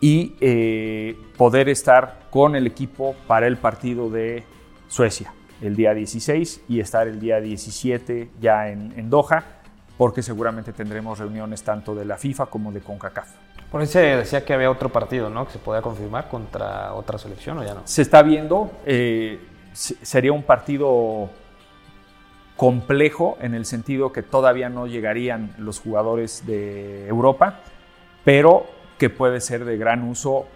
Y 0.00 0.36
eh, 0.40 1.16
poder 1.36 1.68
estar 1.68 2.20
con 2.30 2.54
el 2.54 2.68
equipo 2.68 3.16
para 3.26 3.48
el 3.48 3.56
partido 3.56 4.08
de 4.10 4.44
Suecia 4.86 5.34
el 5.60 5.74
día 5.74 5.92
16 5.92 6.62
y 6.68 6.78
estar 6.78 7.08
el 7.08 7.18
día 7.18 7.40
17 7.40 8.30
ya 8.40 8.68
en, 8.68 8.92
en 8.96 9.10
Doha, 9.10 9.42
porque 9.98 10.22
seguramente 10.22 10.72
tendremos 10.72 11.18
reuniones 11.18 11.64
tanto 11.64 11.96
de 11.96 12.04
la 12.04 12.16
FIFA 12.16 12.46
como 12.46 12.70
de 12.70 12.80
CONCACAF. 12.80 13.28
Por 13.72 13.80
ahí 13.80 13.88
se 13.88 14.00
decía 14.00 14.44
que 14.44 14.54
había 14.54 14.70
otro 14.70 14.90
partido, 14.90 15.30
¿no? 15.30 15.46
Que 15.46 15.52
se 15.54 15.58
podía 15.58 15.82
confirmar 15.82 16.28
contra 16.28 16.94
otra 16.94 17.18
selección 17.18 17.58
o 17.58 17.64
ya 17.64 17.74
no. 17.74 17.80
Se 17.86 18.02
está 18.02 18.22
viendo. 18.22 18.70
Eh, 18.86 19.40
sería 19.72 20.32
un 20.32 20.44
partido 20.44 21.30
complejo 22.62 23.38
en 23.40 23.54
el 23.54 23.64
sentido 23.64 24.12
que 24.12 24.22
todavía 24.22 24.68
no 24.68 24.86
llegarían 24.86 25.52
los 25.58 25.80
jugadores 25.80 26.46
de 26.46 27.08
Europa, 27.08 27.58
pero 28.24 28.66
que 29.00 29.10
puede 29.10 29.40
ser 29.40 29.64
de 29.64 29.76
gran 29.76 30.04
uso, 30.04 30.46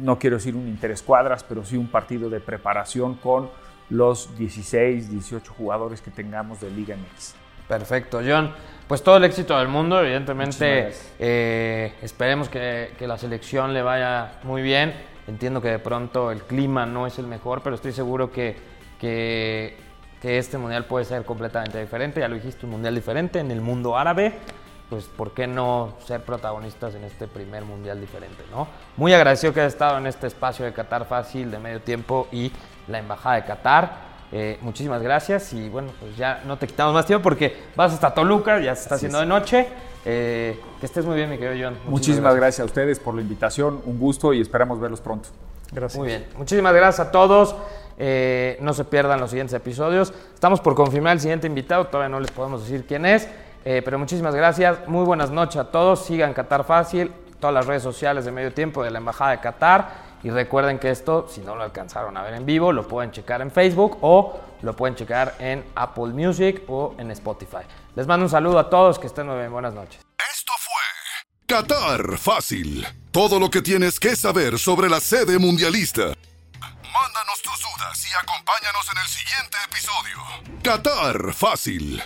no 0.00 0.18
quiero 0.18 0.34
decir 0.34 0.56
un 0.56 0.66
interescuadras, 0.66 1.44
pero 1.44 1.64
sí 1.64 1.76
un 1.76 1.86
partido 1.86 2.28
de 2.28 2.40
preparación 2.40 3.14
con 3.14 3.50
los 3.88 4.36
16, 4.36 5.08
18 5.08 5.54
jugadores 5.56 6.00
que 6.00 6.10
tengamos 6.10 6.60
de 6.60 6.72
Liga 6.72 6.96
MX. 6.96 7.36
Perfecto, 7.68 8.20
John. 8.26 8.50
Pues 8.88 9.00
todo 9.04 9.18
el 9.18 9.22
éxito 9.22 9.56
del 9.56 9.68
mundo, 9.68 10.00
evidentemente 10.00 10.90
eh, 11.20 11.94
esperemos 12.02 12.48
que, 12.48 12.94
que 12.98 13.06
la 13.06 13.16
selección 13.16 13.72
le 13.72 13.82
vaya 13.82 14.40
muy 14.42 14.60
bien. 14.60 14.92
Entiendo 15.28 15.62
que 15.62 15.68
de 15.68 15.78
pronto 15.78 16.32
el 16.32 16.42
clima 16.42 16.84
no 16.84 17.06
es 17.06 17.20
el 17.20 17.28
mejor, 17.28 17.62
pero 17.62 17.76
estoy 17.76 17.92
seguro 17.92 18.32
que, 18.32 18.56
que 18.98 19.85
que 20.20 20.38
este 20.38 20.58
mundial 20.58 20.84
puede 20.86 21.04
ser 21.04 21.24
completamente 21.24 21.80
diferente. 21.80 22.20
Ya 22.20 22.28
lo 22.28 22.34
dijiste, 22.34 22.66
un 22.66 22.72
mundial 22.72 22.94
diferente 22.94 23.38
en 23.38 23.50
el 23.50 23.60
mundo 23.60 23.96
árabe. 23.96 24.34
Pues, 24.88 25.04
¿por 25.06 25.32
qué 25.32 25.48
no 25.48 25.94
ser 26.06 26.22
protagonistas 26.22 26.94
en 26.94 27.02
este 27.04 27.26
primer 27.26 27.64
mundial 27.64 28.00
diferente? 28.00 28.44
¿no? 28.52 28.68
Muy 28.96 29.12
agradecido 29.12 29.52
que 29.52 29.60
hayas 29.60 29.72
estado 29.72 29.98
en 29.98 30.06
este 30.06 30.28
espacio 30.28 30.64
de 30.64 30.72
Qatar 30.72 31.06
Fácil 31.06 31.50
de 31.50 31.58
medio 31.58 31.80
tiempo 31.80 32.28
y 32.30 32.52
la 32.86 33.00
Embajada 33.00 33.36
de 33.36 33.44
Qatar. 33.44 34.06
Eh, 34.32 34.58
muchísimas 34.60 35.02
gracias 35.02 35.52
y 35.52 35.68
bueno, 35.68 35.90
pues 36.00 36.16
ya 36.16 36.42
no 36.46 36.56
te 36.56 36.66
quitamos 36.66 36.92
más 36.94 37.06
tiempo 37.06 37.22
porque 37.22 37.64
vas 37.76 37.92
hasta 37.92 38.12
Toluca, 38.12 38.58
ya 38.60 38.74
se 38.74 38.82
está 38.82 38.94
Así 38.96 39.06
haciendo 39.06 39.18
es. 39.18 39.22
de 39.22 39.26
noche. 39.28 39.68
Eh, 40.04 40.60
que 40.78 40.86
estés 40.86 41.04
muy 41.04 41.16
bien, 41.16 41.30
mi 41.30 41.36
querido 41.38 41.52
John. 41.66 41.74
Muchísimas, 41.74 41.90
Muchísimas 41.90 42.34
gracias. 42.34 42.40
gracias 42.40 42.60
a 42.60 42.64
ustedes 42.66 42.98
por 43.00 43.14
la 43.14 43.22
invitación, 43.22 43.82
un 43.84 43.98
gusto 43.98 44.32
y 44.32 44.40
esperamos 44.40 44.78
verlos 44.80 45.00
pronto. 45.00 45.28
Gracias. 45.72 45.98
Muy 45.98 46.08
bien, 46.08 46.26
muchísimas 46.36 46.72
gracias 46.74 47.08
a 47.08 47.10
todos. 47.10 47.56
Eh, 47.98 48.58
no 48.60 48.74
se 48.74 48.84
pierdan 48.84 49.20
los 49.20 49.30
siguientes 49.30 49.54
episodios. 49.54 50.12
Estamos 50.34 50.60
por 50.60 50.74
confirmar 50.74 51.14
el 51.14 51.20
siguiente 51.20 51.46
invitado, 51.46 51.86
todavía 51.86 52.08
no 52.08 52.20
les 52.20 52.30
podemos 52.30 52.62
decir 52.62 52.84
quién 52.86 53.06
es, 53.06 53.28
eh, 53.64 53.82
pero 53.84 53.98
muchísimas 53.98 54.34
gracias. 54.34 54.86
Muy 54.86 55.04
buenas 55.04 55.30
noches 55.30 55.56
a 55.56 55.64
todos. 55.70 56.04
Sigan 56.04 56.34
Qatar 56.34 56.64
Fácil, 56.64 57.12
todas 57.40 57.54
las 57.54 57.66
redes 57.66 57.82
sociales 57.82 58.24
de 58.24 58.32
medio 58.32 58.52
tiempo 58.52 58.82
de 58.82 58.90
la 58.90 58.98
Embajada 58.98 59.32
de 59.32 59.40
Qatar. 59.40 60.06
Y 60.22 60.30
recuerden 60.30 60.78
que 60.78 60.90
esto, 60.90 61.28
si 61.28 61.40
no 61.40 61.54
lo 61.54 61.62
alcanzaron 61.62 62.16
a 62.16 62.22
ver 62.22 62.34
en 62.34 62.46
vivo, 62.46 62.72
lo 62.72 62.88
pueden 62.88 63.12
checar 63.12 63.42
en 63.42 63.50
Facebook 63.50 63.98
o 64.00 64.40
lo 64.62 64.74
pueden 64.74 64.96
checar 64.96 65.34
en 65.38 65.64
Apple 65.74 66.08
Music 66.08 66.62
o 66.68 66.94
en 66.98 67.10
Spotify. 67.12 67.62
Les 67.94 68.06
mando 68.06 68.24
un 68.24 68.30
saludo 68.30 68.58
a 68.58 68.68
todos, 68.68 68.98
que 68.98 69.06
estén 69.06 69.26
muy 69.26 69.36
bien. 69.36 69.52
Buenas 69.52 69.74
noches. 69.74 70.00
Esto 70.32 70.52
fue 70.58 71.46
Qatar 71.46 72.18
Fácil. 72.18 72.86
Todo 73.12 73.38
lo 73.38 73.50
que 73.50 73.62
tienes 73.62 74.00
que 74.00 74.16
saber 74.16 74.58
sobre 74.58 74.88
la 74.88 75.00
sede 75.00 75.38
mundialista. 75.38 76.14
Mándanos 77.02 77.42
tus 77.42 77.60
dudas 77.60 78.06
y 78.06 78.14
acompáñanos 78.14 78.88
en 78.90 78.98
el 78.98 79.08
siguiente 79.08 79.58
episodio. 79.68 80.62
Qatar 80.62 81.34
Fácil. 81.34 82.02